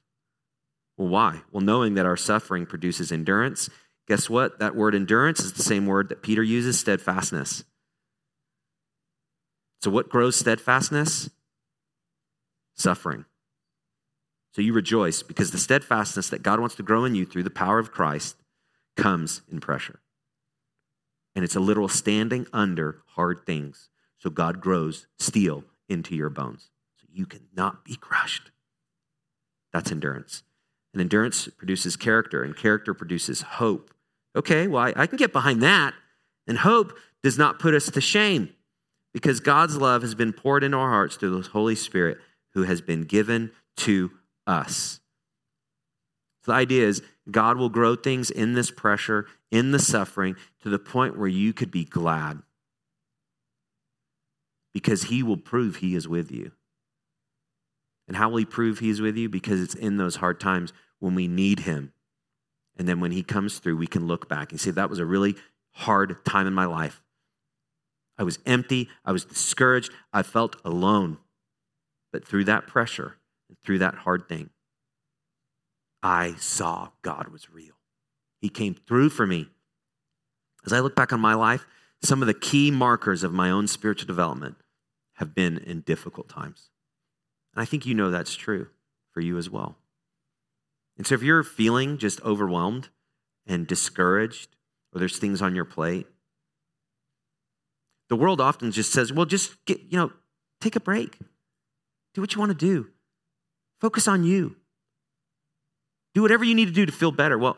Well, 0.97 1.09
why? 1.09 1.41
Well, 1.51 1.63
knowing 1.63 1.95
that 1.95 2.05
our 2.05 2.17
suffering 2.17 2.65
produces 2.65 3.11
endurance, 3.11 3.69
guess 4.07 4.29
what? 4.29 4.59
That 4.59 4.75
word 4.75 4.93
endurance 4.93 5.39
is 5.39 5.53
the 5.53 5.63
same 5.63 5.87
word 5.87 6.09
that 6.09 6.21
Peter 6.21 6.43
uses, 6.43 6.79
steadfastness. 6.79 7.63
So, 9.81 9.89
what 9.89 10.09
grows 10.09 10.35
steadfastness? 10.35 11.29
Suffering. 12.75 13.25
So, 14.55 14.61
you 14.61 14.71
rejoice 14.71 15.21
because 15.21 15.51
the 15.51 15.57
steadfastness 15.57 16.29
that 16.29 16.41
God 16.41 16.61
wants 16.61 16.75
to 16.75 16.83
grow 16.83 17.03
in 17.03 17.13
you 17.13 17.25
through 17.25 17.43
the 17.43 17.49
power 17.49 17.77
of 17.77 17.91
Christ 17.91 18.37
comes 18.95 19.41
in 19.51 19.59
pressure. 19.59 19.99
And 21.35 21.43
it's 21.43 21.57
a 21.57 21.59
literal 21.59 21.89
standing 21.89 22.47
under 22.53 23.01
hard 23.15 23.45
things. 23.45 23.89
So, 24.17 24.29
God 24.29 24.61
grows 24.61 25.07
steel 25.19 25.65
into 25.89 26.15
your 26.15 26.29
bones. 26.29 26.69
So, 26.95 27.05
you 27.11 27.25
cannot 27.25 27.83
be 27.83 27.97
crushed. 27.97 28.51
That's 29.73 29.91
endurance. 29.91 30.43
And 30.93 31.01
endurance 31.01 31.49
produces 31.49 31.97
character, 31.97 32.41
and 32.41 32.55
character 32.55 32.93
produces 32.93 33.41
hope. 33.41 33.93
Okay, 34.37 34.67
well, 34.67 34.83
I, 34.83 34.93
I 34.95 35.05
can 35.05 35.17
get 35.17 35.33
behind 35.33 35.61
that. 35.63 35.93
And 36.47 36.59
hope 36.59 36.97
does 37.21 37.37
not 37.37 37.59
put 37.59 37.73
us 37.73 37.91
to 37.91 37.99
shame 37.99 38.51
because 39.13 39.41
God's 39.41 39.75
love 39.75 40.01
has 40.01 40.15
been 40.15 40.31
poured 40.31 40.63
into 40.63 40.77
our 40.77 40.91
hearts 40.91 41.17
through 41.17 41.41
the 41.41 41.49
Holy 41.49 41.75
Spirit 41.75 42.19
who 42.53 42.63
has 42.63 42.79
been 42.79 43.01
given 43.01 43.51
to 43.75 44.11
us. 44.47 44.99
So 46.43 46.51
the 46.51 46.57
idea 46.57 46.87
is 46.87 47.01
God 47.29 47.57
will 47.57 47.69
grow 47.69 47.95
things 47.95 48.29
in 48.29 48.53
this 48.53 48.69
pressure, 48.69 49.25
in 49.51 49.71
the 49.71 49.79
suffering, 49.79 50.35
to 50.61 50.69
the 50.69 50.79
point 50.79 51.17
where 51.17 51.27
you 51.27 51.53
could 51.53 51.71
be 51.71 51.85
glad 51.85 52.41
because 54.73 55.03
he 55.03 55.23
will 55.23 55.37
prove 55.37 55.77
he 55.77 55.95
is 55.95 56.07
with 56.07 56.31
you. 56.31 56.51
And 58.07 58.17
how 58.17 58.29
will 58.29 58.37
he 58.37 58.45
prove 58.45 58.79
he 58.79 58.89
is 58.89 59.01
with 59.01 59.17
you? 59.17 59.29
Because 59.29 59.61
it's 59.61 59.73
in 59.73 59.97
those 59.97 60.17
hard 60.17 60.39
times 60.39 60.73
when 60.99 61.15
we 61.15 61.27
need 61.27 61.61
him. 61.61 61.93
And 62.77 62.87
then 62.87 62.99
when 62.99 63.11
he 63.11 63.23
comes 63.23 63.57
through, 63.57 63.77
we 63.77 63.87
can 63.87 64.05
look 64.05 64.27
back 64.27 64.51
and 64.51 64.59
say, 64.59 64.71
that 64.71 64.89
was 64.89 64.99
a 64.99 65.05
really 65.05 65.35
hard 65.71 66.23
time 66.25 66.45
in 66.45 66.53
my 66.53 66.65
life. 66.65 67.01
I 68.17 68.23
was 68.23 68.37
empty. 68.45 68.89
I 69.03 69.11
was 69.11 69.25
discouraged. 69.25 69.91
I 70.13 70.23
felt 70.23 70.57
alone. 70.63 71.17
But 72.11 72.27
through 72.27 72.43
that 72.43 72.67
pressure 72.67 73.15
through 73.65 73.79
that 73.79 73.95
hard 73.95 74.27
thing, 74.29 74.49
I 76.03 76.35
saw 76.37 76.89
God 77.01 77.29
was 77.29 77.49
real. 77.49 77.73
He 78.39 78.49
came 78.49 78.75
through 78.75 79.09
for 79.09 79.25
me. 79.25 79.47
As 80.65 80.73
I 80.73 80.79
look 80.79 80.95
back 80.95 81.11
on 81.11 81.19
my 81.19 81.33
life, 81.33 81.65
some 82.01 82.21
of 82.21 82.27
the 82.27 82.33
key 82.33 82.69
markers 82.69 83.23
of 83.23 83.33
my 83.33 83.49
own 83.49 83.67
spiritual 83.67 84.07
development 84.07 84.55
have 85.13 85.33
been 85.33 85.57
in 85.57 85.81
difficult 85.81 86.29
times. 86.29 86.69
And 87.53 87.61
I 87.61 87.65
think 87.65 87.85
you 87.85 87.95
know 87.95 88.11
that's 88.11 88.35
true 88.35 88.67
for 89.11 89.21
you 89.21 89.37
as 89.37 89.49
well. 89.49 89.77
And 90.97 91.07
so 91.07 91.15
if 91.15 91.23
you're 91.23 91.43
feeling 91.43 91.97
just 91.97 92.21
overwhelmed 92.21 92.89
and 93.47 93.65
discouraged, 93.65 94.55
or 94.93 94.99
there's 94.99 95.17
things 95.17 95.41
on 95.41 95.55
your 95.55 95.65
plate, 95.65 96.07
the 98.09 98.15
world 98.15 98.39
often 98.39 98.71
just 98.71 98.91
says, 98.91 99.11
well, 99.11 99.25
just 99.25 99.63
get, 99.65 99.79
you 99.89 99.97
know, 99.97 100.11
take 100.61 100.75
a 100.75 100.79
break. 100.79 101.17
Do 102.13 102.21
what 102.21 102.33
you 102.33 102.39
want 102.39 102.51
to 102.51 102.57
do. 102.57 102.89
Focus 103.85 104.07
on 104.07 104.23
you. 104.23 104.55
Do 106.15 106.23
whatever 106.23 106.43
you 106.43 106.55
need 106.55 106.65
to 106.65 106.71
do 106.71 106.87
to 106.87 106.91
feel 106.91 107.11
better. 107.11 107.37
Well, 107.37 107.55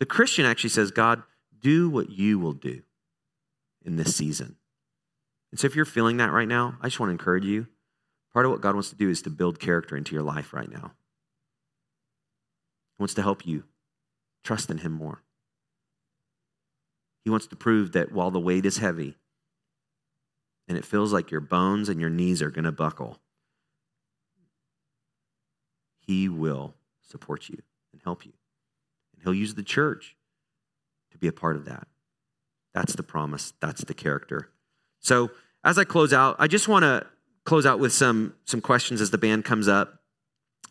the 0.00 0.04
Christian 0.04 0.44
actually 0.44 0.68
says, 0.68 0.90
God, 0.90 1.22
do 1.58 1.88
what 1.88 2.10
you 2.10 2.38
will 2.38 2.52
do 2.52 2.82
in 3.82 3.96
this 3.96 4.14
season. 4.14 4.56
And 5.50 5.58
so 5.58 5.66
if 5.66 5.74
you're 5.74 5.86
feeling 5.86 6.18
that 6.18 6.30
right 6.30 6.46
now, 6.46 6.76
I 6.82 6.88
just 6.88 7.00
want 7.00 7.08
to 7.08 7.12
encourage 7.12 7.46
you. 7.46 7.68
Part 8.34 8.44
of 8.44 8.52
what 8.52 8.60
God 8.60 8.74
wants 8.74 8.90
to 8.90 8.96
do 8.96 9.08
is 9.08 9.22
to 9.22 9.30
build 9.30 9.60
character 9.60 9.96
into 9.96 10.14
your 10.14 10.22
life 10.22 10.52
right 10.52 10.70
now. 10.70 10.92
He 12.98 13.02
wants 13.02 13.14
to 13.14 13.22
help 13.22 13.46
you 13.46 13.64
trust 14.44 14.68
in 14.68 14.76
Him 14.76 14.92
more. 14.92 15.22
He 17.24 17.30
wants 17.30 17.46
to 17.46 17.56
prove 17.56 17.92
that 17.92 18.12
while 18.12 18.30
the 18.30 18.38
weight 18.38 18.66
is 18.66 18.76
heavy 18.76 19.16
and 20.68 20.76
it 20.76 20.84
feels 20.84 21.14
like 21.14 21.30
your 21.30 21.40
bones 21.40 21.88
and 21.88 21.98
your 21.98 22.10
knees 22.10 22.42
are 22.42 22.50
going 22.50 22.66
to 22.66 22.72
buckle, 22.72 23.22
He 26.12 26.28
will 26.28 26.74
support 27.00 27.48
you 27.48 27.56
and 27.90 28.02
help 28.04 28.26
you. 28.26 28.32
And 29.14 29.22
He'll 29.22 29.32
use 29.32 29.54
the 29.54 29.62
church 29.62 30.14
to 31.10 31.16
be 31.16 31.26
a 31.26 31.32
part 31.32 31.56
of 31.56 31.64
that. 31.64 31.88
That's 32.74 32.94
the 32.94 33.02
promise, 33.02 33.54
that's 33.60 33.82
the 33.84 33.94
character. 33.94 34.50
So, 35.00 35.30
as 35.64 35.78
I 35.78 35.84
close 35.84 36.12
out, 36.12 36.36
I 36.38 36.48
just 36.48 36.68
want 36.68 36.82
to 36.82 37.06
close 37.44 37.64
out 37.64 37.78
with 37.78 37.94
some 37.94 38.34
some 38.44 38.60
questions 38.60 39.00
as 39.00 39.10
the 39.10 39.16
band 39.16 39.46
comes 39.46 39.68
up. 39.68 40.00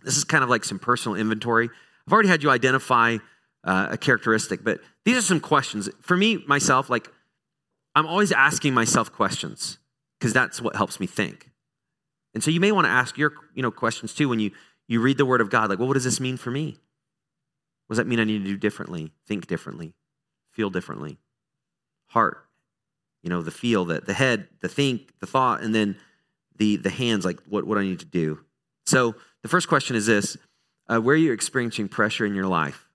This 0.04 0.16
is 0.16 0.24
kind 0.24 0.44
of 0.44 0.50
like 0.50 0.64
some 0.64 0.78
personal 0.78 1.18
inventory. 1.18 1.70
I've 2.06 2.14
already 2.14 2.30
had 2.30 2.44
you 2.44 2.52
identify 2.52 3.18
uh, 3.64 3.88
a 3.92 3.98
characteristic, 3.98 4.64
but 4.64 4.80
these 5.06 5.18
are 5.18 5.24
some 5.24 5.40
questions. 5.40 5.90
For 6.02 6.16
me, 6.16 6.44
myself, 6.48 6.88
like, 6.88 7.08
I'm 7.96 8.06
always 8.06 8.32
asking 8.32 8.76
myself 8.76 9.12
questions 9.12 9.80
because 10.20 10.34
that's 10.34 10.62
what 10.62 10.76
helps 10.76 11.00
me 11.00 11.08
think. 11.08 11.50
And 12.34 12.44
so 12.44 12.52
you 12.52 12.60
may 12.60 12.72
want 12.72 12.86
to 12.86 12.92
ask 12.92 13.18
your 13.18 13.34
you 13.54 13.62
know, 13.62 13.72
questions 13.72 14.14
too 14.14 14.30
when 14.30 14.40
you, 14.40 14.52
you 14.92 15.00
read 15.00 15.18
the 15.18 15.26
Word 15.26 15.40
of 15.40 15.50
God. 15.50 15.70
Like, 15.70 15.80
well, 15.80 15.88
what 15.88 15.94
does 15.94 16.04
this 16.04 16.20
mean 16.20 16.36
for 16.36 16.52
me? 16.52 16.76
What 17.88 17.94
does 17.94 17.98
that 17.98 18.08
mean 18.08 18.20
I 18.20 18.26
need 18.26 18.40
to 18.40 18.44
do 18.44 18.58
differently, 18.58 19.14
think 19.26 19.48
differently, 19.48 19.94
feel 20.52 20.70
differently? 20.70 21.18
Heart, 22.08 22.46
you 23.24 23.30
know, 23.30 23.42
the 23.42 23.52
feel, 23.52 23.86
the, 23.86 24.02
the 24.02 24.14
head, 24.14 24.50
the 24.60 24.68
think, 24.68 25.18
the 25.22 25.26
thought, 25.26 25.62
and 25.62 25.74
then 25.74 25.96
the, 26.58 26.76
the 26.76 26.90
hands, 26.90 27.24
like 27.24 27.40
what, 27.48 27.66
what 27.66 27.78
I 27.78 27.84
need 27.84 28.00
to 28.00 28.06
do. 28.06 28.42
So 28.86 29.16
the 29.44 29.48
first 29.48 29.70
question 29.70 29.96
is 29.96 30.08
this 30.08 30.36
uh, 30.90 31.00
Where 31.00 31.14
are 31.14 31.18
you 31.18 31.32
experiencing 31.32 31.88
pressure 31.88 32.26
in 32.26 32.36
your 32.36 32.48
life? 32.48 32.90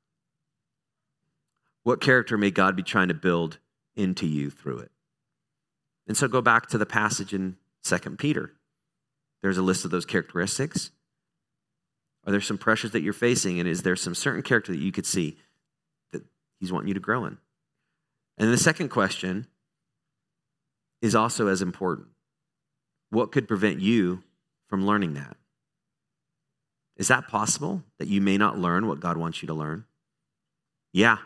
What 1.83 2.03
character 2.03 2.37
may 2.37 2.51
God 2.51 2.77
be 2.77 2.83
trying 2.83 3.09
to 3.09 3.15
build 3.15 3.59
into 3.95 4.27
you 4.27 4.51
through 4.51 4.81
it? 4.81 4.91
And 6.07 6.15
so 6.15 6.29
go 6.29 6.43
back 6.43 6.67
to 6.67 6.79
the 6.79 6.85
passage 6.85 7.33
in 7.33 7.57
2 7.85 7.99
Peter. 8.17 8.53
There's 9.41 9.57
a 9.57 9.63
list 9.63 9.87
of 9.87 9.91
those 9.91 10.05
characteristics. 10.05 10.91
Are 12.27 12.33
there 12.33 12.41
some 12.41 12.59
pressures 12.59 12.91
that 12.91 13.03
you're 13.03 13.13
facing? 13.13 13.61
And 13.61 13.69
is 13.69 13.83
there 13.83 13.97
some 13.97 14.15
certain 14.15 14.43
character 14.43 14.73
that 14.73 14.81
you 14.81 14.93
could 14.93 15.07
see 15.07 15.39
that 16.13 16.23
He's 16.59 16.73
wanting 16.73 16.89
you 16.89 16.95
to 16.95 17.01
grow 17.01 17.25
in? 17.25 17.39
And 18.37 18.53
the 18.53 18.59
second 18.59 18.89
question 18.89 19.47
is 21.01 21.15
also 21.15 21.47
as 21.47 21.63
important. 21.63 22.09
What 23.11 23.31
could 23.31 23.47
prevent 23.47 23.81
you 23.81 24.25
from 24.69 24.85
learning 24.85 25.15
that? 25.15 25.37
Is 26.97 27.09
that 27.09 27.29
possible 27.29 27.83
that 27.99 28.09
you 28.09 28.21
may 28.21 28.37
not 28.37 28.59
learn 28.59 28.87
what 28.87 29.01
God 29.01 29.17
wants 29.17 29.43
you 29.43 29.47
to 29.47 29.55
learn? 29.55 29.85
Yeah. 30.93 31.19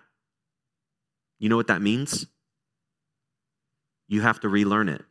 You 1.38 1.48
know 1.48 1.56
what 1.56 1.68
that 1.68 1.80
means? 1.80 2.26
You 4.08 4.20
have 4.20 4.40
to 4.40 4.48
relearn 4.48 4.88
it. 4.88 5.02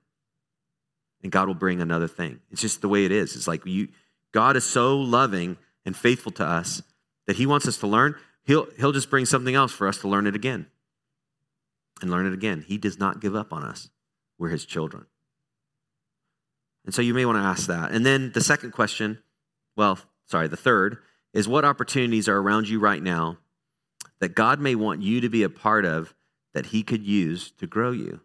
And 1.24 1.32
God 1.32 1.48
will 1.48 1.56
bring 1.56 1.82
another 1.82 2.08
thing. 2.08 2.40
It's 2.52 2.62
just 2.62 2.82
the 2.82 2.90
way 2.90 3.06
it 3.06 3.12
is. 3.12 3.36
It's 3.36 3.48
like 3.48 3.66
you 3.66 3.90
God 4.32 4.56
is 4.56 4.64
so 4.64 4.98
loving 4.98 5.58
and 5.86 5.96
faithful 5.96 6.32
to 6.34 6.46
us 6.46 6.82
that 7.28 7.38
he 7.38 7.46
wants 7.46 7.68
us 7.68 7.78
to 7.78 7.88
learn. 7.88 8.16
He'll 8.44 8.68
he'll 8.78 8.92
just 8.92 9.10
bring 9.10 9.26
something 9.26 9.56
else 9.56 9.72
for 9.72 9.88
us 9.88 9.98
to 10.00 10.08
learn 10.08 10.28
it 10.28 10.36
again. 10.36 10.68
And 12.02 12.10
learn 12.10 12.26
it 12.26 12.34
again. 12.34 12.64
He 12.66 12.78
does 12.78 12.98
not 12.98 13.20
give 13.20 13.36
up 13.36 13.52
on 13.52 13.64
us. 13.64 13.90
We're 14.38 14.50
his 14.50 14.66
children. 14.66 15.06
And 16.86 16.94
so 16.96 17.02
you 17.02 17.14
may 17.14 17.26
want 17.26 17.38
to 17.38 17.44
ask 17.44 17.68
that. 17.68 17.92
And 17.92 18.06
then 18.06 18.32
the 18.32 18.42
second 18.42 18.72
question, 18.72 19.20
well, 19.76 20.00
sorry, 20.26 20.48
the 20.48 20.58
third 20.58 20.98
is 21.34 21.48
what 21.48 21.66
opportunities 21.66 22.30
are 22.30 22.38
around 22.38 22.70
you 22.70 22.80
right 22.80 23.04
now 23.04 23.38
that 24.20 24.36
God 24.36 24.60
may 24.60 24.76
want 24.76 25.02
you 25.02 25.22
to 25.22 25.30
be 25.30 25.44
a 25.44 25.50
part 25.50 25.86
of 25.86 26.14
that 26.54 26.68
He 26.68 26.84
could 26.84 27.04
use 27.04 27.52
to 27.52 27.68
grow 27.68 27.92
you? 27.92 28.22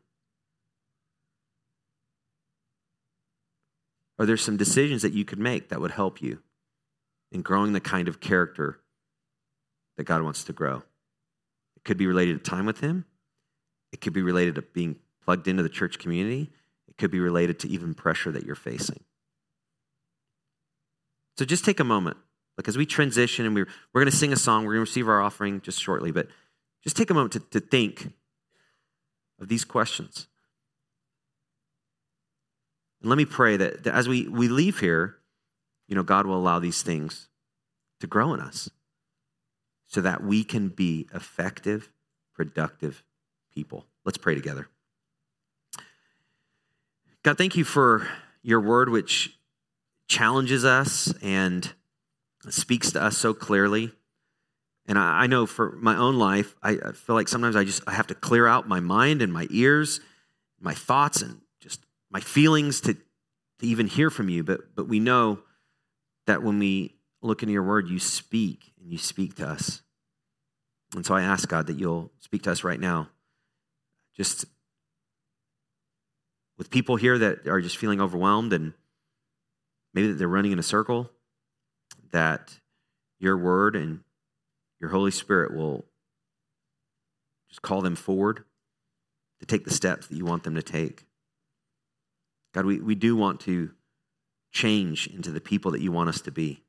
Are 4.18 4.26
there 4.26 4.36
some 4.36 4.56
decisions 4.56 5.02
that 5.02 5.12
you 5.12 5.24
could 5.24 5.38
make 5.38 5.68
that 5.68 5.80
would 5.80 5.90
help 5.90 6.22
you 6.22 6.40
in 7.34 7.42
growing 7.42 7.74
the 7.74 7.80
kind 7.80 8.08
of 8.08 8.20
character 8.20 8.80
that 9.98 10.04
God 10.04 10.22
wants 10.22 10.44
to 10.44 10.54
grow? 10.54 10.82
It 11.76 11.84
could 11.84 11.98
be 11.98 12.06
related 12.06 12.42
to 12.42 12.50
time 12.50 12.64
with 12.64 12.80
Him, 12.80 13.04
it 13.92 14.00
could 14.00 14.14
be 14.14 14.22
related 14.22 14.54
to 14.54 14.62
being 14.62 14.96
plugged 15.22 15.48
into 15.48 15.62
the 15.62 15.68
church 15.68 15.98
community, 15.98 16.50
it 16.88 16.96
could 16.96 17.10
be 17.10 17.20
related 17.20 17.58
to 17.60 17.68
even 17.68 17.92
pressure 17.92 18.32
that 18.32 18.46
you're 18.46 18.54
facing. 18.54 19.04
So 21.36 21.44
just 21.44 21.64
take 21.64 21.80
a 21.80 21.84
moment. 21.84 22.16
Like 22.56 22.68
as 22.68 22.78
we 22.78 22.86
transition 22.86 23.44
and 23.44 23.54
we're, 23.54 23.66
we're 23.92 24.00
going 24.02 24.10
to 24.10 24.16
sing 24.16 24.32
a 24.32 24.36
song, 24.36 24.64
we're 24.64 24.74
going 24.74 24.86
to 24.86 24.90
receive 24.90 25.08
our 25.08 25.20
offering 25.20 25.60
just 25.60 25.82
shortly, 25.82 26.12
but 26.12 26.28
just 26.84 26.96
take 26.96 27.10
a 27.10 27.14
moment 27.14 27.32
to, 27.32 27.40
to 27.40 27.60
think 27.60 28.12
of 29.40 29.48
these 29.48 29.64
questions. 29.64 30.28
And 33.00 33.10
let 33.10 33.16
me 33.16 33.24
pray 33.24 33.56
that, 33.56 33.84
that 33.84 33.94
as 33.94 34.08
we, 34.08 34.28
we 34.28 34.48
leave 34.48 34.78
here, 34.80 35.16
you 35.94 35.96
know, 35.96 36.02
God 36.02 36.26
will 36.26 36.36
allow 36.36 36.58
these 36.58 36.82
things 36.82 37.28
to 38.00 38.08
grow 38.08 38.34
in 38.34 38.40
us 38.40 38.68
so 39.86 40.00
that 40.00 40.24
we 40.24 40.42
can 40.42 40.70
be 40.70 41.06
effective, 41.14 41.92
productive 42.34 43.04
people. 43.54 43.86
Let's 44.04 44.18
pray 44.18 44.34
together. 44.34 44.66
God, 47.22 47.38
thank 47.38 47.54
you 47.54 47.62
for 47.62 48.08
your 48.42 48.60
word, 48.60 48.88
which 48.88 49.38
challenges 50.08 50.64
us 50.64 51.14
and 51.22 51.72
speaks 52.50 52.90
to 52.90 53.00
us 53.00 53.16
so 53.16 53.32
clearly. 53.32 53.92
And 54.86 54.98
I, 54.98 55.22
I 55.22 55.26
know 55.28 55.46
for 55.46 55.76
my 55.76 55.96
own 55.96 56.16
life, 56.16 56.56
I, 56.60 56.70
I, 56.70 56.90
feel 56.90 57.14
like 57.14 57.28
sometimes 57.28 57.54
I 57.54 57.62
just 57.62 57.84
I 57.86 57.92
have 57.92 58.08
to 58.08 58.16
clear 58.16 58.48
out 58.48 58.66
my 58.66 58.80
mind 58.80 59.22
and 59.22 59.32
my 59.32 59.46
ears, 59.48 60.00
my 60.58 60.74
thoughts, 60.74 61.22
and 61.22 61.40
just 61.60 61.86
my 62.10 62.18
feelings 62.18 62.80
to, 62.80 62.94
to 62.94 63.00
even 63.60 63.86
hear 63.86 64.10
from 64.10 64.28
you. 64.28 64.42
But 64.42 64.74
but 64.74 64.88
we 64.88 64.98
know 64.98 65.38
that 66.26 66.42
when 66.42 66.58
we 66.58 66.94
look 67.22 67.42
into 67.42 67.52
your 67.52 67.62
word, 67.62 67.88
you 67.88 67.98
speak 67.98 68.72
and 68.80 68.90
you 68.90 68.98
speak 68.98 69.34
to 69.36 69.46
us. 69.46 69.82
And 70.94 71.04
so 71.04 71.14
I 71.14 71.22
ask 71.22 71.48
God 71.48 71.66
that 71.66 71.78
you'll 71.78 72.12
speak 72.20 72.42
to 72.42 72.52
us 72.52 72.64
right 72.64 72.78
now. 72.78 73.08
Just 74.16 74.44
with 76.56 76.70
people 76.70 76.96
here 76.96 77.18
that 77.18 77.48
are 77.48 77.60
just 77.60 77.76
feeling 77.76 78.00
overwhelmed 78.00 78.52
and 78.52 78.74
maybe 79.92 80.08
that 80.08 80.14
they're 80.14 80.28
running 80.28 80.52
in 80.52 80.58
a 80.58 80.62
circle, 80.62 81.10
that 82.12 82.60
your 83.18 83.36
word 83.36 83.74
and 83.74 84.00
your 84.80 84.90
Holy 84.90 85.10
Spirit 85.10 85.54
will 85.54 85.84
just 87.48 87.62
call 87.62 87.80
them 87.80 87.96
forward 87.96 88.44
to 89.40 89.46
take 89.46 89.64
the 89.64 89.72
steps 89.72 90.06
that 90.06 90.16
you 90.16 90.24
want 90.24 90.44
them 90.44 90.54
to 90.54 90.62
take. 90.62 91.06
God, 92.52 92.66
we, 92.66 92.78
we 92.78 92.94
do 92.94 93.16
want 93.16 93.40
to 93.40 93.70
change 94.54 95.08
into 95.08 95.30
the 95.32 95.40
people 95.40 95.72
that 95.72 95.82
you 95.82 95.92
want 95.92 96.08
us 96.08 96.22
to 96.22 96.30
be. 96.30 96.62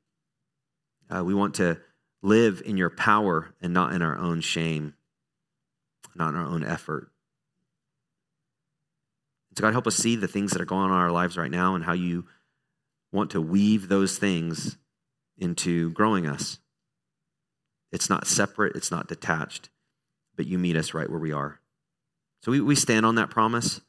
Uh, 1.08 1.24
we 1.24 1.32
want 1.32 1.54
to 1.54 1.78
live 2.20 2.60
in 2.66 2.76
your 2.76 2.90
power 2.90 3.54
and 3.62 3.72
not 3.72 3.92
in 3.92 4.02
our 4.02 4.18
own 4.18 4.40
shame, 4.40 4.94
not 6.14 6.30
in 6.30 6.40
our 6.40 6.46
own 6.46 6.64
effort. 6.64 7.08
So, 9.56 9.62
God, 9.62 9.72
help 9.72 9.86
us 9.86 9.96
see 9.96 10.16
the 10.16 10.28
things 10.28 10.50
that 10.50 10.60
are 10.60 10.66
going 10.66 10.90
on 10.90 10.90
in 10.90 10.96
our 10.96 11.12
lives 11.12 11.38
right 11.38 11.50
now 11.50 11.76
and 11.76 11.84
how 11.84 11.92
you 11.92 12.26
want 13.12 13.30
to 13.30 13.40
weave 13.40 13.88
those 13.88 14.18
things 14.18 14.76
into 15.38 15.90
growing 15.92 16.26
us. 16.26 16.58
It's 17.92 18.10
not 18.10 18.26
separate, 18.26 18.74
it's 18.74 18.90
not 18.90 19.06
detached, 19.06 19.70
but 20.34 20.46
you 20.46 20.58
meet 20.58 20.76
us 20.76 20.92
right 20.92 21.08
where 21.08 21.20
we 21.20 21.32
are. 21.32 21.60
So 22.42 22.50
we, 22.50 22.60
we 22.60 22.74
stand 22.74 23.06
on 23.06 23.14
that 23.14 23.30
promise 23.30 23.80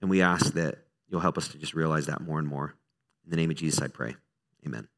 and 0.00 0.10
we 0.10 0.20
ask 0.20 0.52
that 0.52 0.78
you'll 1.10 1.20
help 1.20 1.36
us 1.36 1.48
to 1.48 1.58
just 1.58 1.74
realize 1.74 2.06
that 2.06 2.20
more 2.20 2.38
and 2.38 2.48
more. 2.48 2.74
In 3.24 3.30
the 3.30 3.36
name 3.36 3.50
of 3.50 3.56
Jesus, 3.56 3.82
I 3.82 3.88
pray. 3.88 4.16
Amen. 4.66 4.88